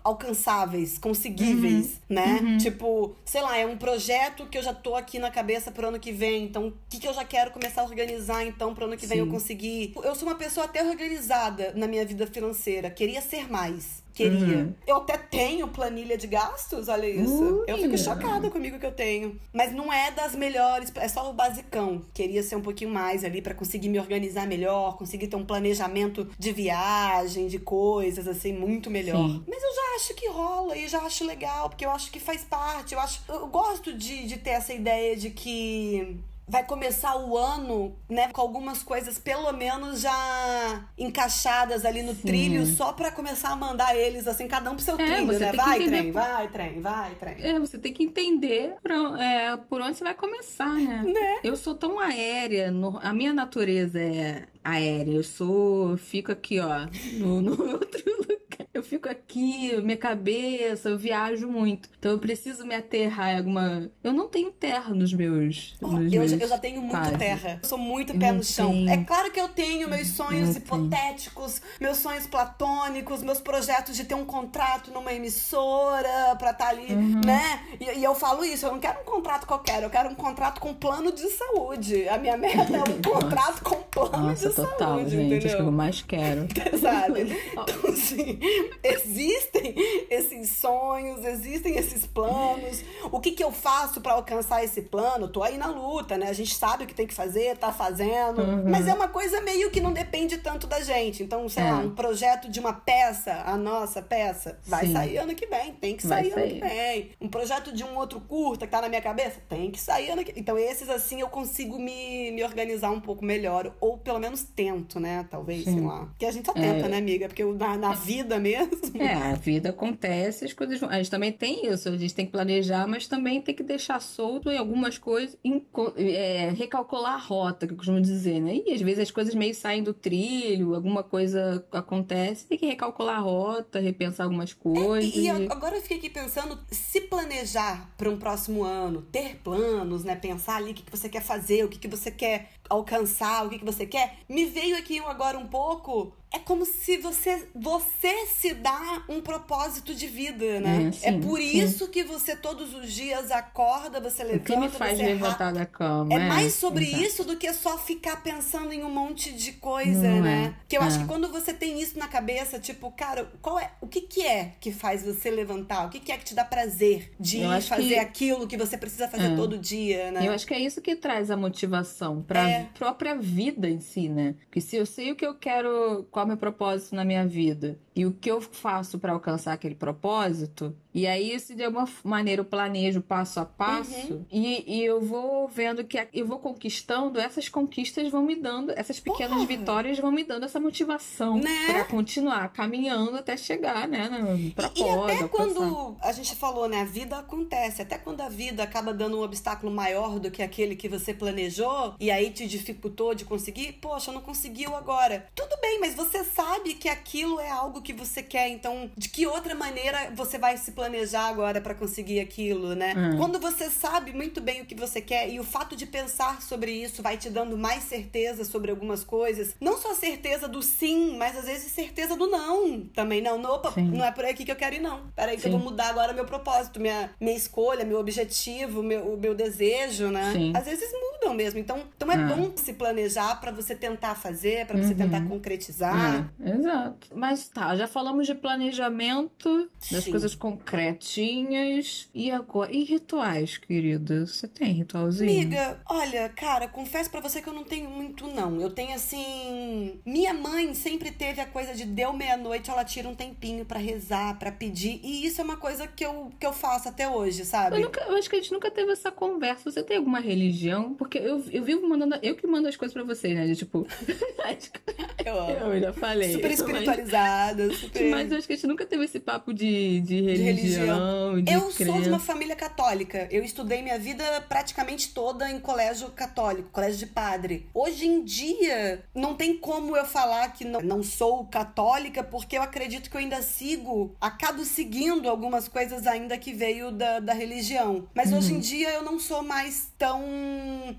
alcançáveis, 0.02 0.98
conseguíveis, 0.98 1.88
uhum. 1.88 2.16
né? 2.16 2.40
Uhum. 2.42 2.58
Tipo, 2.58 3.16
sei 3.26 3.42
lá, 3.42 3.58
é 3.58 3.66
um 3.66 3.78
projeto 3.78 4.48
que 4.48 4.58
eu 4.58 4.64
já 4.64 4.74
tô 4.74 4.96
aqui 4.96 5.20
na 5.20 5.30
cabeça 5.30 5.72
pro 5.72 5.90
ano 5.90 6.00
que 6.00 6.12
vem, 6.12 6.46
então 6.46 6.68
o 6.68 6.74
que, 6.90 7.00
que 7.00 7.08
eu 7.08 7.14
já 7.14 7.26
quero 7.26 7.52
começar 7.52 7.82
a 7.82 7.86
organizar, 7.86 8.46
então, 8.46 8.74
pro 8.74 8.86
ano 8.86 8.96
que 8.96 9.04
Sim. 9.04 9.08
vem 9.08 9.20
eu 9.20 9.28
conseguir. 9.28 9.94
Eu 10.04 10.16
sou 10.16 10.28
uma 10.28 10.36
pessoa 10.36 10.66
até 10.66 10.84
organizada 10.84 11.74
na 11.76 11.88
minha 11.88 12.06
vida 12.06 12.26
financeira, 12.26 12.90
queria 12.90 13.22
ser 13.22 13.52
mais. 13.52 14.01
Queria. 14.14 14.58
Uhum. 14.58 14.74
Eu 14.86 14.98
até 14.98 15.18
tenho 15.18 15.68
planilha 15.68 16.18
de 16.18 16.28
gastos, 16.28 16.88
olha 16.88 17.08
isso. 17.08 17.64
Eu 17.68 17.78
fico 17.78 17.98
chocada 17.98 18.50
comigo 18.50 18.80
que 18.80 18.86
eu 18.86 18.92
tenho. 18.92 19.40
Mas 19.54 19.72
não 19.74 19.92
é 19.92 20.12
das 20.12 20.36
melhores, 20.36 20.92
é 20.96 21.08
só 21.08 21.30
o 21.30 21.34
basicão. 21.34 22.02
Queria 22.14 22.44
ser 22.44 22.56
um 22.56 22.62
pouquinho 22.62 22.92
mais 22.92 23.24
ali 23.24 23.42
para 23.42 23.54
conseguir 23.54 23.90
me 23.90 24.00
organizar 24.00 24.48
melhor, 24.48 24.98
conseguir 24.98 25.28
ter 25.28 25.36
um 25.36 25.46
planejamento 25.46 26.30
de 26.38 26.52
viagem, 26.52 27.48
de 27.48 27.60
coisas 27.60 28.28
assim, 28.28 28.54
muito 28.54 28.90
melhor. 28.90 29.28
Sim. 29.28 29.44
Mas 29.48 29.64
eu 29.64 29.76
já 29.76 29.96
acho 29.96 30.16
que 30.16 30.28
rola 30.28 30.78
e 30.78 30.88
já 30.88 31.00
acho 31.02 31.26
legal, 31.26 31.70
porque 31.70 31.86
eu 31.86 31.92
acho 31.92 32.12
que 32.12 32.20
faz 32.20 32.44
parte. 32.44 32.94
Eu 32.94 33.00
acho. 33.00 33.22
Eu 33.28 33.48
gosto 33.48 33.94
de, 33.94 34.28
de 34.28 34.38
ter 34.38 34.52
essa 34.52 34.74
ideia 34.74 35.16
de 35.16 35.30
que 35.30 36.18
vai 36.52 36.66
começar 36.66 37.16
o 37.16 37.38
ano, 37.38 37.96
né, 38.10 38.28
com 38.34 38.42
algumas 38.42 38.84
coisas 38.84 39.18
pelo 39.18 39.54
menos 39.54 40.02
já 40.02 40.86
encaixadas 40.98 41.86
ali 41.86 42.04
no 42.04 42.14
Sim. 42.14 42.22
trilho, 42.24 42.66
só 42.66 42.92
para 42.92 43.10
começar 43.10 43.52
a 43.52 43.56
mandar 43.56 43.96
eles, 43.96 44.28
assim, 44.28 44.50
cada 44.50 44.70
um 44.70 44.76
pro 44.76 44.84
seu 44.84 44.96
é, 44.96 45.06
trilho, 45.06 45.40
né? 45.40 45.54
Vai, 45.54 45.80
trem, 45.86 46.04
por... 46.04 46.12
vai, 46.12 46.48
trem, 46.50 46.82
vai, 46.82 47.16
trem. 47.16 47.36
É, 47.40 47.58
você 47.58 47.78
tem 47.78 47.94
que 47.94 48.04
entender 48.04 48.76
pra, 48.84 48.96
é, 49.24 49.56
por 49.56 49.80
onde 49.80 49.96
você 49.96 50.04
vai 50.04 50.14
começar, 50.14 50.74
né? 50.74 51.04
né? 51.06 51.40
Eu 51.42 51.56
sou 51.56 51.74
tão 51.74 51.98
aérea, 51.98 52.70
no, 52.70 53.00
a 53.02 53.14
minha 53.14 53.34
natureza 53.34 54.02
é 54.02 54.46
aérea. 54.62 55.14
Eu 55.14 55.24
sou. 55.24 55.96
Fico 55.96 56.32
aqui, 56.32 56.60
ó, 56.60 56.88
no, 57.14 57.42
no 57.42 57.52
outro 57.72 58.04
lugar. 58.18 58.41
Eu 58.74 58.82
fico 58.82 59.10
aqui, 59.10 59.76
minha 59.82 59.98
cabeça, 59.98 60.90
eu 60.90 60.98
viajo 60.98 61.48
muito. 61.48 61.90
Então 62.00 62.12
eu 62.12 62.20
preciso 62.20 62.66
me 62.66 62.74
aterrar 62.74 63.34
em 63.34 63.38
alguma. 63.38 63.92
Eu 64.02 64.14
não 64.14 64.30
tenho 64.30 64.50
terra 64.50 64.94
nos 64.94 65.14
meus. 65.14 65.76
Oh, 65.82 65.88
nos 65.88 66.14
eu, 66.14 66.20
meus 66.20 66.32
eu 66.32 66.48
já 66.48 66.58
tenho 66.58 66.82
muito 66.82 67.18
terra. 67.18 67.60
Eu 67.62 67.68
sou 67.68 67.78
muito 67.78 68.18
pé 68.18 68.32
no 68.32 68.44
chão. 68.44 68.72
Tenho. 68.72 68.90
É 68.90 69.04
claro 69.04 69.30
que 69.30 69.40
eu 69.40 69.50
tenho 69.50 69.90
meus 69.90 70.08
sonhos 70.08 70.56
eu 70.56 70.62
hipotéticos, 70.62 71.60
tenho. 71.60 71.74
meus 71.82 71.98
sonhos 71.98 72.26
platônicos, 72.28 73.22
meus 73.22 73.42
projetos 73.42 73.96
de 73.96 74.06
ter 74.06 74.16
um 74.16 74.24
contrato 74.24 74.90
numa 74.92 75.14
emissora 75.14 76.36
pra 76.38 76.52
estar 76.52 76.66
tá 76.66 76.70
ali, 76.70 76.94
uhum. 76.94 77.22
né? 77.26 77.64
E, 77.80 78.00
e, 78.00 78.04
eu 78.04 78.16
falo 78.16 78.46
isso, 78.46 78.66
eu 78.66 78.72
não 78.72 78.80
quero 78.80 79.02
um 79.02 79.04
contrato 79.04 79.46
qualquer, 79.46 79.84
eu 79.84 79.90
quero 79.90 80.10
um 80.10 80.16
contrato 80.16 80.62
com 80.62 80.74
plano 80.74 81.12
de 81.12 81.30
saúde. 81.30 82.08
A 82.08 82.18
minha 82.18 82.38
meta 82.38 82.74
é 82.74 82.80
um 82.80 83.02
contrato 83.04 83.62
com 83.64 83.76
plano 83.84 84.30
Nossa, 84.30 84.50
de 84.50 84.56
total, 84.56 84.78
saúde, 84.78 85.10
gente. 85.10 85.26
Entendeu? 85.26 85.48
Acho 85.48 85.56
que 85.58 85.62
eu 85.62 85.72
mais 85.72 86.02
quero. 86.02 86.48
Sabe? 86.80 87.42
Então, 87.52 87.92
assim, 87.92 88.40
existem 88.84 89.76
esses 90.10 90.50
sonhos, 90.50 91.26
existem 91.26 91.78
esses 91.78 92.06
planos. 92.06 92.84
O 93.12 93.20
que, 93.20 93.32
que 93.32 93.44
eu 93.44 93.52
faço 93.52 94.02
para 94.02 94.14
alcançar 94.14 94.64
esse 94.64 94.82
plano? 94.82 95.28
Tô 95.28 95.44
aí 95.44 95.58
na 95.58 95.68
luta, 95.68 96.18
né? 96.18 96.28
A 96.30 96.34
gente 96.34 96.56
sabe 96.56 96.84
o 96.84 96.88
que 96.88 96.94
tem 96.94 97.08
que 97.08 97.14
fazer, 97.14 97.58
tá 97.58 97.72
fazendo. 97.72 98.42
Uhum. 98.42 98.70
Mas 98.70 98.88
é 98.88 98.94
uma 98.94 99.08
coisa 99.08 99.42
meio 99.42 99.70
que 99.72 99.82
não 99.82 99.94
depende 99.94 100.38
tanto 100.38 100.68
da 100.68 100.82
gente. 100.82 101.24
Então, 101.24 101.48
sei 101.50 101.64
é. 101.64 101.72
lá, 101.72 101.80
um 101.80 101.92
projeto 101.96 102.50
de 102.50 102.60
uma 102.60 102.74
peça, 102.74 103.44
a 103.46 103.58
nossa 103.58 104.02
peça, 104.02 104.60
vai 104.66 104.88
Sim. 104.88 104.94
sair 104.94 105.18
ano 105.18 105.36
que 105.36 105.48
vem. 105.48 105.74
Tem 105.74 105.96
que 105.96 106.06
sair, 106.06 106.32
sair, 106.32 106.44
ano 106.44 106.54
que 106.54 106.68
vem. 106.68 107.12
Um 107.20 107.28
projeto 107.28 107.74
de 107.74 107.84
um 107.84 107.98
outro 107.98 108.20
curta 108.22 108.66
que 108.66 108.72
tá 108.72 108.82
na 108.82 108.90
minha 108.90 109.02
cabeça, 109.02 109.42
tem 109.48 109.72
que 109.72 109.80
sair 109.80 110.12
ano 110.12 110.24
que 110.24 110.40
Então, 110.40 110.58
esses 110.58 110.90
assim 110.90 111.22
eu 111.22 111.30
consigo 111.30 111.78
me, 111.80 112.32
me 112.32 112.44
organizar 112.44 112.92
um 112.92 113.00
pouco 113.00 113.24
melhor. 113.24 113.74
Ou 113.80 113.98
pelo 113.98 114.20
menos 114.20 114.44
tento, 114.44 115.00
né? 115.00 115.26
Talvez, 115.30 115.64
Sim. 115.64 115.74
sei 115.74 115.82
lá. 115.82 116.10
Que 116.18 116.26
a 116.26 116.32
gente 116.32 116.46
só 116.46 116.54
tenta, 116.54 116.86
é... 116.86 116.90
né, 116.90 116.98
amiga? 116.98 117.28
Porque 117.28 117.44
na, 117.44 117.78
na 117.78 117.94
vida 117.94 118.40
mesmo. 118.40 118.51
É, 118.94 119.14
a 119.14 119.34
vida 119.36 119.70
acontece, 119.70 120.46
as 120.46 120.54
coisas. 120.54 120.82
A 120.84 120.98
gente 120.98 121.10
também 121.10 121.32
tem 121.32 121.68
isso, 121.68 121.90
a 121.90 121.98
gente 121.98 122.14
tem 122.14 122.26
que 122.26 122.32
planejar, 122.32 122.88
mas 122.88 123.08
também 123.08 123.42
tem 123.42 123.56
que 123.56 123.64
deixar 123.64 124.00
solto 124.00 124.50
em 124.50 124.58
algumas 124.58 124.98
coisas, 124.98 125.38
em, 125.44 125.66
é, 125.98 126.50
recalcular 126.56 127.14
a 127.14 127.18
rota, 127.18 127.66
que 127.66 127.74
eu 127.74 127.78
costumo 127.78 128.02
dizer, 128.02 128.40
né? 128.40 128.62
E 128.66 128.74
às 128.74 128.82
vezes 128.82 129.00
as 129.00 129.12
coisas 129.12 129.34
meio 129.34 129.56
saem 129.56 129.84
do 129.84 129.94
trilho, 129.94 130.76
alguma 130.76 131.04
coisa 131.04 131.66
acontece, 131.72 132.46
tem 132.46 132.58
que 132.58 132.66
recalcular 132.66 133.18
a 133.18 133.22
rota, 133.22 133.80
repensar 133.80 134.26
algumas 134.26 134.54
coisas. 134.54 135.14
É, 135.14 135.18
e, 135.18 135.24
e 135.24 135.30
agora 135.30 135.76
eu 135.76 135.82
fiquei 135.82 135.98
aqui 135.98 136.10
pensando, 136.10 136.60
se 136.70 137.02
planejar 137.02 137.90
para 137.98 138.10
um 138.10 138.18
próximo 138.18 138.64
ano, 138.64 139.02
ter 139.02 139.38
planos, 139.38 140.04
né? 140.04 140.16
Pensar 140.16 140.58
ali 140.58 140.72
o 140.72 140.74
que, 140.74 140.84
que 140.84 140.92
você 140.92 141.10
quer 141.10 141.22
fazer, 141.22 141.64
o 141.64 141.70
que, 141.70 141.80
que 141.80 141.88
você 141.88 142.12
quer 142.12 142.50
alcançar, 142.72 143.46
o 143.46 143.50
que, 143.50 143.60
que 143.60 143.66
você 143.66 143.86
quer, 143.86 144.18
me 144.28 144.46
veio 144.46 144.78
aqui 144.78 145.00
agora 145.00 145.38
um 145.38 145.48
pouco 145.48 146.14
é 146.34 146.40
como 146.40 146.66
se 146.66 146.98
você 146.98 147.46
você 147.54 148.26
se 148.28 148.54
dá 148.54 149.04
um 149.10 149.20
propósito 149.20 149.94
de 149.94 150.08
vida, 150.08 150.62
né? 150.62 150.88
É, 150.88 150.92
sim, 150.92 151.08
é 151.08 151.20
por 151.20 151.38
sim. 151.38 151.62
isso 151.62 151.90
que 151.90 152.04
você 152.04 152.38
todos 152.38 152.74
os 152.74 152.92
dias 152.92 153.32
acorda, 153.32 154.00
você 154.00 154.24
levanta, 154.24 154.44
o 154.44 154.46
que 154.46 154.56
me 154.56 154.70
faz 154.70 154.98
você 154.98 155.04
levantar 155.04 155.52
da 155.52 155.66
cama. 155.66 156.14
É, 156.14 156.16
é 156.16 156.28
mais 156.30 156.54
sobre 156.54 156.86
Exato. 156.86 157.04
isso 157.04 157.24
do 157.26 157.36
que 157.36 157.52
só 157.54 157.78
ficar 157.78 158.24
pensando 158.24 158.72
em 158.72 158.82
um 158.82 158.90
monte 158.90 159.34
de 159.34 159.52
coisa, 159.54 160.10
Não 160.10 160.22
né? 160.22 160.56
É. 160.58 160.66
Que 160.70 160.78
eu 160.78 160.82
é. 160.82 160.86
acho 160.86 161.00
que 161.00 161.06
quando 161.06 161.28
você 161.28 161.54
tem 161.54 161.82
isso 161.82 162.00
na 162.00 162.08
cabeça, 162.08 162.58
tipo, 162.58 162.90
cara, 162.92 163.30
qual 163.42 163.60
é, 163.60 163.70
o 163.82 163.88
que 163.88 164.00
que 164.00 164.26
é 164.26 164.54
que 164.62 164.72
faz 164.72 165.04
você 165.04 165.30
levantar? 165.30 165.86
O 165.86 165.90
que 165.90 166.00
que 166.00 166.14
é 166.14 166.18
que 166.18 166.24
te 166.24 166.34
dá 166.34 166.46
prazer 166.46 167.12
de 167.20 167.42
fazer 167.68 167.96
que... 167.96 168.00
aquilo 168.00 168.48
que 168.48 168.56
você 168.56 168.78
precisa 168.78 169.10
fazer 169.10 169.34
é. 169.34 169.36
todo 169.36 169.58
dia, 169.58 170.12
né? 170.12 170.26
Eu 170.26 170.32
acho 170.32 170.48
que 170.48 170.54
é 170.54 170.60
isso 170.60 170.80
que 170.82 170.96
traz 170.96 171.30
a 171.30 171.36
motivação 171.36 172.22
para 172.22 172.61
própria 172.62 173.16
vida 173.16 173.70
em 173.70 173.80
si, 173.80 174.10
né? 174.10 174.36
Porque 174.46 174.62
se 174.62 174.76
eu 174.76 174.86
sei 174.86 175.12
o 175.12 175.16
que 175.16 175.26
eu 175.26 175.36
quero 175.36 176.06
qual 176.12 176.24
é 176.24 176.26
o 176.26 176.28
meu 176.30 176.38
propósito 176.38 176.96
na 176.96 177.06
minha 177.06 177.26
vida 177.26 177.80
e 177.96 178.06
o 178.06 178.12
que 178.14 178.32
eu 178.32 178.40
faço 178.42 178.98
para 179.00 179.14
alcançar 179.14 179.54
aquele 179.54 179.76
propósito, 179.76 180.76
e 180.94 181.08
aí, 181.08 181.40
se 181.40 181.56
de 181.56 181.64
alguma 181.64 181.88
maneira 182.04 182.42
eu 182.42 182.46
planejo 182.46 183.02
passo 183.02 183.40
a 183.40 183.46
passo, 183.46 184.14
uhum. 184.14 184.26
e, 184.30 184.80
e, 184.80 184.84
eu 184.84 185.00
vou 185.00 185.48
vendo 185.48 185.86
que 185.86 185.98
eu 186.14 186.28
vou 186.28 186.38
conquistando, 186.38 187.20
essas 187.20 187.48
conquistas 187.48 188.12
vão 188.12 188.24
me 188.24 188.36
dando, 188.36 188.74
essas 188.76 189.00
pequenas 189.00 189.36
Porra. 189.36 189.46
vitórias 189.46 190.00
vão 190.00 190.12
me 190.12 190.24
dando 190.24 190.46
essa 190.46 190.60
motivação 190.60 191.38
né? 191.38 191.68
para 191.68 191.86
continuar 191.86 192.52
caminhando 192.52 193.16
até 193.16 193.38
chegar, 193.38 193.88
né? 193.88 194.10
No 194.10 194.52
propósito. 194.52 194.82
E, 194.82 195.14
e 195.14 195.16
até 195.16 195.28
quando 195.30 195.96
a 196.02 196.12
gente 196.12 196.36
falou, 196.36 196.68
né? 196.68 196.82
A 196.82 196.86
vida 196.86 197.18
acontece, 197.18 197.82
até 197.82 197.98
quando 197.98 198.20
a 198.20 198.28
vida 198.28 198.62
acaba 198.62 198.94
dando 198.94 199.18
um 199.18 199.22
obstáculo 199.22 199.72
maior 199.72 200.20
do 200.20 200.30
que 200.30 200.44
aquele 200.44 200.76
que 200.76 200.90
você 200.90 201.14
planejou, 201.14 201.96
e 202.02 202.12
aí 202.12 202.32
te 202.32 202.46
dificultou 202.46 203.16
de 203.16 203.24
conseguir, 203.24 203.74
poxa, 203.74 204.12
não 204.12 204.22
conseguiu 204.22 204.76
agora. 204.76 205.28
Tudo 205.34 205.58
bem, 205.62 205.80
mas 205.80 205.96
você 205.96 206.22
sabe 206.26 206.74
que 206.74 206.90
aquilo 206.90 207.40
é 207.40 207.50
algo 207.50 207.81
que 207.82 207.94
você 207.94 208.22
quer, 208.22 208.50
então 208.50 208.90
de 208.96 209.10
que 209.10 209.26
outra 209.26 209.56
maneira 209.56 210.12
você 210.16 210.38
vai 210.38 210.58
se 210.58 210.72
planejar 210.72 211.28
agora 211.28 211.62
para 211.62 211.74
conseguir 211.74 212.20
aquilo, 212.20 212.76
né? 212.76 212.94
Hum. 212.96 213.18
Quando 213.18 213.40
você 213.40 213.70
sabe 213.70 214.14
muito 214.14 214.42
bem 214.42 214.62
o 214.62 214.66
que 214.66 214.76
você 214.76 215.02
quer 215.02 215.30
e 215.30 215.40
o 215.40 215.44
fato 215.44 215.76
de 215.76 215.86
pensar 215.86 216.42
sobre 216.42 216.72
isso 216.72 217.02
vai 217.02 217.18
te 217.18 217.30
dando 217.30 217.58
mais 217.58 217.84
certeza 217.84 218.44
sobre 218.44 218.72
algumas 218.72 219.04
coisas, 219.04 219.56
não 219.60 219.78
só 219.78 219.94
certeza 219.94 220.48
do 220.48 220.62
sim, 220.62 221.18
mas 221.18 221.38
às 221.38 221.46
vezes 221.46 221.72
certeza 221.72 222.16
do 222.16 222.28
não 222.28 222.82
também. 222.94 223.22
Não, 223.22 223.38
não, 223.38 223.52
opa, 223.52 223.74
não 223.78 224.04
é 224.04 224.12
por 224.12 224.26
aqui 224.26 224.46
que 224.46 224.52
eu 224.52 224.56
quero 224.56 224.76
ir, 224.76 224.82
não. 224.82 225.02
Peraí 225.16 225.36
que 225.36 225.44
sim. 225.44 225.50
eu 225.50 225.58
vou 225.58 225.62
mudar 225.62 225.90
agora 225.90 226.14
meu 226.14 226.26
propósito, 226.26 226.80
minha, 226.80 227.12
minha 227.20 227.36
escolha, 227.36 227.86
meu 227.86 228.00
objetivo, 228.00 228.82
meu, 228.82 229.14
o 229.14 229.18
meu 229.18 229.36
desejo, 229.36 230.10
né? 230.10 230.32
Sim. 230.34 230.54
Às 230.56 230.66
vezes 230.66 230.92
mudam 230.92 231.34
mesmo. 231.34 231.60
Então, 231.60 231.84
então 231.96 232.12
é 232.12 232.16
ah. 232.16 232.36
bom 232.36 232.52
se 232.56 232.74
planejar 232.74 233.40
para 233.40 233.52
você 233.52 233.76
tentar 233.76 234.16
fazer, 234.16 234.66
para 234.66 234.78
você 234.78 234.94
uhum. 234.94 234.98
tentar 234.98 235.28
concretizar. 235.28 236.30
É, 236.44 236.50
exato. 236.52 237.08
Mas 237.16 237.48
tá, 237.48 237.71
já 237.76 237.88
falamos 237.88 238.28
de 238.28 238.36
planejamento, 238.36 239.70
das 239.92 240.04
Sim. 240.04 240.12
coisas 240.12 240.36
concretinhas. 240.36 242.10
E 242.14 242.32
agora? 242.32 242.72
E 242.72 242.84
rituais, 242.84 243.58
querida? 243.58 244.26
Você 244.26 244.48
tem 244.48 244.74
ritualzinho? 244.74 245.30
Amiga, 245.30 245.82
olha, 245.90 246.30
cara, 246.30 246.68
confesso 246.68 247.10
para 247.10 247.20
você 247.20 247.42
que 247.42 247.48
eu 247.48 247.54
não 247.54 247.64
tenho 247.64 247.90
muito, 247.90 248.28
não. 248.28 248.60
Eu 248.60 248.70
tenho 248.70 248.94
assim. 248.94 250.00
Minha 250.06 250.34
mãe 250.34 250.74
sempre 250.74 251.12
teve 251.12 251.42
a 251.42 251.46
coisa 251.46 251.74
de 251.74 251.86
deu 251.86 252.14
meia-noite, 252.14 252.70
ela 252.70 252.84
tira 252.84 253.08
um 253.08 253.16
tempinho 253.16 253.66
para 253.66 253.80
rezar, 253.80 254.38
para 254.38 254.52
pedir. 254.52 255.00
E 255.04 255.26
isso 255.26 255.42
é 255.42 255.44
uma 255.44 255.58
coisa 255.58 255.88
que 255.88 256.06
eu, 256.06 256.32
que 256.40 256.46
eu 256.46 256.54
faço 256.54 256.90
até 256.90 257.08
hoje, 257.08 257.46
sabe? 257.46 257.78
Eu, 257.78 257.82
nunca, 257.82 258.02
eu 258.02 258.16
acho 258.16 258.30
que 258.30 258.36
a 258.36 258.40
gente 258.40 258.52
nunca 258.52 258.72
teve 258.72 258.92
essa 258.92 259.12
conversa. 259.12 259.72
Você 259.72 259.84
tem 259.84 259.98
alguma 259.98 260.20
religião? 260.20 260.94
Porque 260.94 261.18
eu, 261.18 261.44
eu 261.52 261.64
vivo 261.64 261.88
mandando. 261.88 262.18
Eu 262.22 262.36
que 262.36 262.48
mando 262.48 262.68
as 262.68 262.76
coisas 262.76 262.94
pra 262.94 263.04
você, 263.04 263.34
né? 263.34 263.46
De, 263.46 263.56
tipo. 263.56 263.88
eu, 265.26 265.40
amo. 265.40 265.74
eu 265.74 265.82
já 265.82 265.94
falei. 265.94 266.34
Super 266.34 266.52
espiritualizada, 266.52 267.61
mas, 267.68 267.78
super. 267.78 268.12
Mas 268.12 268.32
eu 268.32 268.38
acho 268.38 268.48
que 268.48 268.54
a 268.54 268.56
gente 268.56 268.68
nunca 268.68 268.86
teve 268.86 269.04
esse 269.06 269.20
papo 269.20 269.54
de, 269.54 270.02
de 270.02 270.22
religião. 270.22 270.36
De 270.36 270.44
religião. 270.44 271.42
De 271.42 271.54
eu 271.54 271.62
crença. 271.62 271.86
sou 271.86 272.02
de 272.02 272.10
uma 272.10 272.20
família 272.20 272.56
católica. 272.56 273.28
Eu 273.32 273.44
estudei 273.44 273.82
minha 273.82 274.00
vida 274.00 274.24
praticamente 274.48 275.14
toda 275.14 275.50
em 275.50 275.60
colégio 275.60 276.10
católico, 276.10 276.70
colégio 276.72 277.00
de 277.00 277.08
padre. 277.08 277.70
Hoje 277.74 278.08
em 278.08 278.24
dia, 278.24 279.04
não 279.14 279.36
tem 279.36 279.58
como 279.58 279.96
eu 279.96 280.06
falar 280.06 280.54
que 280.54 280.66
não, 280.66 280.82
não 280.82 281.04
sou 281.04 281.46
católica, 281.46 282.24
porque 282.24 282.58
eu 282.58 282.62
acredito 282.62 283.10
que 283.10 283.16
eu 283.16 283.22
ainda 283.22 283.42
sigo, 283.42 284.16
acabo 284.20 284.64
seguindo 284.66 285.30
algumas 285.30 285.68
coisas 285.68 286.08
ainda 286.08 286.38
que 286.38 286.54
veio 286.54 286.92
da, 286.92 287.20
da 287.20 287.34
religião. 287.34 288.08
Mas 288.14 288.32
uhum. 288.32 288.38
hoje 288.38 288.54
em 288.54 288.60
dia 288.60 288.90
eu 288.92 289.04
não 289.04 289.20
sou 289.20 289.44
mais 289.44 289.92
tão 289.98 290.22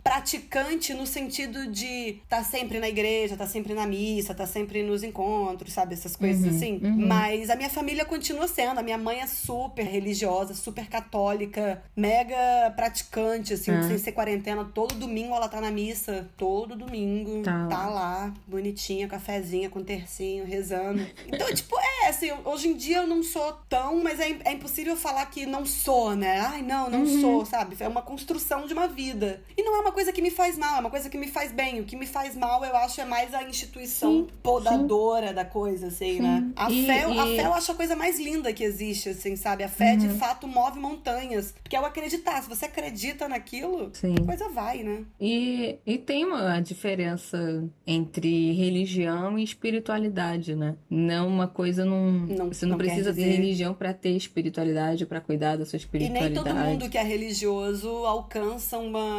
praticante 0.02 0.94
no 0.94 1.06
sentido 1.06 1.66
de 1.66 2.20
estar 2.22 2.38
tá 2.38 2.44
sempre 2.44 2.78
na 2.78 2.88
igreja, 2.88 3.34
estar 3.34 3.46
tá 3.46 3.50
sempre 3.50 3.74
na 3.74 3.86
missa, 3.86 4.32
estar 4.32 4.44
tá 4.44 4.46
sempre 4.46 4.82
nos 4.82 5.02
encontros, 5.02 5.72
sabe? 5.72 5.94
Essas 5.94 6.16
coisas 6.16 6.51
uhum, 6.51 6.51
assim. 6.56 6.80
Uhum. 6.82 7.06
Mas 7.06 7.50
a 7.50 7.56
minha 7.56 7.70
família 7.70 8.04
continua 8.04 8.46
sendo. 8.48 8.78
A 8.78 8.82
minha 8.82 8.98
mãe 8.98 9.20
é 9.20 9.26
super 9.26 9.84
religiosa, 9.84 10.54
super 10.54 10.88
católica, 10.88 11.82
mega 11.96 12.72
praticante, 12.76 13.54
assim, 13.54 13.70
uhum. 13.70 13.88
sem 13.88 13.98
ser 13.98 14.12
quarentena. 14.12 14.64
Todo 14.64 14.94
domingo 14.94 15.34
ela 15.34 15.48
tá 15.48 15.60
na 15.60 15.70
missa. 15.70 16.28
Todo 16.36 16.76
domingo. 16.76 17.42
Tá, 17.42 17.66
tá 17.68 17.88
lá, 17.88 18.32
bonitinha, 18.46 19.08
cafezinha 19.08 19.68
com 19.68 19.82
tercinho, 19.82 20.44
rezando. 20.44 21.06
Então, 21.26 21.46
tipo, 21.54 21.76
é 21.78 22.08
assim, 22.08 22.30
hoje 22.44 22.68
em 22.68 22.76
dia 22.76 22.98
eu 22.98 23.06
não 23.06 23.22
sou 23.22 23.52
tão, 23.68 24.02
mas 24.02 24.20
é, 24.20 24.36
é 24.44 24.52
impossível 24.52 24.96
falar 24.96 25.24
que 25.26 25.46
não 25.46 25.64
sou, 25.64 26.14
né? 26.14 26.40
Ai, 26.40 26.62
não, 26.62 26.88
não 26.90 27.00
uhum. 27.00 27.20
sou, 27.20 27.46
sabe? 27.46 27.76
É 27.80 27.88
uma 27.88 28.02
construção 28.02 28.66
de 28.66 28.72
uma 28.72 28.88
vida. 28.88 29.42
E 29.56 29.62
não 29.62 29.76
é 29.76 29.80
uma 29.80 29.92
coisa 29.92 30.12
que 30.12 30.22
me 30.22 30.30
faz 30.30 30.56
mal, 30.58 30.76
é 30.76 30.80
uma 30.80 30.90
coisa 30.90 31.08
que 31.08 31.18
me 31.18 31.28
faz 31.28 31.52
bem. 31.52 31.80
O 31.80 31.84
que 31.84 31.96
me 31.96 32.06
faz 32.06 32.36
mal, 32.36 32.64
eu 32.64 32.76
acho, 32.76 33.00
é 33.00 33.04
mais 33.04 33.34
a 33.34 33.42
instituição 33.42 34.12
sim, 34.12 34.28
podadora 34.42 35.28
sim. 35.28 35.34
da 35.34 35.44
coisa, 35.44 35.88
assim, 35.88 36.16
sim. 36.16 36.20
né? 36.20 36.41
A, 36.56 36.70
e, 36.70 36.86
fé, 36.86 37.06
e... 37.08 37.18
a 37.18 37.26
fé 37.26 37.46
eu 37.46 37.54
acho 37.54 37.72
a 37.72 37.74
coisa 37.74 37.96
mais 37.96 38.18
linda 38.18 38.52
que 38.52 38.64
existe, 38.64 39.10
assim, 39.10 39.36
sabe? 39.36 39.64
A 39.64 39.68
fé, 39.68 39.92
uhum. 39.92 39.98
de 39.98 40.08
fato, 40.10 40.46
move 40.46 40.78
montanhas. 40.78 41.54
Porque 41.62 41.76
é 41.76 41.80
o 41.80 41.84
acreditar. 41.84 42.42
Se 42.42 42.48
você 42.48 42.66
acredita 42.66 43.28
naquilo, 43.28 43.90
sim. 43.92 44.14
a 44.20 44.24
coisa 44.24 44.48
vai, 44.48 44.82
né? 44.82 45.04
E, 45.20 45.76
e 45.86 45.98
tem 45.98 46.24
uma 46.24 46.60
diferença 46.60 47.64
entre 47.86 48.52
religião 48.52 49.38
e 49.38 49.44
espiritualidade, 49.44 50.54
né? 50.54 50.76
Não 50.88 51.28
uma 51.28 51.48
coisa 51.48 51.84
não. 51.84 52.10
não 52.10 52.48
você 52.48 52.64
não, 52.64 52.72
não 52.72 52.78
precisa 52.78 53.12
ter 53.12 53.22
religião 53.22 53.74
para 53.74 53.92
ter 53.92 54.10
espiritualidade, 54.10 55.06
para 55.06 55.20
cuidar 55.20 55.56
da 55.56 55.64
sua 55.64 55.76
espiritualidade. 55.76 56.32
E 56.32 56.34
nem 56.34 56.44
todo 56.44 56.54
mundo 56.54 56.90
que 56.90 56.98
é 56.98 57.02
religioso 57.02 57.88
alcança 57.88 58.78
uma, 58.78 59.16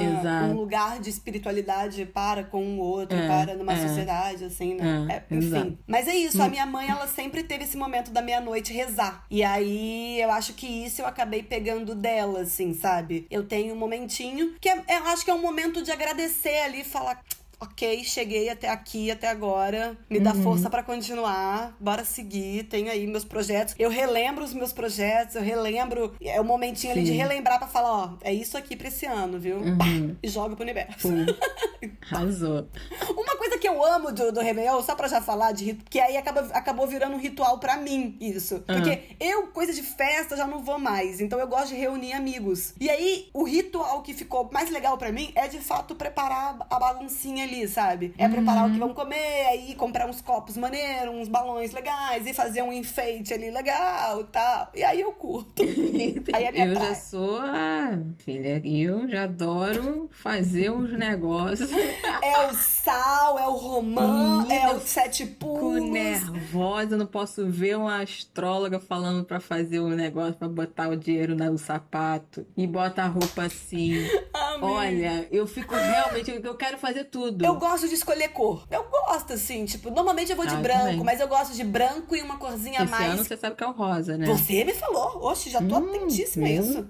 um 0.48 0.54
lugar 0.54 1.00
de 1.00 1.10
espiritualidade 1.10 2.06
para 2.06 2.44
com 2.44 2.64
o 2.64 2.80
outro, 2.80 3.18
é, 3.18 3.28
para 3.28 3.56
numa 3.56 3.74
é, 3.74 3.88
sociedade, 3.88 4.46
assim, 4.46 4.76
né? 4.76 5.08
É, 5.10 5.14
é 5.14 5.38
enfim. 5.38 5.48
Exato. 5.48 5.78
Mas 5.88 6.08
é 6.08 6.16
isso, 6.16 6.42
a 6.42 6.50
minha 6.50 6.66
mãe, 6.66 6.90
ela 6.90 7.08
sempre 7.14 7.44
teve 7.44 7.64
esse 7.64 7.78
momento 7.78 8.12
da 8.12 8.22
meia-noite 8.22 8.74
rezar. 8.74 9.26
E 9.30 9.44
aí 9.44 10.20
eu 10.20 10.32
acho 10.32 10.54
que 10.54 10.68
isso 10.68 11.02
eu 11.02 11.06
acabei 11.06 11.44
pegando 11.44 11.96
dela, 11.96 12.42
assim, 12.42 12.74
sabe? 12.74 13.26
Eu 13.30 13.48
tenho 13.48 13.74
um 13.74 13.78
momentinho 13.78 14.56
que 14.60 14.70
é, 14.70 14.84
eu 14.90 15.08
acho 15.08 15.24
que 15.24 15.32
é 15.32 15.34
um 15.34 15.42
momento 15.42 15.82
de 15.82 15.92
agradecer 15.92 16.60
ali, 16.60 16.84
falar 16.84 17.24
ok, 17.64 18.04
cheguei 18.04 18.50
até 18.50 18.70
aqui, 18.70 19.10
até 19.10 19.28
agora, 19.28 19.98
me 20.10 20.20
dá 20.20 20.34
uhum. 20.34 20.44
força 20.44 20.70
para 20.70 20.84
continuar, 20.84 21.76
bora 21.80 22.04
seguir, 22.04 22.64
tenho 22.64 22.92
aí 22.92 23.08
meus 23.08 23.24
projetos. 23.24 23.74
Eu 23.80 23.90
relembro 23.90 24.44
os 24.44 24.54
meus 24.54 24.74
projetos, 24.74 25.36
eu 25.36 25.42
relembro, 25.42 26.14
é 26.22 26.40
o 26.40 26.44
um 26.44 26.46
momentinho 26.46 26.94
Sim. 26.94 27.00
ali 27.00 27.10
de 27.10 27.14
relembrar 27.14 27.60
para 27.60 27.68
falar, 27.68 27.92
ó, 27.92 28.14
é 28.22 28.34
isso 28.34 28.58
aqui 28.58 28.76
pra 28.76 28.88
esse 28.88 29.06
ano, 29.06 29.40
viu? 29.40 29.58
Uhum. 29.58 29.78
Pá, 29.78 29.86
e 30.22 30.28
joga 30.28 30.56
pro 30.56 30.64
universo. 30.64 31.10
Arrasou. 32.12 32.68
Uma 33.10 33.38
coisa 33.38 33.58
que 33.58 33.68
eu 33.68 33.84
amo 33.84 34.12
do, 34.12 34.32
do 34.32 34.42
Réveillon, 34.42 34.82
só 34.82 34.96
pra 34.96 35.08
já 35.08 35.22
falar 35.22 35.52
de 35.54 35.76
que 35.90 36.00
aí 36.00 36.18
acaba, 36.18 36.42
acabou 36.54 36.86
virando 36.86 37.16
um 37.16 37.20
ritual 37.20 37.60
para 37.60 37.78
mim, 37.78 38.18
isso. 38.20 38.56
Uhum. 38.56 38.62
Porque 38.66 39.16
eu, 39.20 39.48
coisa 39.48 39.74
de 39.74 39.82
festa, 39.82 40.36
já 40.36 40.46
não 40.46 40.64
vou 40.64 40.78
mais, 40.78 41.22
então 41.22 41.40
eu 41.40 41.48
gosto 41.48 41.70
de 41.70 41.76
reunir 41.76 42.14
amigos. 42.14 42.74
E 42.80 42.90
aí, 42.90 43.30
o 43.34 43.44
ritual 43.44 44.02
que 44.02 44.14
ficou 44.14 44.50
mais 44.52 44.70
legal 44.70 44.98
para 44.98 45.12
mim 45.12 45.32
é, 45.36 45.48
de 45.48 45.60
fato, 45.60 45.96
preparar 45.96 46.58
a 46.70 46.80
baguncinha 46.80 47.46
ali 47.46 47.53
ali, 47.54 47.68
sabe? 47.68 48.14
É 48.18 48.28
preparar 48.28 48.64
uhum. 48.64 48.70
o 48.70 48.74
que 48.74 48.82
uhum. 48.82 48.88
vão 48.88 48.96
comer, 48.96 49.46
aí 49.50 49.76
comprar 49.76 50.10
uns 50.10 50.22
copos 50.22 50.58
maneiros, 50.58 51.14
uns 51.14 51.28
balões 51.28 51.72
legais 51.72 52.26
e 52.26 52.34
fazer 52.34 52.64
um 52.64 52.74
enfeite 52.74 53.34
ali 53.34 53.52
legal 53.52 54.22
e 54.22 54.24
tal. 54.26 54.72
E 54.74 54.84
aí 54.84 55.02
eu 55.02 55.12
curto. 55.12 55.62
aí 56.34 56.46
é 56.46 56.52
minha 56.52 56.66
eu 56.66 56.76
já 56.76 56.96
sou 56.96 57.38
a 57.38 58.00
filha, 58.18 58.62
eu 58.66 59.08
já 59.08 59.24
adoro 59.24 60.10
fazer 60.12 60.72
uns 60.72 60.92
negócios. 60.98 61.70
É 62.24 62.48
o 62.48 62.54
sal, 62.54 63.38
é 63.38 63.48
o 63.48 63.52
romã, 63.52 64.48
é 64.50 64.70
o 64.72 64.80
sete 64.80 65.26
pulos. 65.26 65.84
Fico 65.84 65.94
nervosa, 65.94 66.96
não 66.96 67.06
posso 67.06 67.46
ver 67.50 67.78
uma 67.78 68.02
astróloga 68.02 68.80
falando 68.80 69.26
para 69.26 69.42
fazer 69.42 69.82
um 69.82 69.90
negócio, 69.90 70.34
para 70.34 70.48
botar 70.48 70.90
o 70.90 70.96
dinheiro 70.96 71.36
no 71.36 71.58
sapato 71.58 72.46
e 72.56 72.66
bota 72.66 73.04
a 73.04 73.08
roupa 73.08 73.44
assim. 73.44 74.08
Amém. 74.34 74.70
Olha, 74.70 75.28
eu 75.32 75.46
fico 75.46 75.76
realmente, 75.76 76.32
eu 76.32 76.56
quero 76.56 76.78
fazer 76.78 77.06
tudo. 77.06 77.43
Eu 77.46 77.56
gosto 77.56 77.88
de 77.88 77.96
escolher 77.96 78.30
cor. 78.30 78.66
Eu 78.70 78.86
gosto, 78.90 79.34
assim, 79.34 79.66
tipo, 79.66 79.90
normalmente 79.90 80.32
eu 80.32 80.36
vou 80.36 80.46
de 80.46 80.56
ah, 80.56 80.60
branco, 80.60 80.86
também. 80.86 81.04
mas 81.04 81.20
eu 81.20 81.28
gosto 81.28 81.54
de 81.54 81.64
branco 81.64 82.16
e 82.16 82.22
uma 82.22 82.38
corzinha 82.38 82.82
a 82.82 82.86
mais. 82.86 83.14
Ano 83.14 83.24
você 83.24 83.38
sabe 83.38 83.56
que 83.56 83.64
é 83.64 83.68
o 83.68 83.72
rosa, 83.72 84.18
né? 84.18 84.26
Você 84.26 84.64
me 84.64 84.74
falou. 84.74 85.26
Oxe, 85.26 85.50
já 85.50 85.60
tô 85.60 85.78
hum, 85.78 85.90
atentíssima 85.90 86.48
a 86.48 86.50
isso. 86.50 86.88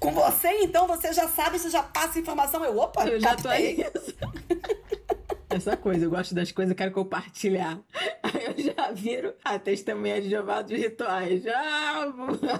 Com 0.00 0.12
você, 0.12 0.48
então, 0.62 0.86
você 0.86 1.12
já 1.12 1.28
sabe, 1.28 1.58
você 1.58 1.70
já 1.70 1.82
passa 1.82 2.18
informação. 2.18 2.64
Eu, 2.64 2.78
opa, 2.78 3.06
eu 3.06 3.20
já 3.20 3.36
tô 3.36 3.48
aí. 3.48 3.84
Essa 5.50 5.76
coisa, 5.78 6.04
eu 6.04 6.10
gosto 6.10 6.34
das 6.34 6.52
coisas, 6.52 6.76
quero 6.76 6.92
compartilhar. 6.92 7.80
Aí 8.22 8.44
eu 8.46 8.74
já 8.74 8.92
viro 8.92 9.32
a 9.42 9.58
testemunha 9.58 10.20
de 10.20 10.28
Jeová 10.28 10.60
dos 10.60 10.76
rituais. 10.76 11.42
Já... 11.42 12.12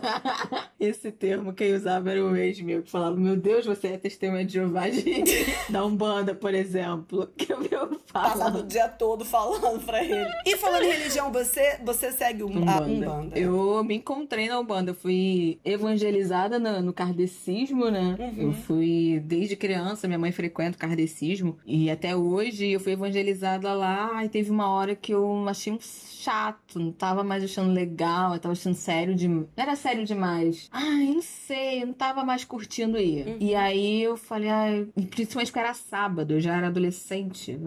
Esse 0.80 1.12
termo 1.12 1.52
quem 1.52 1.74
usava 1.74 2.10
era 2.10 2.24
o 2.24 2.34
ex 2.34 2.60
meu, 2.60 2.82
que 2.82 2.90
falava: 2.90 3.14
Meu 3.14 3.36
Deus, 3.36 3.66
você 3.66 3.88
é 3.88 3.98
testemunha 3.98 4.44
de 4.44 4.54
Jeová 4.54 4.88
de... 4.88 5.04
da 5.68 5.84
Umbanda, 5.84 6.34
por 6.34 6.54
exemplo. 6.54 7.28
Que 7.38 7.52
eu, 7.52 7.62
eu 7.62 8.00
falo. 8.06 8.30
Passava 8.30 8.58
o 8.58 8.62
dia 8.62 8.88
todo 8.88 9.24
falando 9.24 9.84
pra 9.84 10.02
ele. 10.02 10.28
E 10.44 10.56
falando 10.56 10.82
em 10.82 10.90
religião, 10.90 11.30
você, 11.30 11.78
você 11.84 12.10
segue 12.10 12.42
um, 12.42 12.48
Umbanda. 12.48 12.72
a 12.72 12.80
Umbanda? 12.82 13.38
Eu 13.38 13.84
me 13.84 13.94
encontrei 13.94 14.48
na 14.48 14.58
Umbanda. 14.58 14.90
Eu 14.90 14.94
fui 14.94 15.60
evangelizada 15.64 16.58
no, 16.58 16.82
no 16.82 16.92
kardecismo, 16.92 17.90
né? 17.90 18.16
Uhum. 18.18 18.42
Eu 18.48 18.52
fui 18.52 19.22
desde 19.24 19.56
criança, 19.56 20.08
minha 20.08 20.18
mãe 20.18 20.32
frequenta 20.32 20.76
o 20.76 20.80
kardecismo. 20.80 21.58
E 21.64 21.90
até 21.90 22.16
hoje 22.16 22.77
eu 22.78 22.82
fui 22.82 22.92
evangelizada 22.92 23.74
lá 23.74 24.24
e 24.24 24.28
teve 24.28 24.50
uma 24.50 24.70
hora 24.70 24.94
que 24.94 25.12
eu 25.12 25.48
achei 25.48 25.72
um 25.72 25.78
chato, 25.80 26.78
não 26.78 26.92
tava 26.92 27.24
mais 27.24 27.42
achando 27.42 27.72
legal, 27.72 28.34
eu 28.34 28.38
tava 28.38 28.52
achando 28.52 28.74
sério 28.74 29.14
de... 29.14 29.28
Não 29.28 29.48
era 29.56 29.74
sério 29.76 30.04
demais. 30.04 30.68
Ai, 30.72 31.06
não 31.06 31.22
sei, 31.22 31.82
eu 31.82 31.86
não 31.88 31.92
tava 31.92 32.24
mais 32.24 32.44
curtindo 32.44 32.98
ir. 32.98 33.26
Uhum. 33.26 33.36
E 33.40 33.54
aí 33.54 34.02
eu 34.02 34.16
falei, 34.16 34.48
ai, 34.48 34.86
principalmente 35.10 35.50
porque 35.50 35.58
era 35.58 35.74
sábado, 35.74 36.34
eu 36.34 36.40
já 36.40 36.56
era 36.56 36.68
adolescente. 36.68 37.58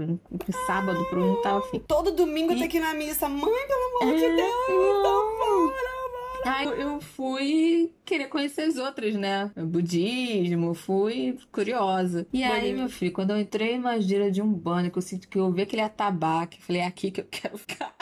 Sábado, 0.65 1.03
pro 1.09 1.19
não 1.19 1.41
tava 1.41 1.59
afim. 1.59 1.79
Todo 1.79 2.11
domingo 2.11 2.53
e... 2.53 2.59
tem 2.59 2.67
que 2.67 2.77
ir 2.77 2.81
na 2.81 2.93
missa. 2.93 3.27
Mãe, 3.27 3.67
pelo 3.67 4.01
amor 4.01 4.15
é, 4.15 4.17
de 4.17 4.35
Deus, 4.35 5.03
não. 5.03 5.37
não 5.37 6.00
Aí 6.45 6.67
eu 6.67 6.99
fui 7.01 7.93
querer 8.05 8.27
conhecer 8.27 8.63
as 8.63 8.77
outras, 8.77 9.15
né? 9.15 9.51
budismo, 9.55 10.73
fui 10.73 11.37
curiosa. 11.51 12.27
E 12.33 12.43
aí, 12.43 12.73
meu 12.73 12.89
filho, 12.89 13.11
quando 13.11 13.31
eu 13.31 13.39
entrei 13.39 13.77
numa 13.77 13.99
gira 13.99 14.31
de 14.31 14.41
um 14.41 14.51
banho, 14.51 14.91
que 14.91 14.97
eu 14.97 15.01
sinto 15.01 15.27
que 15.27 15.37
eu 15.37 15.45
ouvi 15.45 15.61
aquele 15.61 15.81
atabaque, 15.81 16.61
falei, 16.61 16.81
é 16.81 16.85
aqui 16.85 17.11
que 17.11 17.21
eu 17.21 17.27
quero 17.29 17.57
ficar. 17.57 17.93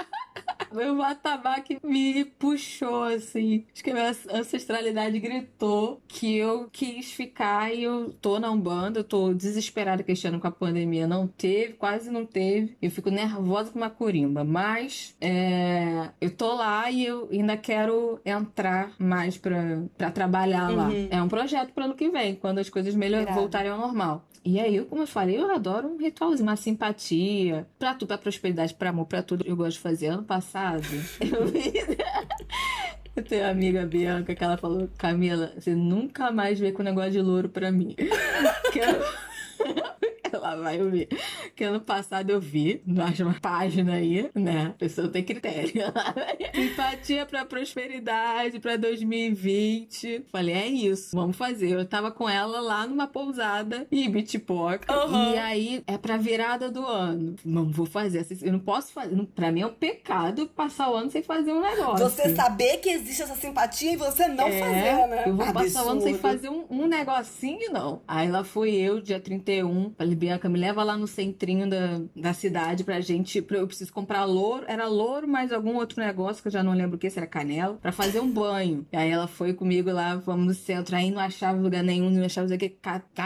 Meu 0.74 1.02
atabaque 1.02 1.80
me 1.84 2.26
puxou, 2.26 3.04
assim. 3.04 3.66
Acho 3.74 3.84
que 3.84 3.92
a 3.92 3.94
minha 3.94 4.16
ancestralidade 4.32 5.20
gritou 5.20 6.02
que 6.08 6.38
eu 6.38 6.70
quis 6.72 7.12
ficar 7.12 7.74
e 7.74 7.84
eu 7.84 8.14
tô 8.22 8.40
na 8.40 8.52
Umbanda, 8.52 9.00
eu 9.00 9.04
tô 9.04 9.34
desesperada 9.34 10.04
que 10.04 10.12
este 10.12 10.28
ano 10.28 10.40
com 10.40 10.48
a 10.48 10.52
pandemia 10.52 11.08
não 11.08 11.28
teve, 11.28 11.74
quase 11.74 12.10
não 12.10 12.26
teve. 12.26 12.76
Eu 12.82 12.92
fico 12.92 13.10
nervosa 13.10 13.72
com 13.72 13.80
uma 13.80 13.90
corimba, 13.90 14.44
mas 14.44 15.16
é, 15.20 16.10
eu 16.20 16.32
tô 16.32 16.56
lá 16.56 16.90
e 16.90 17.06
eu 17.06 17.28
ainda 17.32 17.58
quero 17.58 18.20
entrar 18.26 18.92
mais 18.98 19.38
pra, 19.38 19.84
pra 19.98 20.12
trabalhar 20.12 20.70
uhum. 20.70 20.76
lá. 20.76 20.90
É 21.10 21.22
um 21.22 21.28
projeto 21.28 21.72
pro 21.74 21.86
ano 21.86 21.96
que 21.96 22.10
vem, 22.10 22.36
quando 22.36 22.60
as 22.60 22.70
coisas 22.70 22.96
melhor 22.96 23.26
voltarem 23.34 23.72
ao 23.72 23.78
normal. 23.78 24.26
E 24.44 24.60
aí, 24.60 24.84
como 24.86 25.04
eu 25.04 25.08
falei, 25.08 25.38
eu 25.38 25.52
adoro 25.52 25.88
um 25.88 25.98
ritualzinho, 25.98 26.48
uma 26.48 26.56
simpatia. 26.56 27.68
Pra 27.78 27.94
tudo, 27.94 28.08
pra 28.08 28.18
prosperidade, 28.18 28.74
pra 28.74 28.90
amor, 28.90 29.06
pra 29.06 29.22
tudo. 29.22 29.46
Eu 29.46 29.56
gosto 29.56 29.78
de 29.78 29.80
fazer. 29.80 30.08
Ano 30.08 30.24
passado, 30.24 30.82
eu 33.16 33.24
tenho 33.24 33.44
uma 33.44 33.52
amiga 33.52 33.86
Bianca 33.86 34.34
que 34.34 34.44
ela 34.44 34.58
falou, 34.58 34.90
Camila, 34.98 35.54
você 35.58 35.76
nunca 35.76 36.32
mais 36.32 36.60
vê 36.60 36.72
com 36.72 36.84
negócio 36.84 37.12
de 37.12 37.22
louro 37.22 37.50
pra 37.50 37.72
mim. 37.72 37.96
Ela 40.34 40.56
vai 40.56 40.82
ouvir. 40.82 41.08
Que 41.56 41.64
ano 41.64 41.82
passado 41.82 42.30
eu 42.30 42.40
vi, 42.40 42.82
numa 42.86 43.34
página 43.42 43.94
aí, 43.94 44.30
né? 44.34 44.68
A 44.68 44.78
pessoa 44.78 45.08
tem 45.08 45.24
critério. 45.24 45.72
Simpatia 46.54 47.26
pra 47.26 47.46
prosperidade 47.46 48.60
pra 48.60 48.78
2020. 48.78 50.26
Falei, 50.32 50.56
é 50.56 50.68
isso, 50.68 51.16
vamos 51.16 51.36
fazer. 51.36 51.72
Eu 51.72 51.86
tava 51.86 52.12
com 52.12 52.30
ela 52.30 52.60
lá 52.60 52.88
numa 52.88 53.08
pousada 53.08 53.88
em 53.92 54.10
Bitpoca. 54.10 54.94
Uhum. 55.06 55.34
E 55.34 55.38
aí 55.38 55.84
é 55.88 55.98
pra 55.98 56.18
virada 56.18 56.70
do 56.70 56.86
ano. 56.86 57.36
Não 57.44 57.70
vou 57.70 57.86
fazer. 57.86 58.26
Eu 58.42 58.54
não 58.54 58.60
posso 58.60 58.92
fazer. 58.92 59.16
Pra 59.36 59.52
mim 59.52 59.62
é 59.62 59.66
um 59.66 59.74
pecado 59.74 60.48
passar 60.48 60.90
o 60.92 60.96
ano 60.96 61.12
sem 61.12 61.24
fazer 61.24 61.52
um 61.52 61.62
negócio. 61.62 62.10
Você 62.10 62.36
saber 62.36 62.78
que 62.78 62.90
existe 62.90 63.22
essa 63.22 63.36
simpatia 63.36 63.94
e 63.94 63.98
você 63.98 64.28
não 64.28 64.48
é, 64.48 64.60
fazer, 64.60 65.08
né? 65.08 65.24
Eu 65.26 65.36
vou 65.36 65.46
Absurdo. 65.46 65.54
passar 65.54 65.86
o 65.86 65.90
ano 65.90 66.02
sem 66.02 66.16
fazer 66.16 66.50
um, 66.50 66.66
um 66.70 66.88
negocinho, 66.88 67.72
não. 67.72 68.02
Aí 68.08 68.30
lá 68.30 68.44
fui 68.44 68.76
eu, 68.76 69.02
dia 69.02 69.20
31. 69.20 69.94
Falei, 69.98 70.16
Bianca, 70.20 70.50
me 70.50 70.60
leva 70.60 70.84
lá 70.84 70.98
no 70.98 71.08
centrinho 71.08 71.70
da, 71.70 72.02
da 72.16 72.34
cidade 72.34 72.84
pra 72.84 73.00
gente. 73.00 73.42
Pra, 73.42 73.58
eu 73.58 73.68
preciso 73.68 73.92
comprar 73.94 74.26
louro. 74.26 74.66
Era 74.68 74.88
louro, 74.88 75.28
mais 75.28 75.52
algum 75.52 75.76
outro 75.76 76.00
negócio 76.00 76.42
que 76.42 76.48
eu 76.48 76.52
já 76.52 76.62
não 76.62 76.74
lembro 76.74 76.98
o 76.98 77.00
que, 77.00 77.10
se 77.10 77.18
era 77.18 77.28
canela, 77.28 77.78
pra 77.82 77.92
fazer 77.92 78.20
um 78.20 78.30
banho. 78.30 78.86
E 78.92 78.98
aí 78.98 79.10
ela 79.10 79.28
foi 79.28 79.54
comigo 79.54 79.92
lá, 79.92 80.16
vamos 80.16 80.46
no 80.46 80.54
centro. 80.54 80.96
Aí 80.96 81.10
não 81.10 81.20
achava 81.20 81.60
lugar 81.60 81.84
nenhum, 81.84 82.10
não 82.10 82.26
achava 82.26 82.58
que 82.58 82.78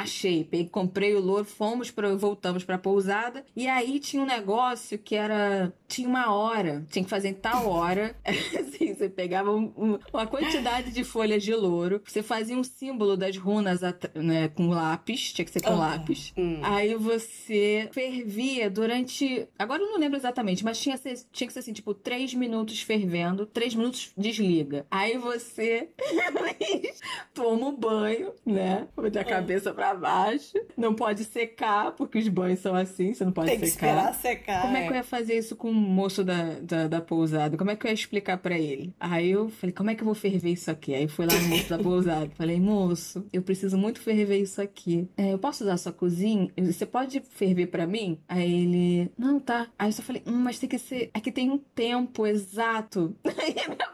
cheio. 0.05 0.45
Peguei, 0.45 0.67
comprei 0.69 1.15
o 1.15 1.19
louro, 1.19 1.45
fomos 1.45 1.91
para 1.91 2.15
voltamos 2.15 2.63
pra 2.63 2.77
pousada. 2.77 3.43
E 3.55 3.67
aí 3.67 3.99
tinha 3.99 4.21
um 4.21 4.25
negócio 4.25 4.97
que 4.97 5.15
era. 5.15 5.73
Tinha 5.87 6.07
uma 6.07 6.33
hora, 6.33 6.85
tinha 6.89 7.03
que 7.03 7.09
fazer 7.09 7.29
em 7.29 7.33
tal 7.33 7.67
hora. 7.69 8.15
assim, 8.25 8.93
você 8.93 9.09
pegava 9.09 9.51
um, 9.51 9.71
um, 9.77 9.99
uma 10.11 10.25
quantidade 10.25 10.91
de 10.91 11.03
folhas 11.03 11.43
de 11.43 11.53
louro, 11.53 12.01
você 12.05 12.23
fazia 12.23 12.57
um 12.57 12.63
símbolo 12.63 13.15
das 13.15 13.37
runas 13.37 13.81
né, 14.15 14.47
com 14.49 14.69
lápis, 14.69 15.33
tinha 15.33 15.45
que 15.45 15.51
ser 15.51 15.61
com 15.61 15.75
lápis. 15.75 16.33
Hum. 16.37 16.59
Aí 16.63 16.82
você 16.95 17.89
fervia 17.91 18.69
durante. 18.69 19.47
Agora 19.57 19.81
eu 19.81 19.89
não 19.91 19.99
lembro 19.99 20.17
exatamente, 20.17 20.63
mas 20.63 20.79
tinha, 20.79 20.97
tinha 21.31 21.47
que 21.47 21.53
ser 21.53 21.59
assim, 21.59 21.73
tipo, 21.73 21.93
três 21.93 22.33
minutos 22.33 22.81
fervendo, 22.81 23.45
três 23.45 23.75
minutos 23.75 24.11
desliga. 24.17 24.85
Aí 24.89 25.17
você 25.17 25.89
toma 27.33 27.67
um 27.67 27.75
banho, 27.75 28.33
né? 28.45 28.87
Da 29.11 29.21
é. 29.21 29.23
cabeça 29.23 29.73
para 29.73 29.93
baixo. 29.93 30.53
Não 30.77 30.93
pode 30.93 31.23
secar, 31.23 31.91
porque 31.91 32.17
os 32.17 32.27
banhos 32.27 32.59
são 32.59 32.75
assim, 32.75 33.13
você 33.13 33.25
não 33.25 33.31
pode 33.31 33.49
Tem 33.49 33.59
que 33.59 33.67
secar. 33.67 33.87
esperar 33.87 34.13
secar. 34.15 34.61
Como 34.61 34.77
é 34.77 34.83
que 34.83 34.91
eu 34.91 34.95
ia 34.95 35.03
fazer 35.03 35.37
isso 35.37 35.55
com 35.55 35.69
o 35.69 35.73
moço 35.73 36.23
da, 36.23 36.59
da, 36.61 36.87
da 36.87 37.01
pousada? 37.01 37.57
Como 37.57 37.71
é 37.71 37.75
que 37.75 37.85
eu 37.85 37.89
ia 37.89 37.93
explicar 37.93 38.37
para 38.37 38.57
ele? 38.57 38.93
Aí 38.99 39.31
eu 39.31 39.49
falei, 39.49 39.73
como 39.73 39.89
é 39.89 39.95
que 39.95 40.01
eu 40.01 40.05
vou 40.05 40.15
ferver 40.15 40.51
isso 40.51 40.71
aqui? 40.71 40.93
Aí 40.93 41.07
fui 41.07 41.25
lá 41.25 41.33
no 41.33 41.49
moço 41.49 41.69
da 41.69 41.77
pousada. 41.79 42.29
Falei, 42.35 42.59
moço, 42.59 43.25
eu 43.31 43.41
preciso 43.41 43.77
muito 43.77 43.99
ferver 43.99 44.37
isso 44.37 44.61
aqui. 44.61 45.07
É, 45.17 45.33
eu 45.33 45.37
posso 45.37 45.63
usar 45.63 45.73
a 45.73 45.77
sua 45.77 45.91
cozinha? 45.91 46.49
Você 46.73 46.85
pode 46.85 47.19
ferver 47.21 47.67
para 47.67 47.87
mim? 47.87 48.19
Aí 48.27 48.51
ele, 48.63 49.11
não, 49.17 49.39
tá. 49.39 49.67
Aí 49.77 49.89
eu 49.89 49.93
só 49.93 50.01
falei, 50.01 50.23
hum, 50.25 50.37
mas 50.37 50.59
tem 50.59 50.69
que 50.69 50.79
ser. 50.79 51.09
Aqui 51.13 51.31
tem 51.31 51.49
um 51.51 51.57
tempo 51.57 52.25
exato. 52.25 53.15
Aí 53.25 53.53
minha 53.53 53.92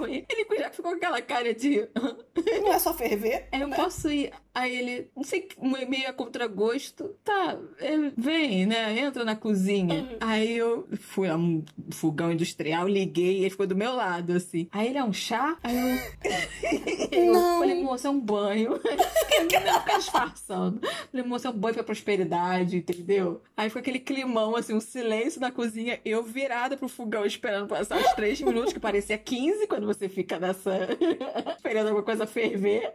ficou, 0.00 0.08
ele 0.08 0.58
já 0.58 0.70
ficou 0.70 0.90
com 0.92 0.96
aquela 0.96 1.22
cara 1.22 1.54
de. 1.54 1.88
Não 2.62 2.72
é 2.72 2.78
só 2.78 2.94
ferver? 2.94 3.48
É, 3.52 3.62
eu 3.62 3.68
né? 3.68 3.76
posso 3.76 4.10
ir. 4.10 4.32
Aí 4.54 4.74
ele, 4.74 5.10
não 5.14 5.22
sei, 5.22 5.48
meio 5.86 6.08
a 6.08 6.12
contragosto. 6.12 7.14
Tá, 7.22 7.58
é, 7.78 8.10
vem, 8.16 8.64
né? 8.64 8.98
Entra 8.98 9.24
na 9.24 9.36
cozinha. 9.36 10.02
Uhum. 10.02 10.16
Aí 10.20 10.56
eu 10.56 10.88
fui 10.98 11.28
a 11.28 11.36
um 11.36 11.62
fogão 11.90 12.32
industrial, 12.32 12.88
liguei, 12.88 13.40
ele 13.40 13.50
ficou 13.50 13.66
do 13.66 13.76
meu 13.76 13.94
lado, 13.94 14.32
assim. 14.32 14.68
Aí 14.72 14.88
ele 14.88 14.98
é 14.98 15.04
um 15.04 15.12
chá? 15.12 15.58
Aí 15.62 15.76
eu. 15.76 17.12
eu 17.12 17.34
falei, 17.34 17.82
moça, 17.82 18.08
é 18.08 18.10
um 18.10 18.20
banho. 18.20 18.80
não 19.66 19.80
ficar 19.80 19.98
disfarçando. 19.98 20.80
Falei, 21.10 21.26
moça, 21.26 21.48
é 21.48 21.50
um 21.50 21.54
banho 21.54 21.74
pra 21.74 21.84
prosperidade, 21.84 22.78
entendeu? 22.78 23.42
Aí 23.56 23.68
ficou 23.68 23.80
aquele 23.80 23.98
climão, 23.98 24.56
assim, 24.56 24.74
um 24.74 24.80
silêncio 24.80 25.40
na 25.40 25.50
cozinha, 25.50 26.00
eu 26.04 26.22
virada 26.22 26.76
pro 26.76 26.88
fogão 26.88 27.24
esperando 27.24 27.68
passar 27.68 27.98
os 27.98 28.12
três 28.12 28.40
minutos, 28.40 28.72
que 28.72 28.80
parecia 28.80 29.16
15 29.18 29.66
quando 29.66 29.86
você 29.86 29.95
fica 30.08 30.38
nessa. 30.38 30.88
esperando 31.56 31.88
alguma 31.88 32.04
coisa 32.04 32.26
ferver. 32.26 32.92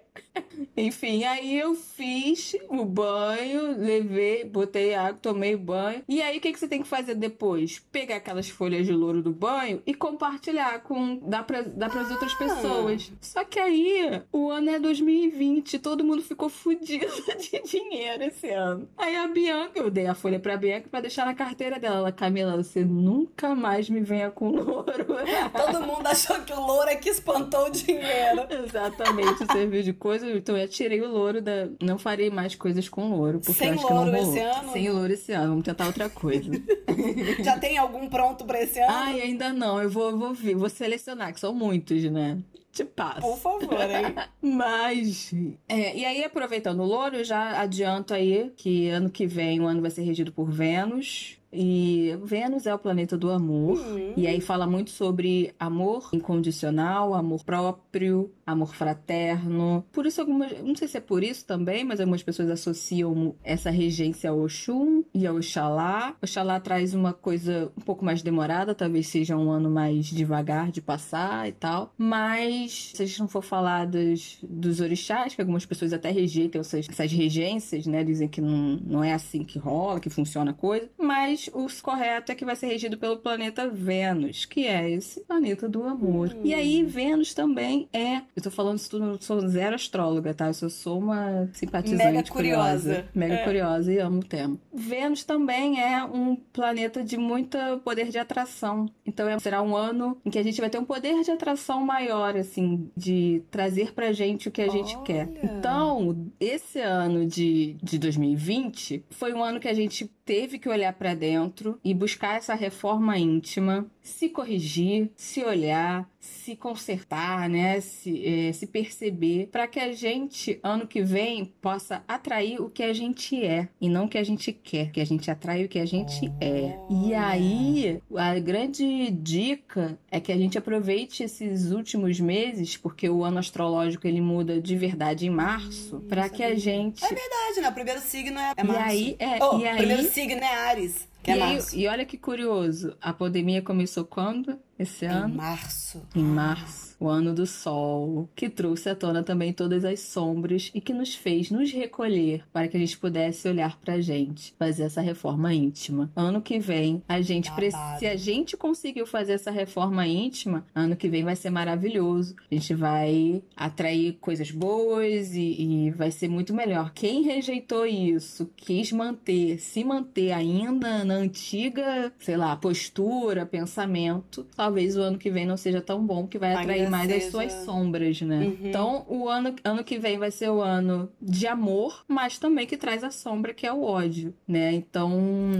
Enfim, 0.75 1.23
aí 1.23 1.57
eu 1.59 1.75
fiz 1.75 2.55
o 2.69 2.85
banho, 2.85 3.77
levei, 3.77 4.45
botei 4.45 4.93
água, 4.93 5.19
tomei 5.21 5.55
banho. 5.55 6.03
E 6.07 6.21
aí 6.21 6.37
o 6.37 6.41
que, 6.41 6.51
que 6.53 6.59
você 6.59 6.67
tem 6.67 6.81
que 6.81 6.87
fazer 6.87 7.15
depois? 7.15 7.79
Pegar 7.91 8.17
aquelas 8.17 8.49
folhas 8.49 8.85
de 8.85 8.93
louro 8.93 9.21
do 9.21 9.31
banho 9.31 9.81
e 9.85 9.93
compartilhar 9.93 10.79
com. 10.81 11.17
pra, 11.17 11.61
dar 11.61 11.89
pras 11.89 12.09
ah. 12.09 12.13
outras 12.13 12.33
pessoas. 12.33 13.11
Só 13.19 13.43
que 13.43 13.59
aí 13.59 14.23
o 14.31 14.49
ano 14.49 14.69
é 14.69 14.79
2020, 14.79 15.79
todo 15.79 16.03
mundo 16.03 16.21
ficou 16.21 16.49
fudido 16.49 17.05
de 17.37 17.61
dinheiro 17.63 18.23
esse 18.23 18.49
ano. 18.49 18.87
Aí 18.97 19.15
a 19.15 19.27
Bianca, 19.27 19.79
eu 19.79 19.91
dei 19.91 20.07
a 20.07 20.15
folha 20.15 20.39
pra 20.39 20.57
Bianca 20.57 20.87
pra 20.89 21.01
deixar 21.01 21.25
na 21.25 21.33
carteira 21.33 21.79
dela. 21.79 21.97
Ela, 21.97 22.11
Camila, 22.11 22.55
você 22.55 22.83
nunca 22.83 23.53
mais 23.53 23.89
me 23.89 23.99
venha 23.99 24.31
com 24.31 24.49
louro. 24.49 24.85
Todo 25.55 25.85
mundo 25.85 26.07
achou 26.07 26.39
que 26.41 26.53
o 26.53 26.59
louro 26.59 26.80
é 26.87 26.95
que 26.95 27.09
espantou 27.09 27.67
o 27.67 27.69
dinheiro. 27.69 28.45
Exatamente, 28.65 29.45
serviu 29.51 29.83
de 29.83 29.93
coisa. 29.93 30.29
Então 30.29 30.57
eu 30.57 30.67
tirei 30.67 31.01
o 31.01 31.09
louro 31.09 31.41
da. 31.41 31.69
Não 31.81 31.97
farei 31.97 32.29
mais 32.29 32.55
coisas 32.55 32.87
com 32.89 33.15
louro, 33.15 33.39
porque 33.39 33.53
Sem 33.53 33.69
eu 33.69 33.73
acho 33.75 33.87
que 33.87 33.93
não 33.93 34.03
rolou. 34.05 34.15
esse 34.15 34.39
ano? 34.39 34.71
Sem 34.73 34.89
louro 34.89 35.13
esse 35.13 35.31
ano. 35.31 35.49
Vamos 35.49 35.65
tentar 35.65 35.87
outra 35.87 36.09
coisa. 36.09 36.51
Já 37.43 37.57
tem 37.57 37.77
algum 37.77 38.07
pronto 38.07 38.45
pra 38.45 38.61
esse 38.61 38.79
ano? 38.79 38.91
Ai, 38.91 39.21
ainda 39.21 39.51
não. 39.53 39.81
Eu 39.81 39.89
vou, 39.89 40.17
vou, 40.17 40.33
vou 40.33 40.69
selecionar, 40.69 41.33
que 41.33 41.39
são 41.39 41.53
muitos, 41.53 42.03
né? 42.03 42.37
te 42.71 42.85
passo. 42.85 43.21
Por 43.21 43.37
favor, 43.37 43.81
hein? 43.81 44.15
Mas. 44.41 45.31
É, 45.67 45.95
e 45.95 46.05
aí, 46.05 46.23
aproveitando 46.23 46.79
o 46.81 46.85
louro, 46.85 47.17
eu 47.17 47.23
já 47.23 47.59
adianto 47.59 48.13
aí 48.13 48.51
que 48.55 48.87
ano 48.89 49.09
que 49.09 49.27
vem 49.27 49.59
o 49.59 49.67
ano 49.67 49.81
vai 49.81 49.91
ser 49.91 50.03
regido 50.03 50.31
por 50.31 50.49
Vênus. 50.49 51.37
E 51.53 52.17
Vênus 52.23 52.65
é 52.65 52.73
o 52.73 52.79
planeta 52.79 53.17
do 53.17 53.29
amor. 53.29 53.77
Uhum. 53.77 54.13
E 54.15 54.27
aí 54.27 54.39
fala 54.39 54.65
muito 54.65 54.91
sobre 54.91 55.53
amor 55.59 56.09
incondicional, 56.13 57.13
amor 57.13 57.43
próprio, 57.43 58.31
amor 58.45 58.73
fraterno. 58.73 59.85
Por 59.91 60.05
isso, 60.05 60.21
algumas. 60.21 60.51
Não 60.61 60.75
sei 60.75 60.87
se 60.87 60.97
é 60.97 61.01
por 61.01 61.23
isso 61.23 61.45
também, 61.45 61.83
mas 61.83 61.99
algumas 61.99 62.23
pessoas 62.23 62.49
associam 62.49 63.35
essa 63.43 63.69
regência 63.69 64.29
ao 64.29 64.39
Oxum 64.39 65.03
e 65.13 65.27
ao 65.27 65.35
Oxalá. 65.35 66.15
Oxalá 66.21 66.59
traz 66.59 66.93
uma 66.93 67.13
coisa 67.13 67.71
um 67.77 67.81
pouco 67.81 68.05
mais 68.05 68.21
demorada, 68.21 68.73
talvez 68.73 69.07
seja 69.07 69.35
um 69.35 69.51
ano 69.51 69.69
mais 69.69 70.05
devagar 70.05 70.71
de 70.71 70.81
passar 70.81 71.47
e 71.47 71.51
tal. 71.51 71.93
Mas, 71.97 72.91
se 72.95 73.03
a 73.03 73.05
gente 73.05 73.19
não 73.19 73.27
for 73.27 73.43
falar 73.43 73.85
dos, 73.85 74.37
dos 74.43 74.79
orixás, 74.79 75.35
que 75.35 75.41
algumas 75.41 75.65
pessoas 75.65 75.93
até 75.93 76.11
rejeitam 76.11 76.61
essas, 76.61 76.87
essas 76.89 77.11
regências, 77.11 77.85
né? 77.85 78.03
Dizem 78.03 78.27
que 78.27 78.41
não, 78.41 78.79
não 78.83 79.03
é 79.03 79.13
assim 79.13 79.43
que 79.43 79.59
rola, 79.59 79.99
que 79.99 80.09
funciona 80.09 80.51
a 80.51 80.53
coisa. 80.53 80.89
Mas 80.97 81.40
o 81.53 81.67
correto 81.81 82.31
é 82.31 82.35
que 82.35 82.45
vai 82.45 82.55
ser 82.55 82.67
regido 82.67 82.97
pelo 82.97 83.17
planeta 83.17 83.67
Vênus, 83.67 84.45
que 84.45 84.67
é 84.67 84.89
esse 84.89 85.21
planeta 85.21 85.67
do 85.67 85.83
amor. 85.83 86.33
Hum. 86.33 86.41
E 86.43 86.53
aí, 86.53 86.83
Vênus 86.83 87.33
também 87.33 87.87
é 87.93 88.21
eu 88.35 88.41
tô 88.41 88.51
falando 88.51 88.77
isso 88.77 88.89
tudo, 88.89 89.05
eu 89.05 89.21
sou 89.21 89.39
zero 89.47 89.75
astróloga, 89.75 90.33
tá? 90.33 90.47
Eu 90.47 90.53
só 90.53 90.69
sou 90.69 90.99
uma 90.99 91.49
simpatizante 91.53 92.03
Mega 92.03 92.23
curiosa. 92.23 92.89
curiosa. 92.89 93.05
Mega 93.13 93.33
é. 93.35 93.43
curiosa 93.43 93.93
e 93.93 93.99
amo 93.99 94.19
o 94.19 94.23
tema. 94.23 94.57
Vênus 94.73 95.23
também 95.23 95.81
é 95.81 96.03
um 96.03 96.35
planeta 96.35 97.03
de 97.03 97.17
muito 97.17 97.57
poder 97.83 98.09
de 98.09 98.17
atração. 98.17 98.89
Então 99.05 99.27
é, 99.27 99.37
será 99.39 99.61
um 99.61 99.75
ano 99.75 100.17
em 100.25 100.29
que 100.29 100.39
a 100.39 100.43
gente 100.43 100.59
vai 100.59 100.69
ter 100.69 100.79
um 100.79 100.85
poder 100.85 101.21
de 101.23 101.31
atração 101.31 101.85
maior, 101.85 102.35
assim, 102.35 102.89
de 102.95 103.43
trazer 103.51 103.93
pra 103.93 104.11
gente 104.11 104.47
o 104.47 104.51
que 104.51 104.61
a 104.61 104.69
gente 104.69 104.95
Olha. 104.95 105.03
quer. 105.03 105.29
Então, 105.43 106.31
esse 106.39 106.79
ano 106.79 107.25
de, 107.25 107.75
de 107.81 107.99
2020 107.99 109.05
foi 109.09 109.33
um 109.33 109.43
ano 109.43 109.59
que 109.59 109.67
a 109.67 109.73
gente 109.73 110.09
teve 110.25 110.57
que 110.59 110.69
olhar 110.69 110.93
para 110.93 111.13
dentro 111.13 111.79
e 111.83 111.93
buscar 111.93 112.37
essa 112.37 112.53
reforma 112.53 113.17
íntima, 113.17 113.85
se 114.01 114.29
corrigir, 114.29 115.11
se 115.15 115.43
olhar, 115.43 116.09
se 116.19 116.55
consertar, 116.55 117.49
né? 117.49 117.81
Se, 117.81 118.25
é, 118.25 118.53
se 118.53 118.67
perceber, 118.67 119.49
para 119.51 119.67
que 119.67 119.79
a 119.79 119.91
gente, 119.91 120.59
ano 120.63 120.87
que 120.87 121.01
vem, 121.01 121.53
possa 121.61 122.03
atrair 122.07 122.61
o 122.61 122.69
que 122.69 122.83
a 122.83 122.93
gente 122.93 123.43
é 123.43 123.67
e 123.79 123.89
não 123.89 124.05
o 124.05 124.09
que 124.09 124.17
a 124.17 124.23
gente 124.23 124.51
quer, 124.51 124.91
que 124.91 125.01
a 125.01 125.05
gente 125.05 125.29
atrai 125.29 125.65
o 125.65 125.69
que 125.69 125.79
a 125.79 125.85
gente 125.85 126.31
é. 126.39 126.77
E 126.89 127.13
aí, 127.13 128.01
a 128.15 128.37
grande 128.39 129.11
dica 129.11 129.97
é 130.09 130.19
que 130.19 130.31
a 130.31 130.37
gente 130.37 130.57
aproveite 130.57 131.23
esses 131.23 131.71
últimos 131.71 132.19
meses, 132.19 132.77
porque 132.77 133.09
o 133.09 133.23
ano 133.23 133.39
astrológico 133.39 134.07
ele 134.07 134.21
muda 134.21 134.61
de 134.61 134.75
verdade 134.75 135.25
em 135.25 135.29
março, 135.29 135.97
hum, 135.97 136.07
para 136.07 136.29
que 136.29 136.43
a 136.43 136.55
gente. 136.55 137.03
É 137.03 137.07
verdade, 137.07 137.61
né? 137.61 137.69
O 137.69 137.73
primeiro 137.73 138.01
signo 138.01 138.39
é, 138.39 138.53
é 138.57 138.63
março. 138.63 138.81
E 138.81 138.89
aí, 138.89 139.15
é, 139.19 139.43
oh, 139.43 139.59
e 139.59 139.67
aí... 139.67 139.77
primeiro 139.77 140.03
signo 140.03 140.41
é 140.41 140.55
Ares. 140.55 141.10
Que 141.23 141.31
é 141.31 141.37
e, 141.37 141.41
aí, 141.41 141.59
e 141.73 141.87
olha 141.87 142.05
que 142.05 142.17
curioso, 142.17 142.95
a 143.01 143.13
pandemia 143.13 143.61
começou 143.61 144.03
quando? 144.03 144.57
Esse 144.77 145.05
ano? 145.05 145.33
Em 145.33 145.37
março. 145.37 146.01
Em 146.15 146.23
março 146.23 146.90
o 147.01 147.09
ano 147.09 147.33
do 147.33 147.47
sol, 147.47 148.29
que 148.35 148.47
trouxe 148.47 148.87
à 148.87 148.95
tona 148.95 149.23
também 149.23 149.51
todas 149.51 149.83
as 149.83 149.99
sombras 150.01 150.69
e 150.71 150.79
que 150.79 150.93
nos 150.93 151.15
fez 151.15 151.49
nos 151.49 151.71
recolher 151.71 152.43
para 152.53 152.67
que 152.67 152.77
a 152.77 152.79
gente 152.79 152.95
pudesse 152.95 153.47
olhar 153.47 153.79
pra 153.79 153.99
gente, 153.99 154.53
fazer 154.59 154.83
essa 154.83 155.01
reforma 155.01 155.51
íntima. 155.51 156.11
Ano 156.15 156.43
que 156.43 156.59
vem, 156.59 157.01
a 157.09 157.19
gente 157.19 157.51
se 157.97 158.05
a 158.05 158.15
gente 158.15 158.55
conseguiu 158.55 159.07
fazer 159.07 159.33
essa 159.33 159.49
reforma 159.49 160.05
íntima, 160.05 160.63
ano 160.75 160.95
que 160.95 161.09
vem 161.09 161.23
vai 161.23 161.35
ser 161.35 161.49
maravilhoso. 161.49 162.35
A 162.51 162.53
gente 162.53 162.75
vai 162.75 163.41
atrair 163.55 164.17
coisas 164.21 164.51
boas 164.51 165.33
e, 165.33 165.87
e 165.87 165.91
vai 165.91 166.11
ser 166.11 166.27
muito 166.27 166.53
melhor. 166.53 166.91
Quem 166.93 167.23
rejeitou 167.23 167.83
isso, 167.83 168.47
quis 168.55 168.91
manter, 168.91 169.59
se 169.59 169.83
manter 169.83 170.33
ainda 170.33 171.03
na 171.03 171.15
antiga, 171.15 172.13
sei 172.19 172.37
lá, 172.37 172.55
postura, 172.55 173.43
pensamento, 173.43 174.45
talvez 174.55 174.95
o 174.95 175.01
ano 175.01 175.17
que 175.17 175.31
vem 175.31 175.47
não 175.47 175.57
seja 175.57 175.81
tão 175.81 176.05
bom 176.05 176.27
que 176.27 176.37
vai 176.37 176.53
atrair 176.53 176.90
mais 176.91 177.11
as 177.11 177.31
suas 177.31 177.51
sombras, 177.65 178.21
né? 178.21 178.39
Uhum. 178.39 178.57
Então, 178.63 179.05
o 179.07 179.27
ano, 179.27 179.55
ano 179.63 179.83
que 179.83 179.97
vem 179.97 180.17
vai 180.17 180.31
ser 180.31 180.49
o 180.49 180.61
ano 180.61 181.09
de 181.21 181.47
amor, 181.47 182.03
mas 182.07 182.37
também 182.37 182.67
que 182.67 182.77
traz 182.77 183.03
a 183.03 183.11
sombra, 183.11 183.53
que 183.53 183.65
é 183.65 183.73
o 183.73 183.83
ódio, 183.83 184.33
né? 184.47 184.73
Então. 184.73 185.11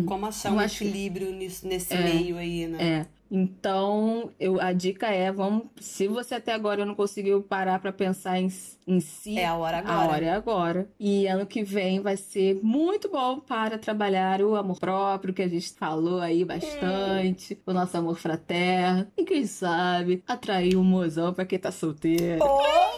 Como 0.05 0.25
achar 0.25 0.51
um 0.51 0.59
acho... 0.59 0.84
equilíbrio 0.84 1.32
nisso, 1.32 1.67
nesse 1.67 1.93
é, 1.93 2.03
meio 2.03 2.38
aí, 2.38 2.67
né? 2.67 2.77
É. 2.82 3.20
Então, 3.32 4.29
eu, 4.38 4.59
a 4.59 4.73
dica 4.73 5.07
é, 5.07 5.32
vamos, 5.32 5.67
se 5.79 6.05
você 6.05 6.36
até 6.36 6.51
agora 6.51 6.86
não 6.86 6.93
conseguiu 6.93 7.41
parar 7.41 7.79
para 7.79 7.93
pensar 7.93 8.38
em, 8.38 8.51
em 8.86 8.99
si, 8.99 9.39
é 9.39 9.45
a 9.45 9.55
hora 9.55 9.77
agora. 9.77 9.95
A 9.95 10.07
hora 10.07 10.25
é 10.25 10.32
agora. 10.32 10.89
E 10.99 11.27
ano 11.27 11.45
que 11.45 11.63
vem 11.63 12.01
vai 12.01 12.17
ser 12.17 12.59
muito 12.61 13.09
bom 13.09 13.39
para 13.39 13.77
trabalhar 13.77 14.41
o 14.41 14.57
amor 14.57 14.77
próprio, 14.77 15.34
que 15.34 15.41
a 15.41 15.47
gente 15.47 15.71
falou 15.71 16.19
aí 16.19 16.43
bastante, 16.43 17.53
hum. 17.53 17.57
o 17.67 17.73
nosso 17.73 17.95
amor 17.95 18.17
fraterno, 18.17 19.07
e 19.15 19.23
quem 19.23 19.45
sabe 19.45 20.21
atrair 20.27 20.75
um 20.75 20.84
mozão 20.84 21.34
para 21.34 21.45
quem 21.45 21.57
tá 21.57 21.71
solteiro. 21.71 22.43
Oh! 22.43 22.91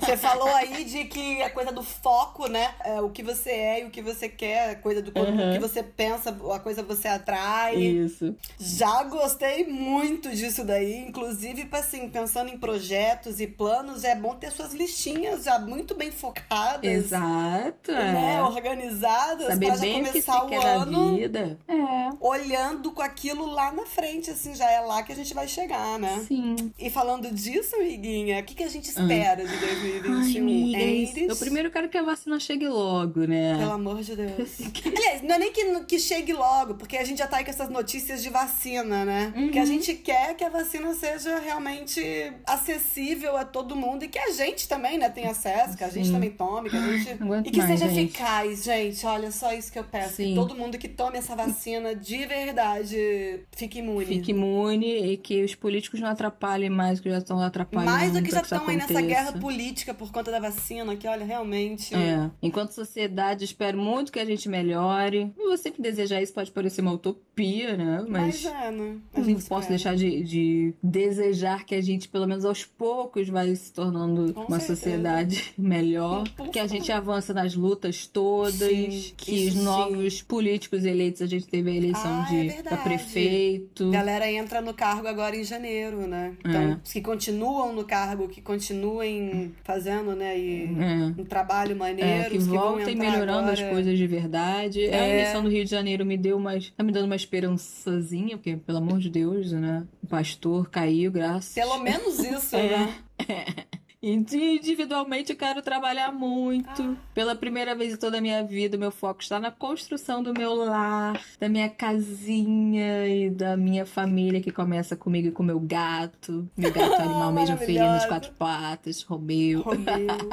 Você 0.00 0.16
falou 0.16 0.48
aí 0.48 0.84
de 0.84 1.04
que 1.04 1.42
a 1.42 1.48
coisa 1.48 1.72
do 1.72 1.82
foco, 1.82 2.46
né? 2.48 2.74
É, 2.84 3.00
o 3.00 3.08
que 3.10 3.22
você 3.22 3.50
é 3.50 3.82
e 3.82 3.86
o 3.86 3.90
que 3.90 4.02
você 4.02 4.28
quer, 4.28 4.70
a 4.70 4.74
coisa 4.76 5.00
do 5.00 5.18
uhum. 5.18 5.50
o 5.50 5.52
que 5.54 5.58
você 5.58 5.82
pensa, 5.82 6.36
a 6.52 6.58
coisa 6.58 6.82
que 6.82 6.88
você 6.88 7.08
atrai. 7.08 7.76
Isso. 7.76 8.34
Já 8.58 9.02
gostei 9.04 9.64
muito 9.74 10.30
disso 10.30 10.64
daí. 10.64 11.06
Inclusive, 11.08 11.68
assim, 11.72 12.08
pensando 12.08 12.50
em 12.50 12.56
projetos 12.56 13.40
e 13.40 13.46
planos, 13.46 14.04
é 14.04 14.14
bom 14.14 14.34
ter 14.34 14.50
suas 14.50 14.72
listinhas 14.72 15.44
já 15.44 15.58
muito 15.58 15.94
bem 15.94 16.10
focadas. 16.10 16.84
Exato. 16.84 17.92
Né? 17.92 18.36
É. 18.36 18.42
Organizadas. 18.42 19.48
Saber 19.48 19.66
pra 19.66 19.76
bem 19.76 20.04
já 20.04 20.10
começar 20.10 20.42
o 20.42 20.46
que 20.46 20.54
você 20.54 20.58
o 20.58 20.60
quer 20.60 20.66
ano 20.68 21.16
vida. 21.16 21.58
É. 21.68 21.74
olhando 22.20 22.92
com 22.92 23.02
aquilo 23.02 23.46
lá 23.46 23.72
na 23.72 23.84
frente, 23.84 24.30
assim, 24.30 24.54
já 24.54 24.70
é 24.70 24.80
lá 24.80 25.02
que 25.02 25.12
a 25.12 25.16
gente 25.16 25.34
vai 25.34 25.48
chegar, 25.48 25.98
né? 25.98 26.24
Sim. 26.26 26.72
E 26.78 26.88
falando 26.90 27.30
disso, 27.32 27.76
amiguinha, 27.76 28.40
o 28.40 28.44
que, 28.44 28.54
que 28.54 28.64
a 28.64 28.68
gente 28.68 28.88
espera 28.88 29.42
ah. 29.42 29.46
de 29.46 29.56
2021? 29.56 30.74
Ai, 30.74 31.26
eu 31.28 31.36
primeiro 31.36 31.70
quero 31.70 31.88
que 31.88 31.98
a 31.98 32.02
vacina 32.02 32.38
chegue 32.38 32.68
logo, 32.68 33.20
né? 33.26 33.58
Pelo 33.58 33.72
amor 33.72 34.02
de 34.02 34.14
Deus. 34.14 34.58
Aliás, 34.86 35.22
não 35.22 35.34
é 35.34 35.38
nem 35.38 35.52
que, 35.52 35.80
que 35.84 35.98
chegue 35.98 36.32
logo, 36.32 36.74
porque 36.74 36.96
a 36.96 37.04
gente 37.04 37.18
já 37.18 37.26
tá 37.26 37.38
aí 37.38 37.44
com 37.44 37.50
essas 37.50 37.68
notícias 37.68 38.22
de 38.22 38.30
vacina, 38.30 39.04
né? 39.04 39.32
Uhum. 39.36 39.50
Que 39.50 39.58
a 39.64 39.66
gente 39.66 39.94
quer 39.94 40.36
que 40.36 40.44
a 40.44 40.50
vacina 40.50 40.92
seja 40.94 41.38
realmente 41.38 42.00
acessível 42.46 43.36
a 43.36 43.44
todo 43.44 43.74
mundo 43.74 44.04
e 44.04 44.08
que 44.08 44.18
a 44.18 44.30
gente 44.30 44.68
também, 44.68 44.98
né, 44.98 45.08
tenha 45.08 45.30
acesso, 45.30 45.76
que 45.76 45.84
a 45.84 45.88
gente 45.88 46.08
Sim. 46.08 46.12
também 46.12 46.30
tome, 46.30 46.68
que 46.68 46.76
a 46.76 46.80
gente. 46.80 47.10
E 47.46 47.50
que 47.50 47.58
mais, 47.58 47.70
seja 47.70 47.88
gente. 47.88 48.10
eficaz, 48.10 48.64
gente. 48.64 49.06
Olha, 49.06 49.32
só 49.32 49.52
isso 49.52 49.72
que 49.72 49.78
eu 49.78 49.84
peço. 49.84 50.16
Sim. 50.16 50.30
Que 50.30 50.34
todo 50.34 50.54
mundo 50.54 50.76
que 50.76 50.88
tome 50.88 51.16
essa 51.16 51.34
vacina 51.34 51.94
de 51.94 52.26
verdade 52.26 53.40
fique 53.52 53.78
imune. 53.78 54.04
Fique 54.04 54.30
imune 54.32 55.12
e 55.12 55.16
que 55.16 55.42
os 55.42 55.54
políticos 55.54 55.98
não 56.00 56.08
atrapalhem 56.08 56.70
mais, 56.70 57.00
que 57.00 57.08
já 57.08 57.18
estão 57.18 57.40
atrapalhando. 57.40 57.90
Mais 57.90 58.12
do 58.12 58.22
que 58.22 58.30
já 58.30 58.42
estão 58.42 58.68
aí 58.68 58.76
nessa 58.76 59.00
guerra 59.00 59.32
política 59.32 59.94
por 59.94 60.12
conta 60.12 60.30
da 60.30 60.40
vacina, 60.40 60.94
que 60.96 61.08
olha, 61.08 61.24
realmente. 61.24 61.94
É. 61.94 62.30
Enquanto 62.42 62.72
sociedade, 62.72 63.44
espero 63.44 63.78
muito 63.78 64.12
que 64.12 64.18
a 64.18 64.24
gente 64.24 64.48
melhore. 64.48 65.32
Você 65.36 65.70
que 65.70 65.80
desejar 65.80 66.20
isso 66.20 66.34
pode 66.34 66.50
parecer 66.50 66.82
uma 66.82 66.92
utopia, 66.92 67.76
né? 67.76 68.04
Mas, 68.08 68.44
Mas 68.44 68.44
é, 68.44 68.70
né? 68.70 68.98
A 69.14 69.20
não 69.20 69.40
posso 69.54 69.68
deixar 69.68 69.96
de, 69.96 70.22
de, 70.22 70.74
desejar 70.82 71.64
que 71.64 71.74
a 71.74 71.80
gente, 71.80 72.08
pelo 72.08 72.26
menos 72.26 72.44
aos 72.44 72.64
poucos, 72.64 73.28
vai 73.28 73.54
se 73.54 73.72
tornando 73.72 74.32
Com 74.32 74.42
uma 74.42 74.58
certeza. 74.58 74.76
sociedade 74.76 75.54
melhor. 75.58 76.24
que 76.52 76.58
a 76.58 76.66
gente 76.66 76.90
avança 76.90 77.32
nas 77.32 77.54
lutas 77.54 78.06
todas. 78.06 78.54
Sim, 78.54 79.12
que 79.16 79.48
os 79.48 79.54
novos 79.54 80.18
sim. 80.18 80.24
políticos 80.24 80.84
eleitos, 80.84 81.22
a 81.22 81.26
gente 81.26 81.46
teve 81.46 81.70
a 81.70 81.74
eleição 81.74 82.22
ah, 82.22 82.28
de 82.28 82.48
é 82.48 82.76
prefeito. 82.82 83.88
A 83.88 83.92
galera 83.92 84.30
entra 84.30 84.60
no 84.60 84.74
cargo 84.74 85.06
agora 85.06 85.36
em 85.36 85.44
janeiro, 85.44 86.06
né? 86.06 86.34
Então, 86.40 86.62
é. 86.62 86.78
que 86.84 87.00
continuam 87.00 87.72
no 87.72 87.84
cargo, 87.84 88.28
que 88.28 88.40
continuem 88.40 89.54
fazendo, 89.62 90.14
né? 90.14 90.38
E 90.38 90.64
é. 90.64 91.20
um 91.20 91.24
trabalho 91.24 91.76
maneiro. 91.76 92.10
É, 92.10 92.24
que, 92.24 92.38
que 92.38 92.44
voltem 92.44 92.96
melhorando 92.96 93.50
agora. 93.50 93.52
as 93.52 93.60
coisas 93.60 93.96
de 93.96 94.06
verdade. 94.06 94.84
É. 94.84 95.00
A 95.00 95.08
eleição 95.08 95.42
do 95.42 95.48
Rio 95.48 95.64
de 95.64 95.70
Janeiro 95.70 96.04
me 96.04 96.16
deu 96.16 96.38
mais. 96.38 96.70
Tá 96.70 96.82
me 96.82 96.92
dando 96.92 97.06
uma 97.06 97.16
esperançazinha, 97.16 98.36
porque, 98.36 98.56
pelo 98.56 98.78
amor 98.78 98.98
de 98.98 99.10
Deus, 99.10 99.33
né? 99.52 99.86
O 100.02 100.06
pastor 100.06 100.68
caiu, 100.68 101.10
graças. 101.10 101.54
Pelo 101.54 101.78
menos 101.78 102.18
isso, 102.18 102.56
é. 102.56 102.68
né? 102.68 102.94
É. 103.26 103.64
Individualmente 104.06 105.32
eu 105.32 105.38
quero 105.38 105.62
trabalhar 105.62 106.12
muito. 106.12 106.82
Ah. 106.82 106.96
Pela 107.14 107.34
primeira 107.34 107.74
vez 107.74 107.94
em 107.94 107.96
toda 107.96 108.18
a 108.18 108.20
minha 108.20 108.44
vida, 108.44 108.76
meu 108.76 108.90
foco 108.90 109.22
está 109.22 109.40
na 109.40 109.50
construção 109.50 110.22
do 110.22 110.34
meu 110.34 110.54
lar, 110.54 111.18
da 111.40 111.48
minha 111.48 111.70
casinha 111.70 113.08
e 113.08 113.30
da 113.30 113.56
minha 113.56 113.86
família 113.86 114.42
que 114.42 114.50
começa 114.50 114.94
comigo 114.94 115.28
e 115.28 115.30
com 115.30 115.42
meu 115.42 115.58
gato. 115.58 116.46
Meu 116.54 116.70
gato 116.70 116.96
animal 117.00 117.32
mesmo 117.32 117.56
felino 117.56 117.98
de 117.98 118.06
quatro 118.06 118.32
patas, 118.32 119.02
Romeu. 119.02 119.62
Romeu. 119.62 120.28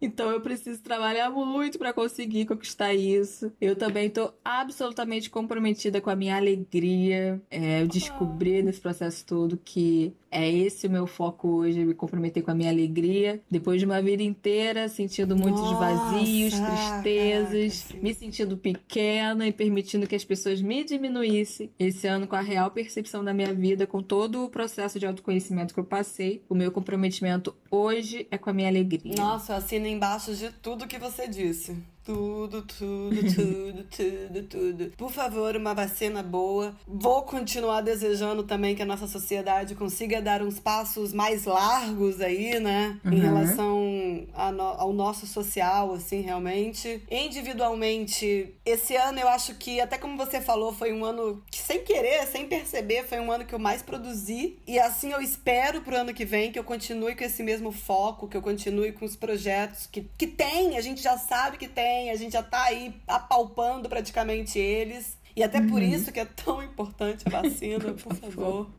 Então 0.00 0.30
eu 0.30 0.40
preciso 0.40 0.82
trabalhar 0.82 1.30
muito 1.30 1.78
para 1.78 1.92
conseguir 1.92 2.46
conquistar 2.46 2.94
isso. 2.94 3.52
Eu 3.60 3.74
também 3.76 4.10
tô 4.10 4.32
absolutamente 4.44 5.30
comprometida 5.30 6.00
com 6.00 6.10
a 6.10 6.16
minha 6.16 6.36
alegria. 6.36 7.40
É, 7.50 7.82
eu 7.82 7.88
descobri 7.88 8.62
nesse 8.62 8.80
processo 8.80 9.24
todo 9.24 9.56
que 9.56 10.14
é 10.30 10.50
esse 10.50 10.86
o 10.86 10.90
meu 10.90 11.06
foco 11.06 11.48
hoje, 11.48 11.84
me 11.84 11.94
comprometer 11.94 12.42
com 12.42 12.50
a 12.50 12.54
minha 12.54 12.70
alegria. 12.70 13.40
Depois 13.50 13.80
de 13.80 13.86
uma 13.86 14.02
vida 14.02 14.22
inteira 14.22 14.88
sentindo 14.88 15.36
muitos 15.36 15.62
Nossa, 15.62 15.76
vazios, 15.76 16.54
tristezas, 16.54 17.82
caraca, 17.84 18.04
me 18.04 18.14
sentindo 18.14 18.56
pequena 18.56 19.46
e 19.46 19.52
permitindo 19.52 20.06
que 20.06 20.14
as 20.14 20.24
pessoas 20.24 20.60
me 20.60 20.84
diminuíssem. 20.84 21.70
Esse 21.78 22.06
ano, 22.06 22.26
com 22.26 22.36
a 22.36 22.40
real 22.40 22.70
percepção 22.70 23.24
da 23.24 23.32
minha 23.32 23.54
vida, 23.54 23.86
com 23.86 24.02
todo 24.02 24.44
o 24.44 24.50
processo 24.50 24.98
de 24.98 25.06
autoconhecimento 25.06 25.72
que 25.72 25.80
eu 25.80 25.84
passei, 25.84 26.42
o 26.48 26.54
meu 26.54 26.70
comprometimento 26.70 27.54
hoje 27.70 28.26
é 28.30 28.36
com 28.36 28.50
a 28.50 28.52
minha 28.52 28.68
alegria. 28.68 29.14
Nossa, 29.16 29.52
eu 29.52 29.56
assino 29.56 29.85
embaixo 29.88 30.34
de 30.34 30.50
tudo 30.50 30.86
que 30.86 30.98
você 30.98 31.28
disse. 31.28 31.76
Tudo, 32.06 32.62
tudo, 32.62 33.16
tudo, 33.34 33.84
tudo, 33.90 34.42
tudo. 34.44 34.92
Por 34.96 35.10
favor, 35.10 35.56
uma 35.56 35.74
vacina 35.74 36.22
boa. 36.22 36.72
Vou 36.86 37.22
continuar 37.22 37.80
desejando 37.80 38.44
também 38.44 38.76
que 38.76 38.82
a 38.82 38.86
nossa 38.86 39.08
sociedade 39.08 39.74
consiga 39.74 40.22
dar 40.22 40.40
uns 40.40 40.60
passos 40.60 41.12
mais 41.12 41.46
largos 41.46 42.20
aí, 42.20 42.60
né? 42.60 42.96
Uhum. 43.04 43.12
Em 43.12 43.18
relação 43.18 44.26
no, 44.54 44.62
ao 44.62 44.92
nosso 44.92 45.26
social, 45.26 45.94
assim, 45.94 46.20
realmente. 46.20 47.02
Individualmente, 47.10 48.54
esse 48.64 48.94
ano 48.94 49.18
eu 49.18 49.28
acho 49.28 49.56
que, 49.56 49.80
até 49.80 49.98
como 49.98 50.16
você 50.16 50.40
falou, 50.40 50.72
foi 50.72 50.92
um 50.92 51.04
ano 51.04 51.42
que, 51.50 51.58
sem 51.58 51.82
querer, 51.82 52.24
sem 52.28 52.46
perceber, 52.46 53.02
foi 53.02 53.18
um 53.18 53.32
ano 53.32 53.44
que 53.44 53.54
eu 53.54 53.58
mais 53.58 53.82
produzi. 53.82 54.56
E 54.64 54.78
assim 54.78 55.10
eu 55.10 55.20
espero 55.20 55.80
pro 55.80 55.96
ano 55.96 56.14
que 56.14 56.24
vem 56.24 56.52
que 56.52 56.58
eu 56.58 56.64
continue 56.64 57.16
com 57.16 57.24
esse 57.24 57.42
mesmo 57.42 57.72
foco, 57.72 58.28
que 58.28 58.36
eu 58.36 58.42
continue 58.42 58.92
com 58.92 59.04
os 59.04 59.16
projetos 59.16 59.88
que, 59.88 60.08
que 60.16 60.28
tem, 60.28 60.76
a 60.76 60.80
gente 60.80 61.02
já 61.02 61.18
sabe 61.18 61.56
que 61.56 61.66
tem 61.66 61.95
a 62.10 62.16
gente 62.16 62.32
já 62.32 62.42
tá 62.42 62.64
aí 62.64 62.94
apalpando 63.06 63.88
praticamente 63.88 64.58
eles. 64.58 65.18
E 65.34 65.42
até 65.42 65.60
por 65.60 65.82
uhum. 65.82 65.88
isso 65.88 66.10
que 66.10 66.20
é 66.20 66.24
tão 66.24 66.62
importante 66.62 67.24
a 67.26 67.42
vacina, 67.42 67.92
por 67.92 68.14
favor. 68.16 68.70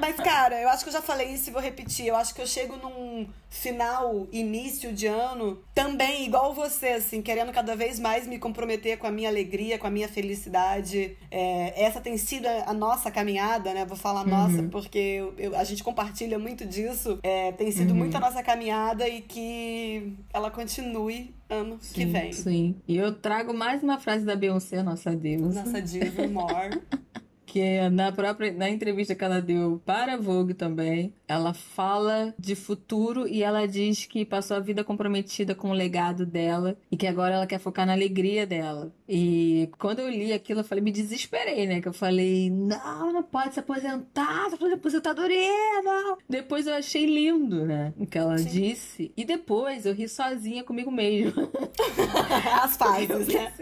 Mas, 0.00 0.16
cara, 0.16 0.60
eu 0.60 0.68
acho 0.68 0.84
que 0.84 0.88
eu 0.88 0.92
já 0.92 1.02
falei 1.02 1.28
isso 1.28 1.48
e 1.48 1.52
vou 1.52 1.62
repetir. 1.62 2.06
Eu 2.06 2.16
acho 2.16 2.34
que 2.34 2.40
eu 2.40 2.46
chego 2.46 2.76
num 2.76 3.26
final, 3.48 4.26
início 4.32 4.92
de 4.92 5.06
ano, 5.06 5.60
também 5.74 6.26
igual 6.26 6.52
você, 6.52 6.88
assim, 6.88 7.22
querendo 7.22 7.52
cada 7.52 7.76
vez 7.76 8.00
mais 8.00 8.26
me 8.26 8.38
comprometer 8.38 8.98
com 8.98 9.06
a 9.06 9.10
minha 9.10 9.28
alegria, 9.28 9.78
com 9.78 9.86
a 9.86 9.90
minha 9.90 10.08
felicidade. 10.08 11.16
É, 11.30 11.84
essa 11.84 12.00
tem 12.00 12.16
sido 12.16 12.46
a 12.46 12.72
nossa 12.74 13.10
caminhada, 13.10 13.72
né? 13.72 13.84
Vou 13.84 13.96
falar 13.96 14.26
nossa, 14.26 14.56
uhum. 14.56 14.68
porque 14.68 14.98
eu, 14.98 15.34
eu, 15.38 15.56
a 15.56 15.64
gente 15.64 15.84
compartilha 15.84 16.38
muito 16.38 16.66
disso. 16.66 17.18
É, 17.22 17.52
tem 17.52 17.70
sido 17.70 17.90
uhum. 17.90 17.98
muito 17.98 18.16
a 18.16 18.20
nossa 18.20 18.42
caminhada 18.42 19.08
e 19.08 19.20
que 19.20 20.14
ela 20.32 20.50
continue 20.50 21.34
ano 21.48 21.78
sim, 21.80 21.94
que 21.94 22.04
vem. 22.06 22.32
Sim. 22.32 22.74
E 22.88 22.96
eu 22.96 23.14
trago 23.14 23.54
mais 23.54 23.82
uma 23.82 23.98
frase 23.98 24.24
da 24.24 24.34
Beyoncé, 24.34 24.82
nossa 24.82 25.14
deusa. 25.14 25.62
Nossa 25.62 25.80
diva, 25.80 26.26
more. 26.26 26.80
que 27.54 27.88
na 27.88 28.10
própria 28.10 28.52
na 28.52 28.68
entrevista 28.68 29.14
que 29.14 29.22
ela 29.22 29.40
deu 29.40 29.80
para 29.86 30.14
a 30.14 30.16
Vogue 30.16 30.54
também, 30.54 31.14
ela 31.28 31.54
fala 31.54 32.34
de 32.36 32.56
futuro 32.56 33.28
e 33.28 33.44
ela 33.44 33.64
diz 33.64 34.06
que 34.06 34.24
passou 34.24 34.56
a 34.56 34.60
vida 34.60 34.82
comprometida 34.82 35.54
com 35.54 35.70
o 35.70 35.72
legado 35.72 36.26
dela 36.26 36.76
e 36.90 36.96
que 36.96 37.06
agora 37.06 37.36
ela 37.36 37.46
quer 37.46 37.60
focar 37.60 37.86
na 37.86 37.92
alegria 37.92 38.44
dela. 38.44 38.92
E 39.08 39.68
quando 39.78 40.00
eu 40.00 40.08
li 40.08 40.32
aquilo, 40.32 40.60
eu 40.60 40.64
falei, 40.64 40.82
me 40.82 40.90
desesperei, 40.90 41.64
né? 41.66 41.80
Que 41.80 41.86
eu 41.86 41.92
falei, 41.92 42.50
não, 42.50 43.12
não 43.12 43.22
pode 43.22 43.54
se 43.54 43.60
aposentar, 43.60 44.50
tá 44.50 44.56
fazendo 44.56 44.74
aposentadoria, 44.74 45.82
não. 45.84 46.18
Depois 46.28 46.66
eu 46.66 46.74
achei 46.74 47.06
lindo, 47.06 47.64
né? 47.64 47.92
O 47.96 48.04
que 48.04 48.18
ela 48.18 48.36
Sim. 48.36 48.48
disse. 48.48 49.12
E 49.16 49.24
depois 49.24 49.86
eu 49.86 49.94
ri 49.94 50.08
sozinha 50.08 50.64
comigo 50.64 50.90
mesma. 50.90 51.48
As 52.62 52.76
fases, 52.76 53.28
né? 53.32 53.52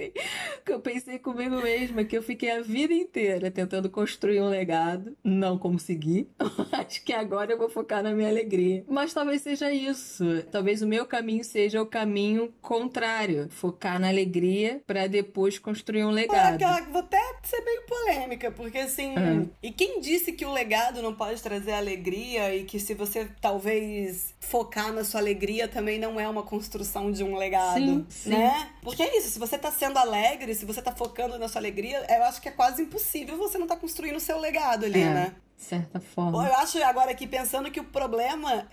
Que 0.64 0.72
eu 0.72 0.80
pensei 0.80 1.18
comigo 1.18 1.60
mesma 1.60 2.04
que 2.04 2.16
eu 2.16 2.22
fiquei 2.22 2.52
a 2.52 2.62
vida 2.62 2.94
inteira 2.94 3.50
tentando 3.50 3.81
tentando 3.82 3.90
construir 3.90 4.40
um 4.40 4.48
legado. 4.48 5.16
Não 5.24 5.58
consegui. 5.58 6.28
Acho 6.72 7.02
que 7.02 7.12
agora 7.12 7.52
eu 7.52 7.58
vou 7.58 7.68
focar 7.68 8.02
na 8.02 8.12
minha 8.12 8.28
alegria. 8.28 8.84
Mas 8.88 9.12
talvez 9.12 9.42
seja 9.42 9.72
isso. 9.72 10.24
Talvez 10.50 10.82
o 10.82 10.86
meu 10.86 11.06
caminho 11.06 11.44
seja 11.44 11.82
o 11.82 11.86
caminho 11.86 12.52
contrário. 12.60 13.48
Focar 13.50 13.98
na 13.98 14.08
alegria 14.08 14.80
para 14.86 15.06
depois 15.06 15.58
construir 15.58 16.04
um 16.04 16.10
legado. 16.10 16.62
Ah, 16.62 16.80
vou 16.90 17.00
até 17.00 17.20
ser 17.42 17.60
meio 17.62 17.82
polêmica, 17.86 18.50
porque 18.50 18.78
assim. 18.78 19.16
Uhum. 19.16 19.50
E 19.62 19.70
quem 19.70 20.00
disse 20.00 20.32
que 20.32 20.44
o 20.44 20.52
legado 20.52 21.02
não 21.02 21.14
pode 21.14 21.42
trazer 21.42 21.72
alegria 21.72 22.54
e 22.54 22.64
que 22.64 22.78
se 22.78 22.94
você 22.94 23.28
talvez 23.40 24.34
focar 24.40 24.92
na 24.92 25.04
sua 25.04 25.20
alegria 25.20 25.66
também 25.66 25.98
não 25.98 26.20
é 26.20 26.28
uma 26.28 26.42
construção 26.42 27.10
de 27.10 27.24
um 27.24 27.36
legado? 27.36 27.74
Sim, 27.74 28.06
sim. 28.08 28.30
Né? 28.30 28.70
Porque 28.82 29.02
é 29.02 29.18
isso, 29.18 29.30
se 29.30 29.38
você 29.38 29.58
tá 29.58 29.70
sendo 29.70 29.98
alegre, 29.98 30.54
se 30.54 30.64
você 30.64 30.82
tá 30.82 30.92
focando 30.92 31.38
na 31.38 31.48
sua 31.48 31.60
alegria, 31.60 32.04
eu 32.08 32.24
acho 32.24 32.40
que 32.40 32.48
é 32.48 32.52
quase 32.52 32.82
impossível 32.82 33.36
você 33.36 33.58
não 33.58 33.66
tá 33.74 33.80
construindo 33.80 34.16
o 34.16 34.20
seu 34.20 34.38
legado 34.38 34.84
ali, 34.84 35.00
é, 35.00 35.14
né? 35.14 35.32
Certa 35.56 36.00
forma. 36.00 36.46
Eu 36.46 36.54
acho 36.56 36.82
agora 36.82 37.10
aqui 37.10 37.26
pensando 37.26 37.70
que 37.70 37.80
o 37.80 37.84
problema 37.84 38.66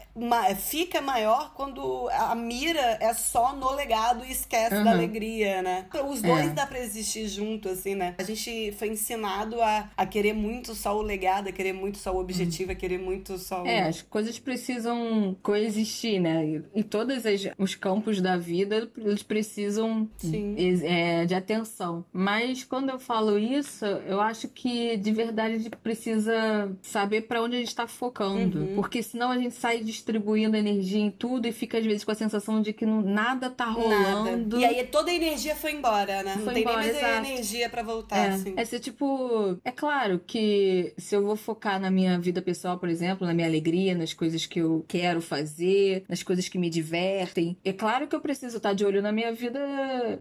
fica 0.58 1.02
maior 1.02 1.54
quando 1.54 2.10
a 2.10 2.34
mira 2.36 2.98
é 3.00 3.14
só 3.14 3.56
no 3.56 3.72
legado 3.72 4.26
e 4.26 4.32
esquece 4.32 4.76
uhum. 4.76 4.84
da 4.84 4.92
alegria, 4.92 5.62
né? 5.62 5.86
Os 6.10 6.22
dois 6.22 6.48
é. 6.48 6.50
dá 6.50 6.66
pra 6.66 6.80
existir 6.80 7.28
junto, 7.28 7.70
assim, 7.70 7.96
né? 7.96 8.16
A 8.18 8.24
gente 8.24 8.72
foi 8.74 8.90
ensinado 8.90 9.62
a, 9.62 9.90
a 9.96 10.06
querer 10.06 10.34
muito 10.34 10.74
só 10.76 10.98
o 10.98 11.02
legado, 11.02 11.50
a 11.50 11.52
querer 11.52 11.74
muito 11.74 11.98
só 11.98 12.14
o 12.14 12.20
objetivo, 12.20 12.72
uhum. 12.72 12.78
a 12.78 12.80
querer 12.80 12.98
muito 12.98 13.38
só 13.38 13.64
o... 13.64 13.68
É, 13.68 13.88
as 13.88 14.02
coisas 14.02 14.40
precisam 14.40 15.36
coexistir, 15.42 16.20
né? 16.20 16.62
Em 16.74 16.84
todos 16.84 17.24
os 17.58 17.76
campos 17.76 18.22
da 18.22 18.38
vida, 18.38 18.90
eles 18.98 19.24
precisam 19.24 20.10
é, 20.84 21.26
de 21.26 21.36
atenção. 21.36 22.04
Mas 22.12 22.64
quando 22.64 22.90
eu 22.90 23.00
falo 23.00 23.38
isso, 23.38 23.86
eu 23.86 24.20
acho 24.20 24.48
que 24.48 24.98
de 24.98 25.12
verdade 25.12 25.56
a 25.56 25.58
gente 25.58 25.78
precisa 25.78 26.69
saber 26.82 27.22
para 27.22 27.42
onde 27.42 27.56
a 27.56 27.60
gente 27.60 27.76
tá 27.76 27.88
focando. 27.88 28.60
Uhum. 28.60 28.76
Porque 28.76 29.02
senão 29.02 29.32
a 29.32 29.38
gente 29.38 29.56
sai 29.56 29.80
distribuindo 29.80 30.56
energia 30.56 31.00
em 31.00 31.12
tudo 31.12 31.48
e 31.48 31.52
fica 31.52 31.78
às 31.78 31.86
vezes 31.86 32.04
com 32.04 32.12
a 32.12 32.16
sensação 32.16 32.62
de 32.62 32.74
que 32.74 32.86
não, 32.86 33.02
nada 33.02 33.50
tá 33.50 33.66
rolando. 33.66 34.38
Nada. 34.38 34.58
E 34.58 34.66
aí 34.66 34.84
toda 34.86 35.12
a 35.12 35.14
energia 35.14 35.56
foi 35.56 35.74
embora, 35.74 36.24
né? 36.24 36.34
Foi 36.36 36.46
não 36.46 36.54
tem 36.54 36.62
embora, 36.64 36.82
nem 36.82 36.92
mais 36.92 37.04
exato. 37.04 37.28
energia 37.28 37.70
para 37.70 37.84
voltar, 37.84 38.18
é. 38.18 38.30
assim. 38.30 38.54
É 38.56 38.66
ser 38.66 38.80
tipo. 38.80 39.58
É 39.64 39.72
claro 39.72 40.20
que 40.26 40.94
se 40.98 41.16
eu 41.16 41.24
vou 41.24 41.36
focar 41.36 41.80
na 41.80 41.90
minha 41.90 42.20
vida 42.20 42.42
pessoal, 42.42 42.78
por 42.78 42.90
exemplo, 42.90 43.26
na 43.26 43.34
minha 43.34 43.48
alegria, 43.48 43.96
nas 43.96 44.14
coisas 44.14 44.46
que 44.46 44.60
eu 44.60 44.86
quero 44.88 45.22
fazer, 45.22 46.04
nas 46.08 46.24
coisas 46.24 46.48
que 46.48 46.58
me 46.58 46.70
divertem, 46.70 47.58
é 47.64 47.74
claro 47.74 48.08
que 48.08 48.16
eu 48.16 48.22
preciso 48.22 48.58
estar 48.58 48.74
de 48.74 48.86
olho 48.86 49.02
na 49.02 49.12
minha 49.12 49.32
vida, 49.32 49.60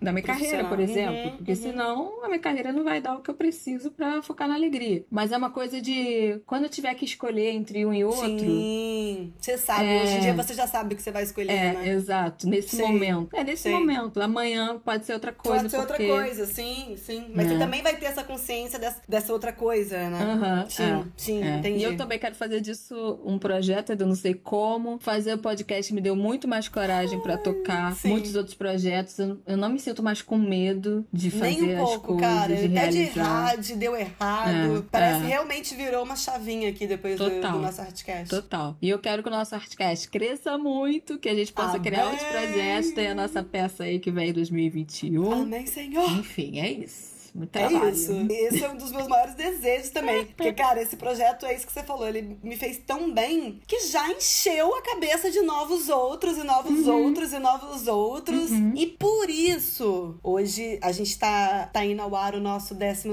na 0.00 0.12
minha 0.12 0.24
carreira, 0.24 0.64
por 0.64 0.80
exemplo. 0.80 1.14
Uhum, 1.14 1.36
porque 1.36 1.52
uhum. 1.52 1.56
senão 1.56 2.24
a 2.24 2.28
minha 2.28 2.38
carreira 2.38 2.72
não 2.72 2.84
vai 2.84 3.00
dar 3.00 3.16
o 3.16 3.22
que 3.22 3.30
eu 3.30 3.34
preciso 3.34 3.90
para 3.90 4.22
focar 4.22 4.48
na 4.48 4.54
alegria. 4.54 5.04
Mas 5.10 5.32
é 5.32 5.36
uma 5.36 5.50
coisa 5.50 5.80
de 5.80 6.37
quando 6.46 6.68
tiver 6.68 6.94
que 6.94 7.04
escolher 7.04 7.50
entre 7.50 7.84
um 7.84 7.92
e 7.92 8.04
outro. 8.04 8.38
Sim. 8.38 9.32
Você 9.38 9.58
sabe, 9.58 9.86
é... 9.86 10.02
hoje 10.02 10.12
em 10.14 10.20
dia 10.20 10.34
você 10.34 10.54
já 10.54 10.66
sabe 10.66 10.94
o 10.94 10.96
que 10.96 11.02
você 11.02 11.10
vai 11.10 11.22
escolher, 11.22 11.50
é, 11.50 11.72
né? 11.72 11.88
Exato, 11.88 12.48
nesse 12.48 12.76
sim. 12.76 12.82
momento. 12.82 13.36
É 13.36 13.44
nesse 13.44 13.64
sim. 13.64 13.70
momento. 13.70 14.20
Amanhã 14.20 14.78
pode 14.78 15.06
ser 15.06 15.14
outra 15.14 15.32
coisa. 15.32 15.60
Pode 15.60 15.70
ser 15.70 15.76
porque... 15.78 16.02
outra 16.10 16.22
coisa, 16.22 16.46
sim, 16.46 16.96
sim. 16.96 17.30
Mas 17.34 17.46
é. 17.46 17.48
você 17.50 17.58
também 17.58 17.82
vai 17.82 17.96
ter 17.96 18.06
essa 18.06 18.24
consciência 18.24 18.78
dessa, 18.78 19.02
dessa 19.08 19.32
outra 19.32 19.52
coisa, 19.52 20.10
né? 20.10 20.24
Uhum, 20.24 20.70
sim, 20.70 20.82
é. 20.82 21.04
sim, 21.16 21.42
é. 21.42 21.56
entendi. 21.58 21.78
E 21.80 21.82
eu 21.82 21.96
também 21.96 22.18
quero 22.18 22.34
fazer 22.34 22.60
disso 22.60 23.20
um 23.24 23.38
projeto, 23.38 23.90
eu 23.90 24.06
não 24.06 24.14
sei 24.14 24.34
como. 24.34 24.98
Fazer 24.98 25.34
o 25.34 25.38
podcast 25.38 25.92
me 25.92 26.00
deu 26.00 26.16
muito 26.16 26.46
mais 26.46 26.68
coragem 26.68 27.20
para 27.20 27.36
tocar. 27.38 27.94
Sim. 27.94 28.08
Muitos 28.08 28.34
outros 28.34 28.54
projetos. 28.54 29.18
Eu, 29.18 29.38
eu, 29.46 29.56
não 29.56 29.68
me 29.68 29.78
sinto 29.78 30.02
mais 30.02 30.22
com 30.22 30.36
medo 30.36 31.06
de 31.12 31.30
fazer 31.30 31.60
Nem 31.60 31.74
um 31.74 31.78
pouco, 31.78 31.94
as 31.94 32.20
coisas. 32.20 32.22
Cara. 32.22 32.56
De 32.56 32.78
Até 32.78 32.88
de 32.88 32.98
errar, 32.98 33.56
de 33.56 33.74
deu 33.74 33.96
errado. 33.96 34.78
É, 34.78 34.82
Parece 34.90 35.24
é. 35.24 35.26
realmente 35.26 35.74
virou 35.74 36.02
uma 36.02 36.16
chavinha 36.30 36.68
aqui 36.70 36.86
depois. 36.86 37.18
Do, 37.18 37.28
do 37.28 37.58
nosso 37.58 37.80
Artcast. 37.80 38.28
Total. 38.28 38.76
E 38.80 38.88
eu 38.88 38.98
quero 38.98 39.22
que 39.22 39.28
o 39.28 39.32
nosso 39.32 39.54
Artcast 39.54 40.08
cresça 40.08 40.56
muito, 40.58 41.18
que 41.18 41.28
a 41.28 41.34
gente 41.34 41.52
possa 41.52 41.76
Amém. 41.76 41.82
criar 41.82 42.06
outros 42.06 42.28
projetos. 42.28 42.92
Tem 42.92 43.08
a 43.08 43.14
nossa 43.14 43.42
peça 43.42 43.84
aí 43.84 43.98
que 43.98 44.10
vem 44.10 44.30
em 44.30 44.32
2021. 44.32 45.32
Amém, 45.32 45.66
Senhor. 45.66 46.10
Enfim, 46.12 46.58
é 46.60 46.70
isso 46.70 47.17
muito 47.38 47.56
é 47.56 47.60
trabalho. 47.60 47.88
É 47.88 47.92
isso. 47.92 48.12
Esse 48.28 48.64
é 48.64 48.68
um 48.68 48.76
dos 48.76 48.90
meus 48.90 49.06
maiores 49.06 49.34
desejos 49.34 49.90
também. 49.90 50.26
Porque, 50.36 50.52
cara, 50.52 50.82
esse 50.82 50.96
projeto 50.96 51.46
é 51.46 51.54
isso 51.54 51.66
que 51.66 51.72
você 51.72 51.82
falou. 51.82 52.06
Ele 52.08 52.38
me 52.42 52.56
fez 52.56 52.78
tão 52.78 53.12
bem 53.12 53.60
que 53.66 53.86
já 53.86 54.10
encheu 54.10 54.74
a 54.74 54.82
cabeça 54.82 55.30
de 55.30 55.40
novos 55.42 55.88
outros 55.88 56.36
e 56.36 56.42
novos 56.42 56.86
uhum. 56.86 57.04
outros 57.04 57.32
e 57.32 57.38
novos 57.38 57.86
outros. 57.86 58.50
Uhum. 58.50 58.72
E 58.74 58.86
por 58.86 59.30
isso, 59.30 60.18
hoje 60.22 60.78
a 60.82 60.90
gente 60.90 61.16
tá, 61.18 61.70
tá 61.72 61.84
indo 61.84 62.02
ao 62.02 62.14
ar 62.14 62.34
o 62.34 62.40
nosso 62.40 62.74
12 62.74 63.08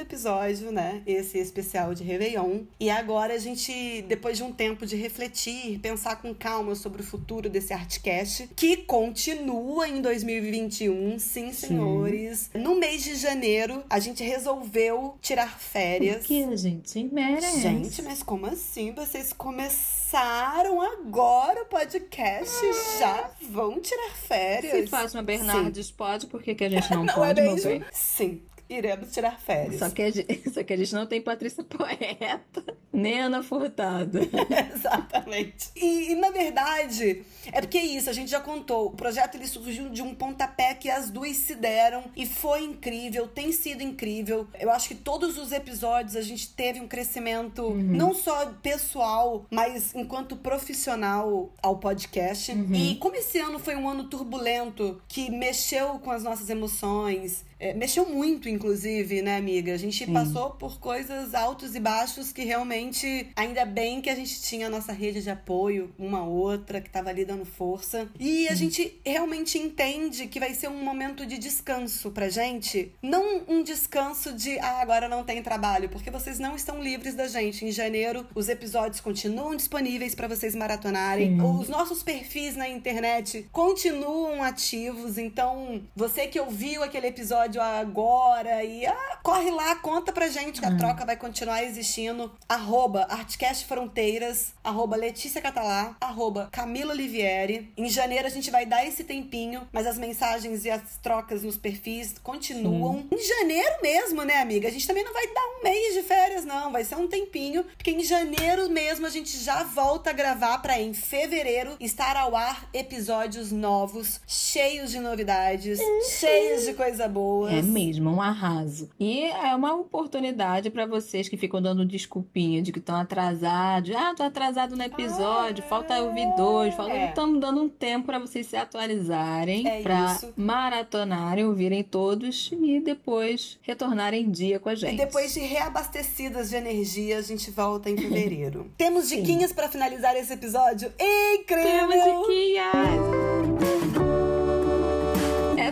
episódio, 0.00 0.70
né? 0.70 1.02
Esse 1.06 1.38
especial 1.38 1.92
de 1.92 2.04
Réveillon. 2.04 2.60
E 2.78 2.88
agora 2.88 3.34
a 3.34 3.38
gente, 3.38 4.02
depois 4.02 4.36
de 4.36 4.44
um 4.44 4.52
tempo 4.52 4.86
de 4.86 4.94
refletir, 4.94 5.78
pensar 5.80 6.16
com 6.16 6.32
calma 6.34 6.74
sobre 6.74 7.02
o 7.02 7.04
futuro 7.04 7.48
desse 7.48 7.72
Artcast, 7.72 8.48
que 8.54 8.76
continua 8.76 9.88
em 9.88 10.00
2021, 10.00 11.18
sim, 11.18 11.52
senhores. 11.52 12.50
Sim. 12.52 12.58
No 12.58 12.76
mês 12.76 13.02
de 13.02 13.16
janeiro 13.16 13.55
janeiro, 13.56 13.84
a 13.88 13.98
gente 13.98 14.22
resolveu 14.22 15.16
tirar 15.20 15.58
férias. 15.58 16.26
Que 16.26 16.44
a 16.44 16.56
gente 16.56 17.02
merece. 17.04 17.60
Gente, 17.60 18.02
mas 18.02 18.22
como 18.22 18.46
assim? 18.46 18.92
Vocês 18.92 19.32
começaram 19.32 20.80
agora 20.80 21.62
o 21.62 21.66
podcast 21.66 22.54
ah. 22.54 22.98
já 22.98 23.30
vão 23.48 23.80
tirar 23.80 24.10
férias? 24.14 24.84
Se 24.84 24.86
Fátima 24.86 25.22
Bernardes 25.22 25.86
Sim. 25.86 25.94
pode, 25.96 26.26
por 26.26 26.42
que, 26.42 26.54
que 26.54 26.64
a 26.64 26.68
gente 26.68 26.90
não, 26.90 27.04
não 27.04 27.14
pode, 27.14 27.40
é 27.40 27.42
meu 27.42 27.62
bem? 27.62 27.84
Sim, 27.92 28.42
iremos 28.68 29.12
tirar 29.12 29.38
férias. 29.38 29.78
Só 29.78 29.90
que, 29.90 30.02
a 30.02 30.10
gente, 30.10 30.50
só 30.50 30.62
que 30.62 30.72
a 30.72 30.76
gente 30.76 30.94
não 30.94 31.06
tem 31.06 31.20
Patrícia 31.20 31.64
Poeta, 31.64 32.64
nem 32.92 33.20
Ana 33.20 33.42
Furtado. 33.42 34.18
Exatamente. 34.74 35.70
E, 35.76 36.12
e, 36.12 36.14
na 36.14 36.30
verdade, 36.30 37.22
é 37.52 37.60
porque 37.60 37.78
é 37.78 37.84
isso, 37.84 38.10
a 38.10 38.12
gente 38.12 38.30
já 38.30 38.40
contou. 38.40 38.86
O 38.86 38.90
projeto 38.90 39.36
ele 39.36 39.46
surgiu 39.46 39.88
de 39.88 40.02
um 40.02 40.14
pontapé 40.14 40.74
que 40.74 40.90
as 40.90 41.10
duas 41.10 41.36
se 41.36 41.54
deram 41.54 42.04
e 42.16 42.26
foi 42.26 42.64
incrível, 42.64 43.28
tem 43.28 43.52
sido 43.52 43.82
incrível. 43.82 44.46
Eu 44.58 44.70
acho 44.70 44.88
que 44.88 44.94
todos 44.94 45.38
os 45.38 45.52
episódios 45.52 46.16
a 46.16 46.22
gente 46.22 46.52
teve 46.52 46.80
um 46.80 46.88
crescimento 46.88 47.62
uhum. 47.62 47.76
não 47.76 48.14
só 48.14 48.46
pessoal, 48.62 49.46
mas 49.50 49.94
enquanto 49.94 50.36
profissional 50.36 51.52
ao 51.62 51.78
podcast. 51.78 52.52
Uhum. 52.52 52.74
E 52.74 52.96
como 52.96 53.16
esse 53.16 53.38
ano 53.38 53.58
foi 53.58 53.76
um 53.76 53.88
ano 53.88 54.04
turbulento 54.04 55.00
que 55.08 55.30
mexeu 55.30 55.98
com 55.98 56.10
as 56.10 56.22
nossas 56.22 56.50
emoções, 56.50 57.44
é, 57.58 57.72
mexeu 57.72 58.06
muito, 58.08 58.48
inclusive, 58.48 59.22
né, 59.22 59.36
amiga? 59.36 59.72
A 59.72 59.78
gente 59.78 60.04
Sim. 60.04 60.12
passou 60.12 60.50
por 60.50 60.78
coisas 60.78 61.34
altos 61.34 61.74
e 61.74 61.80
baixos 61.80 62.32
que 62.32 62.44
realmente, 62.44 63.28
ainda 63.34 63.64
bem 63.64 64.00
que 64.00 64.10
a 64.10 64.14
gente 64.14 64.42
tinha 64.42 64.66
a 64.66 64.70
nossa 64.70 64.92
rede 64.92 65.22
de 65.22 65.30
apoio, 65.30 65.90
uma 65.98 66.22
outra, 66.22 66.80
que 66.80 66.90
tava 66.90 67.08
ali 67.10 67.24
dando 67.24 67.44
força. 67.44 68.08
E 68.18 68.46
a 68.48 68.50
Sim. 68.50 68.56
gente 68.70 69.00
realmente 69.04 69.58
entende 69.58 70.26
que 70.26 70.38
vai 70.38 70.52
ser 70.52 70.68
um 70.68 70.82
momento 70.82 71.24
de 71.24 71.38
descanso 71.38 72.10
pra 72.10 72.28
gente. 72.28 72.92
Não 73.02 73.42
um 73.48 73.62
descanso 73.62 74.32
de, 74.32 74.58
ah, 74.58 74.80
agora 74.82 75.08
não 75.08 75.24
tem 75.24 75.42
trabalho, 75.42 75.88
porque 75.88 76.10
vocês 76.10 76.38
não 76.38 76.56
estão 76.56 76.82
livres 76.82 77.14
da 77.14 77.26
gente. 77.26 77.64
Em 77.64 77.72
janeiro, 77.72 78.26
os 78.34 78.48
episódios 78.48 79.00
continuam 79.00 79.56
disponíveis 79.56 80.14
para 80.14 80.28
vocês 80.28 80.54
maratonarem. 80.54 81.36
Sim. 81.36 81.42
Os 81.42 81.68
nossos 81.68 82.02
perfis 82.02 82.54
na 82.54 82.68
internet 82.68 83.48
continuam 83.50 84.42
ativos. 84.42 85.16
Então, 85.16 85.82
você 85.94 86.26
que 86.26 86.38
ouviu 86.38 86.82
aquele 86.82 87.06
episódio, 87.06 87.45
episódio 87.46 87.62
agora 87.62 88.64
e 88.64 88.84
ah, 88.86 89.18
corre 89.22 89.50
lá, 89.50 89.76
conta 89.76 90.12
pra 90.12 90.28
gente 90.28 90.60
que 90.60 90.66
a 90.66 90.70
hum. 90.70 90.76
troca 90.76 91.04
vai 91.04 91.16
continuar 91.16 91.62
existindo. 91.62 92.32
Arroba 92.48 93.06
Artcast 93.08 93.66
Fronteiras, 93.66 94.52
arroba 94.62 94.96
Letícia 94.96 95.40
Catalá, 95.40 95.96
arroba 96.00 96.48
Camila 96.52 96.92
Olivieri. 96.92 97.72
Em 97.76 97.88
janeiro 97.88 98.26
a 98.26 98.30
gente 98.30 98.50
vai 98.50 98.66
dar 98.66 98.84
esse 98.84 99.04
tempinho, 99.04 99.66
mas 99.72 99.86
as 99.86 99.96
mensagens 99.96 100.64
e 100.64 100.70
as 100.70 100.98
trocas 101.02 101.42
nos 101.42 101.56
perfis 101.56 102.16
continuam. 102.22 102.98
Sim. 102.98 103.08
Em 103.12 103.22
janeiro 103.22 103.76
mesmo, 103.82 104.22
né, 104.22 104.38
amiga? 104.38 104.68
A 104.68 104.70
gente 104.70 104.86
também 104.86 105.04
não 105.04 105.12
vai 105.12 105.26
dar 105.32 105.44
um 105.44 105.62
mês 105.62 105.94
de 105.94 106.02
férias, 106.02 106.44
não. 106.44 106.72
Vai 106.72 106.84
ser 106.84 106.96
um 106.96 107.06
tempinho, 107.08 107.64
porque 107.76 107.90
em 107.90 108.02
janeiro 108.02 108.68
mesmo 108.68 109.06
a 109.06 109.10
gente 109.10 109.38
já 109.38 109.62
volta 109.62 110.10
a 110.10 110.12
gravar 110.12 110.58
para 110.58 110.80
em 110.80 110.92
fevereiro 110.92 111.76
estar 111.78 112.16
ao 112.16 112.34
ar 112.34 112.68
episódios 112.72 113.52
novos, 113.52 114.20
cheios 114.26 114.90
de 114.90 114.98
novidades, 114.98 115.78
cheios 116.18 116.64
de 116.64 116.74
coisa 116.74 117.06
boa 117.06 117.35
pessoas. 117.36 117.52
É 117.52 117.62
mesmo, 117.62 118.10
um 118.10 118.20
arraso. 118.20 118.90
E 118.98 119.24
é 119.24 119.54
uma 119.54 119.74
oportunidade 119.74 120.70
para 120.70 120.86
vocês 120.86 121.28
que 121.28 121.36
ficam 121.36 121.60
dando 121.60 121.84
desculpinha 121.84 122.62
de 122.62 122.72
que 122.72 122.78
estão 122.78 122.96
atrasados. 122.96 123.94
Ah, 123.94 124.14
tô 124.16 124.22
atrasado 124.22 124.76
no 124.76 124.82
episódio, 124.82 125.62
ah, 125.64 125.68
falta 125.68 126.02
ouvir 126.02 126.26
dois. 126.36 126.74
Falta... 126.74 126.92
É. 126.92 127.08
Estamos 127.08 127.40
dando 127.40 127.62
um 127.62 127.68
tempo 127.68 128.06
para 128.06 128.18
vocês 128.18 128.46
se 128.46 128.56
atualizarem, 128.56 129.66
é 129.68 129.82
para 129.82 130.18
maratonarem, 130.36 131.44
ouvirem 131.44 131.82
todos 131.82 132.50
e 132.52 132.80
depois 132.80 133.58
retornarem 133.62 134.24
em 134.24 134.30
dia 134.30 134.58
com 134.58 134.68
a 134.68 134.74
gente. 134.74 134.94
E 134.94 134.98
depois 134.98 135.34
de 135.34 135.40
reabastecidas 135.40 136.50
de 136.50 136.56
energia, 136.56 137.18
a 137.18 137.22
gente 137.22 137.50
volta 137.50 137.90
em 137.90 137.96
fevereiro. 137.96 138.70
Temos 138.78 139.08
diquinhas 139.08 139.52
para 139.52 139.68
finalizar 139.68 140.16
esse 140.16 140.32
episódio? 140.32 140.92
Incrível! 140.98 141.88
Temos 141.88 142.26
diquinhas! 142.26 142.76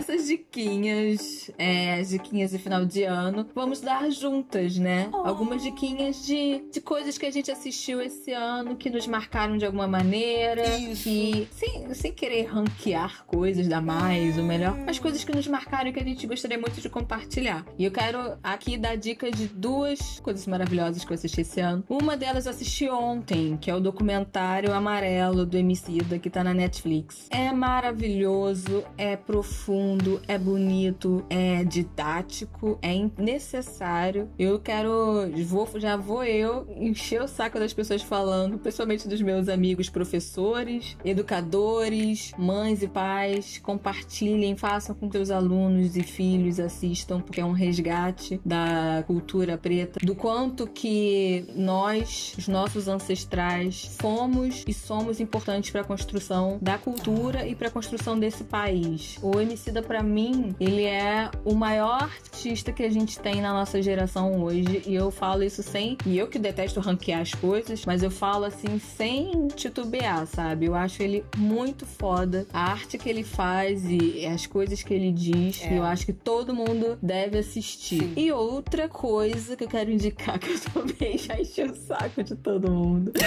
Essas 0.05 0.27
diquinhas, 0.27 1.49
é, 1.57 1.99
diquinhas 2.03 2.51
de 2.51 2.59
final 2.59 2.85
de 2.85 3.03
ano, 3.03 3.47
vamos 3.55 3.81
dar 3.81 4.09
juntas, 4.11 4.77
né? 4.77 5.09
Oh. 5.11 5.17
Algumas 5.17 5.63
diquinhas 5.63 6.23
de, 6.23 6.63
de 6.71 6.79
coisas 6.79 7.17
que 7.17 7.25
a 7.25 7.31
gente 7.31 7.51
assistiu 7.51 7.99
esse 7.99 8.31
ano, 8.31 8.75
que 8.75 8.89
nos 8.89 9.07
marcaram 9.07 9.57
de 9.57 9.65
alguma 9.65 9.87
maneira. 9.87 10.77
Isso. 10.77 11.03
Que, 11.03 11.47
sem, 11.51 11.93
sem 11.95 12.13
querer 12.13 12.45
ranquear 12.45 13.25
coisas, 13.25 13.67
dar 13.67 13.81
mais 13.81 14.37
ou 14.37 14.43
melhor, 14.43 14.77
mas 14.85 14.99
coisas 14.99 15.23
que 15.23 15.35
nos 15.35 15.47
marcaram 15.47 15.89
e 15.89 15.93
que 15.93 15.99
a 15.99 16.03
gente 16.03 16.27
gostaria 16.27 16.57
muito 16.57 16.79
de 16.79 16.89
compartilhar. 16.89 17.65
E 17.77 17.83
eu 17.83 17.91
quero 17.91 18.37
aqui 18.43 18.77
dar 18.77 18.95
dicas 18.95 19.31
de 19.31 19.47
duas 19.47 20.19
coisas 20.19 20.45
maravilhosas 20.45 21.03
que 21.03 21.11
eu 21.11 21.15
assisti 21.15 21.41
esse 21.41 21.59
ano. 21.59 21.83
Uma 21.89 22.15
delas 22.15 22.45
eu 22.45 22.51
assisti 22.51 22.87
ontem, 22.89 23.57
que 23.57 23.71
é 23.71 23.75
o 23.75 23.79
documentário 23.79 24.71
Amarelo 24.71 25.45
do 25.45 25.57
Emicida, 25.57 26.19
que 26.19 26.29
tá 26.29 26.43
na 26.43 26.53
Netflix. 26.53 27.27
É 27.31 27.51
maravilhoso, 27.51 28.83
é 28.97 29.15
profundo 29.15 29.94
divertido, 29.95 30.21
é 30.27 30.37
bonito, 30.37 31.25
é 31.29 31.63
didático, 31.63 32.77
é 32.81 32.93
necessário. 33.17 34.29
Eu 34.37 34.59
quero. 34.59 35.29
Vou, 35.45 35.67
já 35.75 35.95
vou 35.95 36.23
eu 36.23 36.67
encher 36.77 37.21
o 37.21 37.27
saco 37.27 37.59
das 37.59 37.73
pessoas 37.73 38.01
falando, 38.01 38.57
principalmente 38.57 39.07
dos 39.07 39.21
meus 39.21 39.47
amigos 39.47 39.89
professores, 39.89 40.97
educadores, 41.03 42.31
mães 42.37 42.81
e 42.81 42.87
pais. 42.87 43.59
Compartilhem, 43.59 44.55
façam 44.55 44.95
com 44.95 45.09
os 45.15 45.31
alunos 45.31 45.95
e 45.95 46.03
filhos 46.03 46.59
assistam, 46.59 47.21
porque 47.21 47.39
é 47.39 47.45
um 47.45 47.51
resgate 47.51 48.39
da 48.45 49.03
cultura 49.07 49.57
preta, 49.57 49.99
do 50.03 50.15
quanto 50.15 50.67
que 50.67 51.45
nós, 51.55 52.35
os 52.37 52.47
nossos 52.47 52.87
ancestrais, 52.87 53.95
fomos 53.99 54.63
e 54.67 54.73
somos 54.73 55.19
importantes 55.19 55.69
para 55.69 55.81
a 55.81 55.83
construção 55.83 56.57
da 56.61 56.77
cultura 56.77 57.47
e 57.47 57.55
para 57.55 57.67
a 57.67 57.71
construção 57.71 58.19
desse 58.19 58.43
país. 58.43 59.17
O 59.21 59.39
Emicida, 59.39 59.81
para 59.85 60.03
mim, 60.03 60.55
ele 60.59 60.83
é 60.83 61.29
o 61.43 61.53
maior 61.53 62.03
artista 62.03 62.71
que 62.71 62.83
a 62.83 62.89
gente 62.89 63.19
tem 63.19 63.41
na 63.41 63.53
nossa 63.53 63.81
geração 63.81 64.43
hoje, 64.43 64.83
e 64.85 64.95
eu 64.95 65.11
falo 65.11 65.43
isso 65.43 65.63
sem. 65.63 65.97
E 66.05 66.17
eu 66.17 66.27
que 66.27 66.39
detesto 66.39 66.79
ranquear 66.79 67.21
as 67.21 67.33
coisas, 67.33 67.85
mas 67.85 68.03
eu 68.03 68.11
falo 68.11 68.45
assim 68.45 68.79
sem 68.79 69.47
titubear, 69.49 70.25
sabe? 70.27 70.65
Eu 70.65 70.75
acho 70.75 71.01
ele 71.01 71.23
muito 71.37 71.85
foda. 71.85 72.45
A 72.51 72.71
arte 72.71 72.97
que 72.97 73.09
ele 73.09 73.23
faz 73.23 73.83
e 73.85 74.25
as 74.25 74.45
coisas 74.45 74.81
que 74.83 74.93
ele 74.93 75.11
diz, 75.11 75.63
é. 75.63 75.77
eu 75.77 75.83
acho 75.83 76.05
que 76.05 76.13
todo 76.13 76.53
mundo 76.53 76.97
deve 77.01 77.37
assistir. 77.37 77.99
Sim. 77.99 78.13
E 78.15 78.31
outra 78.31 78.89
coisa 78.89 79.55
que 79.55 79.63
eu 79.63 79.67
quero 79.67 79.91
indicar, 79.91 80.37
que 80.39 80.51
eu 80.51 80.59
também 80.59 81.17
já 81.17 81.39
enchi 81.39 81.63
o 81.63 81.75
saco 81.75 82.23
de 82.23 82.35
todo 82.35 82.71
mundo. 82.71 83.11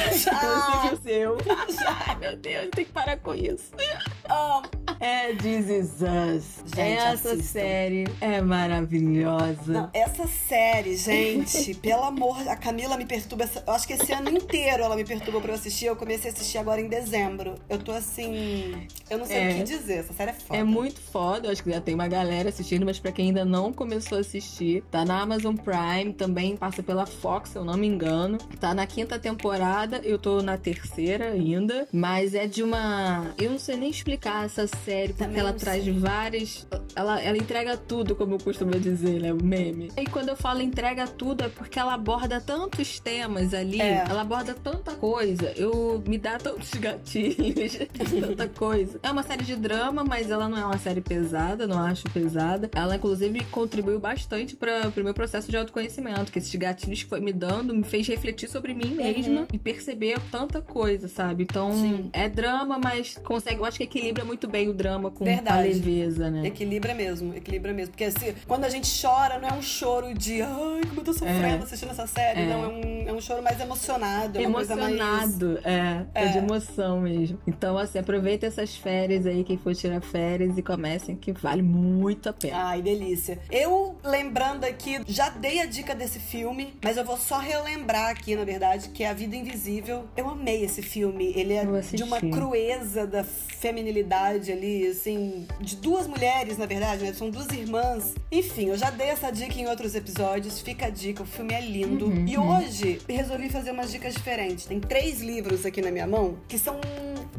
O 0.92 0.96
seu. 1.02 1.36
Ai, 2.06 2.16
meu 2.18 2.36
Deus, 2.36 2.68
tem 2.74 2.84
que 2.84 2.92
parar 2.92 3.16
com 3.18 3.34
isso. 3.34 3.70
Oh. 4.30 4.62
É 5.00 5.34
This 5.34 5.68
Is 5.68 6.02
Us. 6.02 6.47
Gente, 6.64 6.98
Essa 6.98 7.32
assistam. 7.32 7.42
série 7.42 8.04
é 8.20 8.40
maravilhosa. 8.40 9.72
Não, 9.72 9.90
essa 9.92 10.26
série, 10.26 10.96
gente, 10.96 11.74
pelo 11.80 12.04
amor, 12.04 12.36
a 12.48 12.56
Camila 12.56 12.96
me 12.96 13.06
perturba. 13.06 13.48
Eu 13.66 13.72
acho 13.72 13.86
que 13.86 13.94
esse 13.94 14.12
ano 14.12 14.30
inteiro 14.30 14.82
ela 14.82 14.96
me 14.96 15.04
perturba 15.04 15.40
pra 15.40 15.52
eu 15.52 15.54
assistir. 15.54 15.86
Eu 15.86 15.96
comecei 15.96 16.30
a 16.30 16.34
assistir 16.34 16.58
agora 16.58 16.80
em 16.80 16.88
dezembro. 16.88 17.54
Eu 17.68 17.78
tô 17.78 17.92
assim. 17.92 18.86
Eu 19.08 19.18
não 19.18 19.26
sei 19.26 19.36
é, 19.36 19.50
o 19.50 19.54
que 19.56 19.62
dizer. 19.64 19.98
Essa 19.98 20.12
série 20.12 20.30
é 20.30 20.34
foda. 20.34 20.60
É 20.60 20.64
muito 20.64 21.00
foda. 21.00 21.48
Eu 21.48 21.52
acho 21.52 21.62
que 21.62 21.70
já 21.70 21.80
tem 21.80 21.94
uma 21.94 22.08
galera 22.08 22.48
assistindo, 22.48 22.84
mas 22.84 22.98
pra 22.98 23.12
quem 23.12 23.28
ainda 23.28 23.44
não 23.44 23.72
começou 23.72 24.18
a 24.18 24.20
assistir, 24.20 24.82
tá 24.90 25.04
na 25.04 25.20
Amazon 25.20 25.56
Prime, 25.56 26.12
também 26.12 26.56
passa 26.56 26.82
pela 26.82 27.06
Fox, 27.06 27.50
se 27.50 27.56
eu 27.56 27.64
não 27.64 27.76
me 27.76 27.86
engano. 27.86 28.38
Tá 28.60 28.74
na 28.74 28.86
quinta 28.86 29.18
temporada, 29.18 30.00
eu 30.04 30.18
tô 30.18 30.42
na 30.42 30.56
terceira 30.56 31.30
ainda. 31.30 31.88
Mas 31.92 32.34
é 32.34 32.46
de 32.46 32.62
uma. 32.62 33.34
Eu 33.38 33.50
não 33.50 33.58
sei 33.58 33.76
nem 33.76 33.90
explicar 33.90 34.44
essa 34.44 34.66
série, 34.66 35.08
porque 35.08 35.24
também 35.24 35.40
ela 35.40 35.52
traz 35.52 35.84
sei. 35.84 35.92
Ela, 36.94 37.20
ela 37.20 37.36
entrega 37.36 37.76
tudo, 37.76 38.16
como 38.16 38.34
eu 38.34 38.38
costumo 38.38 38.72
dizer, 38.72 39.20
né? 39.20 39.32
O 39.32 39.42
meme. 39.42 39.90
E 39.96 40.06
quando 40.06 40.28
eu 40.30 40.36
falo 40.36 40.60
entrega 40.60 41.06
tudo, 41.06 41.44
é 41.44 41.48
porque 41.48 41.78
ela 41.78 41.94
aborda 41.94 42.40
tantos 42.40 42.98
temas 43.00 43.54
ali, 43.54 43.80
é. 43.80 44.04
ela 44.08 44.22
aborda 44.22 44.54
tanta 44.54 44.94
coisa. 44.94 45.52
Eu 45.56 46.02
me 46.06 46.18
dá 46.18 46.38
tantos 46.38 46.70
gatilhos, 46.78 47.78
tanta 48.20 48.48
coisa. 48.48 48.98
É 49.02 49.10
uma 49.10 49.22
série 49.22 49.44
de 49.44 49.56
drama, 49.56 50.04
mas 50.04 50.30
ela 50.30 50.48
não 50.48 50.58
é 50.58 50.64
uma 50.64 50.78
série 50.78 51.00
pesada, 51.00 51.66
não 51.66 51.78
acho 51.78 52.04
pesada. 52.10 52.70
Ela, 52.74 52.96
inclusive, 52.96 53.44
contribuiu 53.46 54.00
bastante 54.00 54.56
para 54.56 54.92
o 54.96 55.04
meu 55.04 55.14
processo 55.14 55.50
de 55.50 55.56
autoconhecimento, 55.56 56.32
que 56.32 56.38
esses 56.38 56.54
gatilhos 56.54 57.02
que 57.02 57.08
foi 57.08 57.20
me 57.20 57.32
dando 57.32 57.74
me 57.74 57.84
fez 57.84 58.06
refletir 58.06 58.48
sobre 58.48 58.74
mim 58.74 58.94
mesma 58.94 59.40
uhum. 59.40 59.46
e 59.52 59.58
perceber 59.58 60.18
tanta 60.30 60.60
coisa, 60.60 61.08
sabe? 61.08 61.44
Então, 61.44 61.72
Sim. 61.72 62.10
é 62.12 62.28
drama, 62.28 62.78
mas 62.82 63.16
consegue. 63.18 63.60
Eu 63.60 63.64
acho 63.64 63.78
que 63.78 63.84
equilibra 63.84 64.24
muito 64.24 64.48
bem 64.48 64.68
o 64.68 64.74
drama 64.74 65.10
com 65.10 65.24
Verdade. 65.24 65.58
a 65.58 65.60
leveza, 65.62 66.17
né? 66.18 66.46
Equilibra 66.46 66.94
mesmo, 66.94 67.34
equilibra 67.34 67.72
mesmo. 67.72 67.92
Porque 67.92 68.04
assim, 68.04 68.34
quando 68.46 68.64
a 68.64 68.68
gente 68.68 68.88
chora, 69.00 69.38
não 69.38 69.48
é 69.48 69.52
um 69.52 69.62
choro 69.62 70.14
de 70.14 70.42
ai, 70.42 70.80
como 70.88 71.00
eu 71.00 71.04
tô 71.04 71.12
sofrendo 71.12 71.62
é. 71.62 71.64
assistindo 71.64 71.90
essa 71.90 72.06
série. 72.06 72.42
É. 72.42 72.46
Não, 72.46 72.64
é 72.64 72.68
um, 72.68 73.08
é 73.08 73.12
um 73.12 73.20
choro 73.20 73.42
mais 73.42 73.60
emocionado. 73.60 74.38
É 74.38 74.42
emocionado, 74.42 75.46
mais... 75.46 75.66
é, 75.66 76.06
é. 76.14 76.24
É 76.24 76.26
de 76.28 76.38
emoção 76.38 77.00
mesmo. 77.00 77.38
Então, 77.46 77.78
assim, 77.78 77.98
aproveita 77.98 78.46
essas 78.46 78.74
férias 78.74 79.26
aí, 79.26 79.44
quem 79.44 79.56
for 79.56 79.74
tirar 79.74 80.00
férias 80.00 80.58
e 80.58 80.62
comecem, 80.62 81.16
que 81.16 81.32
vale 81.32 81.62
muito 81.62 82.28
a 82.28 82.32
pena. 82.32 82.68
Ai, 82.68 82.82
delícia. 82.82 83.38
Eu, 83.50 83.96
lembrando 84.04 84.64
aqui, 84.64 85.00
já 85.06 85.28
dei 85.30 85.60
a 85.60 85.66
dica 85.66 85.94
desse 85.94 86.18
filme, 86.18 86.74
mas 86.82 86.96
eu 86.96 87.04
vou 87.04 87.16
só 87.16 87.38
relembrar 87.38 88.10
aqui, 88.10 88.34
na 88.34 88.44
verdade, 88.44 88.88
que 88.88 89.04
é 89.04 89.10
A 89.10 89.12
Vida 89.12 89.36
Invisível. 89.36 90.04
Eu 90.16 90.28
amei 90.28 90.64
esse 90.64 90.82
filme. 90.82 91.32
Ele 91.36 91.54
é 91.54 91.64
de 91.64 92.02
uma 92.02 92.20
crueza 92.20 93.06
da 93.06 93.22
feminilidade 93.24 94.52
ali, 94.52 94.86
assim, 94.86 95.46
de 95.60 95.76
duas 95.76 96.06
mulheres, 96.08 96.58
na 96.58 96.66
verdade, 96.66 97.04
né? 97.04 97.12
São 97.12 97.30
duas 97.30 97.48
irmãs. 97.48 98.14
Enfim, 98.32 98.66
eu 98.66 98.76
já 98.76 98.90
dei 98.90 99.08
essa 99.08 99.30
dica 99.30 99.54
em 99.54 99.66
outros 99.68 99.94
episódios. 99.94 100.60
Fica 100.60 100.86
a 100.86 100.90
dica, 100.90 101.22
o 101.22 101.26
filme 101.26 101.54
é 101.54 101.60
lindo. 101.60 102.06
Uhum, 102.06 102.26
e 102.26 102.36
uhum. 102.36 102.56
hoje 102.56 102.98
resolvi 103.08 103.48
fazer 103.48 103.70
umas 103.70 103.92
dicas 103.92 104.14
diferentes. 104.14 104.64
Tem 104.64 104.80
três 104.80 105.20
livros 105.20 105.64
aqui 105.64 105.80
na 105.80 105.90
minha 105.90 106.06
mão 106.06 106.38
que 106.48 106.58
são 106.58 106.80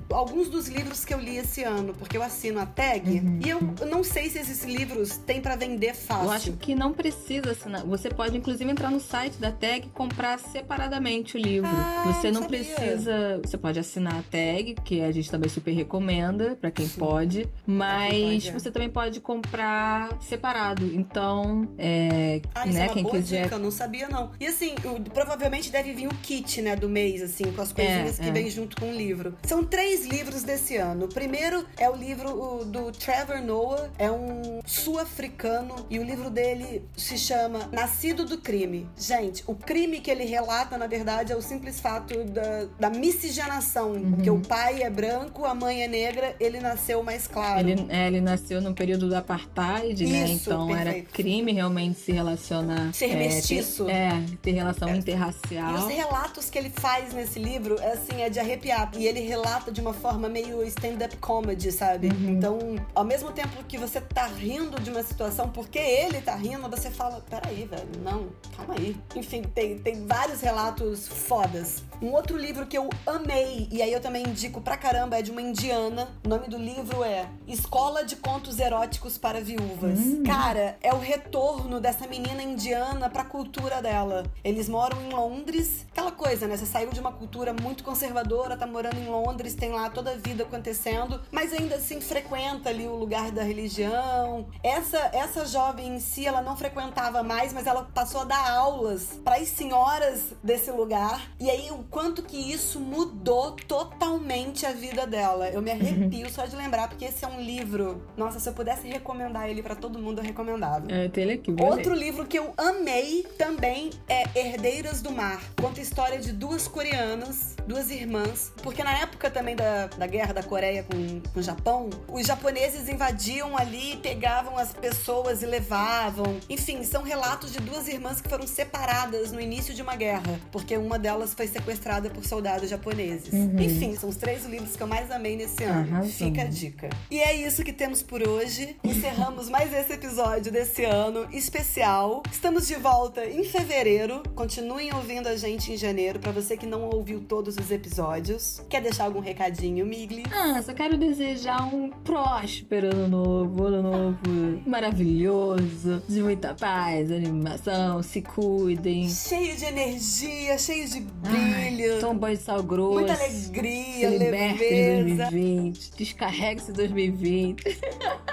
alguns 0.10 0.50
dos 0.50 0.68
livros 0.68 1.06
que 1.06 1.14
eu 1.14 1.20
li 1.20 1.38
esse 1.38 1.64
ano, 1.64 1.94
porque 1.94 2.18
eu 2.18 2.24
assino 2.24 2.60
a 2.60 2.66
tag 2.66 3.10
uhum. 3.10 3.40
e 3.44 3.50
eu 3.50 3.60
não 3.88 4.04
sei 4.04 4.30
se 4.30 4.40
esses 4.40 4.64
livros 4.64 5.18
têm 5.18 5.42
para 5.42 5.56
vender 5.56 5.94
fácil. 5.94 6.26
Eu 6.26 6.32
acho 6.32 6.52
que 6.54 6.76
não 6.76 6.94
precisa 6.94 7.52
assinar. 7.52 7.86
Você 7.86 8.10
pode 8.10 8.38
inclusive 8.38 8.70
entrar 8.70 8.92
no 8.92 9.00
site 9.00 9.38
da 9.38 9.52
tag 9.52 9.88
e 9.88 9.90
comprar 9.90 10.40
separadamente 10.40 11.38
o 11.38 11.40
livro. 11.40 11.70
Ah, 11.70 12.04
você 12.08 12.32
não, 12.32 12.44
precisa, 12.44 13.40
você 13.44 13.58
pode 13.58 13.80
assinar 13.80 14.16
a 14.16 14.24
tag, 14.24 14.76
que 14.84 15.02
a 15.02 15.12
gente 15.12 15.30
também 15.30 15.50
super 15.50 15.72
recomenda 15.72 16.58
para 16.60 16.72
quem 16.72 16.88
Sim. 16.88 17.00
pode, 17.00 17.50
mas 17.66 18.48
é. 18.48 18.52
Você 18.60 18.72
também 18.72 18.90
pode 18.90 19.20
comprar 19.20 20.18
separado. 20.22 20.86
Então, 20.86 21.68
é, 21.78 22.42
ah, 22.56 22.66
né, 22.66 22.86
é 22.86 22.90
quem 22.90 23.04
quiser, 23.04 23.44
dica, 23.44 23.56
eu 23.56 23.60
não 23.60 23.72
sabia 23.72 24.08
não. 24.08 24.32
E 24.40 24.48
assim, 24.48 24.76
provavelmente 25.14 25.72
deve 25.72 25.94
vir 25.94 26.08
o 26.08 26.16
kit, 26.16 26.62
né, 26.62 26.76
do 26.76 26.90
mês 26.90 27.22
assim, 27.22 27.52
com 27.52 27.62
as 27.62 27.72
coisinhas 27.72 28.20
é, 28.20 28.24
que 28.24 28.30
é. 28.30 28.32
vem 28.32 28.50
junto 28.50 28.76
com 28.78 28.90
o 28.90 28.94
livro. 28.94 29.36
São 29.44 29.64
três 29.64 30.00
três 30.00 30.06
livros 30.06 30.44
desse 30.44 30.78
ano. 30.78 31.06
O 31.06 31.08
primeiro 31.08 31.66
é 31.78 31.90
o 31.90 31.96
livro 31.96 32.64
do 32.66 32.92
Trevor 32.92 33.42
Noah, 33.42 33.90
é 33.98 34.10
um 34.12 34.60
sul-africano 34.66 35.76
e 35.90 36.00
o 36.00 36.04
livro 36.04 36.30
dele 36.30 36.84
se 36.96 37.18
chama 37.18 37.68
Nascido 37.72 38.26
do 38.26 38.38
Crime. 38.38 38.88
Gente, 38.98 39.44
o 39.48 39.56
crime 39.56 40.00
que 40.00 40.10
ele 40.10 40.26
relata, 40.26 40.78
na 40.78 40.88
verdade, 40.88 41.32
é 41.32 41.36
o 41.36 41.42
simples 41.42 41.80
fato 41.80 42.24
da, 42.26 42.66
da 42.80 42.90
miscigenação, 42.90 43.92
uhum. 43.94 44.12
porque 44.12 44.30
o 44.30 44.40
pai 44.40 44.84
é 44.84 44.90
branco, 44.90 45.46
a 45.46 45.56
mãe 45.56 45.84
é 45.84 45.88
negra, 45.88 46.36
ele 46.40 46.60
nasceu 46.60 47.02
mais 47.04 47.28
claro. 47.28 47.68
Ele, 47.68 47.86
é, 47.90 48.08
ele 48.08 48.22
nasceu 48.22 48.49
no 48.62 48.74
período 48.74 49.08
do 49.08 49.16
apartheid, 49.16 50.06
né? 50.06 50.24
Isso, 50.24 50.28
né? 50.28 50.34
Então 50.34 50.68
perfeito. 50.68 50.98
era 50.98 51.02
crime 51.12 51.52
realmente 51.52 52.00
se 52.00 52.12
relacionar. 52.12 52.94
Ser 52.94 53.12
é, 53.12 53.16
mestiço. 53.16 53.86
Ter, 53.86 53.92
é, 53.92 54.26
ter 54.42 54.52
relação 54.52 54.90
é. 54.90 54.98
interracial. 54.98 55.72
E 55.72 55.76
os 55.76 55.88
relatos 55.88 56.50
que 56.50 56.58
ele 56.58 56.70
faz 56.70 57.14
nesse 57.14 57.40
livro, 57.40 57.76
assim, 57.76 58.22
é 58.22 58.30
de 58.30 58.40
arrepiar. 58.40 58.92
E 58.98 59.06
ele 59.06 59.20
relata 59.22 59.72
de 59.72 59.82
uma 59.82 59.94
forma 59.94 60.28
meio 60.28 60.64
stand-up 60.64 61.16
comedy, 61.18 61.72
sabe? 61.72 62.08
Uhum. 62.08 62.30
Então, 62.30 62.58
ao 62.96 63.04
mesmo 63.04 63.32
tempo 63.32 63.64
que 63.68 63.78
você 63.78 64.02
tá 64.02 64.28
rindo 64.28 64.80
de 64.80 64.90
uma 64.90 65.04
situação, 65.04 65.50
porque 65.50 65.80
ele 65.80 66.22
tá 66.22 66.36
rindo, 66.36 66.70
você 66.70 66.90
fala: 66.90 67.24
peraí, 67.30 67.66
velho, 67.66 67.90
não, 68.04 68.30
calma 68.56 68.76
aí. 68.76 68.96
Enfim, 69.16 69.44
tem, 69.44 69.78
tem 69.78 70.06
vários 70.06 70.42
relatos 70.42 71.08
fodas. 71.08 71.84
Um 72.02 72.14
outro 72.14 72.38
livro 72.38 72.66
que 72.66 72.78
eu 72.78 72.90
amei, 73.06 73.68
e 73.72 73.82
aí 73.82 73.92
eu 73.92 74.00
também 74.00 74.24
indico 74.24 74.62
pra 74.62 74.78
caramba, 74.78 75.18
é 75.18 75.22
de 75.22 75.32
uma 75.32 75.42
indiana. 75.42 76.08
O 76.26 76.30
nome 76.30 76.48
do 76.48 76.58
livro 76.58 77.04
é 77.04 77.28
Escola 77.48 78.06
de 78.06 78.16
Contos 78.40 78.58
Eróticos 78.58 79.18
para 79.18 79.42
Viúvas. 79.42 80.00
Hum. 80.00 80.24
Cara, 80.24 80.78
é 80.82 80.94
o 80.94 80.98
retorno 80.98 81.82
dessa 81.82 82.08
menina 82.08 82.42
indiana 82.42 83.10
pra 83.10 83.26
cultura 83.26 83.82
dela. 83.82 84.24
Eles 84.46 84.70
moram 84.70 84.98
em 85.02 85.10
Londres. 85.10 85.86
Aquela 85.92 86.14
coisa, 86.14 86.48
né? 86.48 86.56
Você 86.56 86.66
saiu 86.66 86.90
de 86.90 87.02
uma 87.02 87.12
cultura 87.12 87.52
muito 87.52 87.84
conservadora, 87.84 88.56
tá 88.56 88.66
morando 88.66 88.96
em 88.96 89.10
Londres, 89.10 89.56
tem 89.56 89.74
lá 89.74 89.90
toda 89.90 90.12
a 90.12 90.16
vida 90.16 90.44
acontecendo, 90.44 91.20
mas 91.30 91.52
ainda 91.52 91.76
assim 91.76 92.00
frequenta 92.00 92.70
ali 92.70 92.88
o 92.88 92.96
lugar 92.96 93.30
da 93.30 93.44
religião. 93.44 94.48
Essa, 94.64 95.10
essa 95.12 95.46
jovem 95.46 95.98
em 95.98 96.00
si, 96.00 96.26
ela 96.26 96.42
não 96.42 96.56
frequentava 96.56 97.22
mais, 97.22 97.52
mas 97.52 97.68
ela 97.68 97.90
passou 97.94 98.22
a 98.22 98.24
dar 98.24 98.52
aulas 98.52 99.20
para 99.22 99.36
as 99.36 99.50
senhoras 99.50 100.34
desse 100.42 100.72
lugar. 100.72 101.30
E 101.42 101.50
aí, 101.50 101.72
o 101.72 101.84
quanto 101.90 102.24
que 102.24 102.38
isso 102.38 102.80
mudou 102.80 103.52
totalmente 103.68 104.66
a 104.66 104.72
vida 104.72 105.06
dela. 105.06 105.50
Eu 105.50 105.62
me 105.62 105.72
arrepio 105.72 106.26
uhum. 106.26 106.32
só 106.32 106.46
de 106.46 106.56
lembrar, 106.56 106.88
porque 106.88 107.04
esse 107.04 107.26
é 107.26 107.28
um 107.28 107.42
livro. 107.42 108.02
Nossa, 108.16 108.29
se 108.38 108.50
eu 108.50 108.54
pudesse 108.54 108.88
recomendar 108.88 109.50
ele 109.50 109.64
para 109.64 109.76
todo 109.76 109.98
mundo, 109.98 110.20
eu 110.20 110.26
recomendava. 110.26 110.86
É, 110.92 111.08
tem 111.08 111.24
ele 111.24 111.34
aqui. 111.34 111.56
Outro 111.58 111.94
livro 111.94 112.26
que 112.26 112.38
eu 112.38 112.54
amei 112.58 113.26
também 113.38 113.92
é 114.10 114.24
Herdeiras 114.38 115.02
do 115.02 115.12
Mar. 115.12 115.42
Conta 115.56 115.80
a 115.80 115.84
história 115.84 116.20
de 116.20 116.34
duas 116.34 116.68
coreanas, 116.68 117.56
duas 117.66 117.90
irmãs, 117.90 118.52
porque 118.62 118.84
na 118.84 118.98
época 119.00 119.30
também 119.30 119.56
da, 119.56 119.88
da 119.88 120.08
guerra 120.08 120.34
da 120.34 120.44
Coreia 120.44 120.84
com, 120.84 121.22
com 121.32 121.40
o 121.40 121.44
Japão, 121.44 121.90
os 122.08 122.28
japoneses 122.28 122.90
invadiam 122.90 123.58
ali, 123.58 123.98
pegavam 123.98 124.58
as 124.58 124.74
pessoas 124.74 125.42
e 125.42 125.46
levavam. 125.46 126.38
Enfim, 126.50 126.84
são 126.84 127.04
relatos 127.04 127.54
de 127.54 127.60
duas 127.60 127.88
irmãs 127.88 128.20
que 128.20 128.28
foram 128.28 128.46
separadas 128.46 129.32
no 129.32 129.40
início 129.40 129.74
de 129.74 129.82
uma 129.82 129.96
guerra, 129.96 130.40
porque 130.52 130.76
uma 130.76 131.00
delas 131.00 131.34
foi 131.34 131.48
sequestrada 131.48 132.10
por 132.10 132.26
soldados 132.26 132.70
japoneses. 132.70 133.32
Uhum. 133.32 133.60
Enfim, 133.60 133.96
são 133.96 134.10
os 134.10 134.16
três 134.16 134.46
livros 134.46 134.76
que 134.76 134.84
eu 134.84 134.88
mais 134.88 135.12
amei 135.12 135.36
nesse 135.36 135.64
ano. 135.64 135.94
Arrasou. 135.94 136.12
Fica 136.12 136.42
a 136.42 136.46
dica. 136.46 136.90
E 137.12 137.20
é 137.20 137.34
isso 137.34 137.64
que 137.64 137.72
temos 137.72 138.02
por 138.02 138.19
hoje. 138.28 138.76
Encerramos 138.84 139.50
mais 139.50 139.74
esse 139.74 139.94
episódio 139.94 140.52
desse 140.52 140.84
ano 140.84 141.28
especial. 141.32 142.24
Estamos 142.32 142.68
de 142.68 142.76
volta 142.76 143.26
em 143.26 143.44
fevereiro. 143.44 144.24
Continuem 144.36 144.94
ouvindo 144.94 145.28
a 145.28 145.36
gente 145.36 145.72
em 145.72 145.78
janeiro. 145.78 146.20
Para 146.20 146.32
você 146.32 146.58
que 146.58 146.66
não 146.66 146.90
ouviu 146.90 147.22
todos 147.22 147.56
os 147.58 147.72
episódios, 147.72 148.62
quer 148.70 148.82
deixar 148.82 149.06
algum 149.06 149.20
recadinho, 149.20 149.86
Migli? 149.86 150.24
Ah, 150.32 150.62
só 150.62 150.74
quero 150.74 150.98
desejar 150.98 151.64
um 151.74 151.90
próspero 151.90 152.88
ano 152.88 153.08
novo, 153.08 153.66
ano 153.66 153.82
novo 153.84 154.62
maravilhoso, 154.66 156.02
de 156.08 156.22
muita 156.22 156.54
paz, 156.54 157.12
animação, 157.12 158.02
se 158.02 158.22
cuidem. 158.22 159.08
Cheio 159.10 159.56
de 159.56 159.66
energia, 159.66 160.58
cheio 160.58 160.88
de 160.88 161.02
brilho. 161.02 162.00
Toma 162.00 162.20
banho 162.20 162.38
de 162.38 162.44
sal 162.44 162.64
grosso. 162.64 163.00
Muita 163.00 163.14
alegria, 163.14 164.10
se 164.10 164.18
leveza. 164.18 164.54
De 164.54 165.16
2020. 165.16 165.92
Descarregue 165.98 166.62
esse 166.62 166.72
2020. 166.72 167.64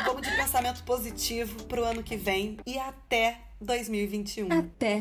Vamos 0.05 0.22
de 0.22 0.31
pensamento 0.37 0.83
positivo 0.85 1.64
pro 1.64 1.85
ano 1.85 2.03
que 2.03 2.16
vem 2.16 2.59
e 2.66 2.79
até 2.79 3.39
2021. 3.61 4.49
Até. 4.53 5.01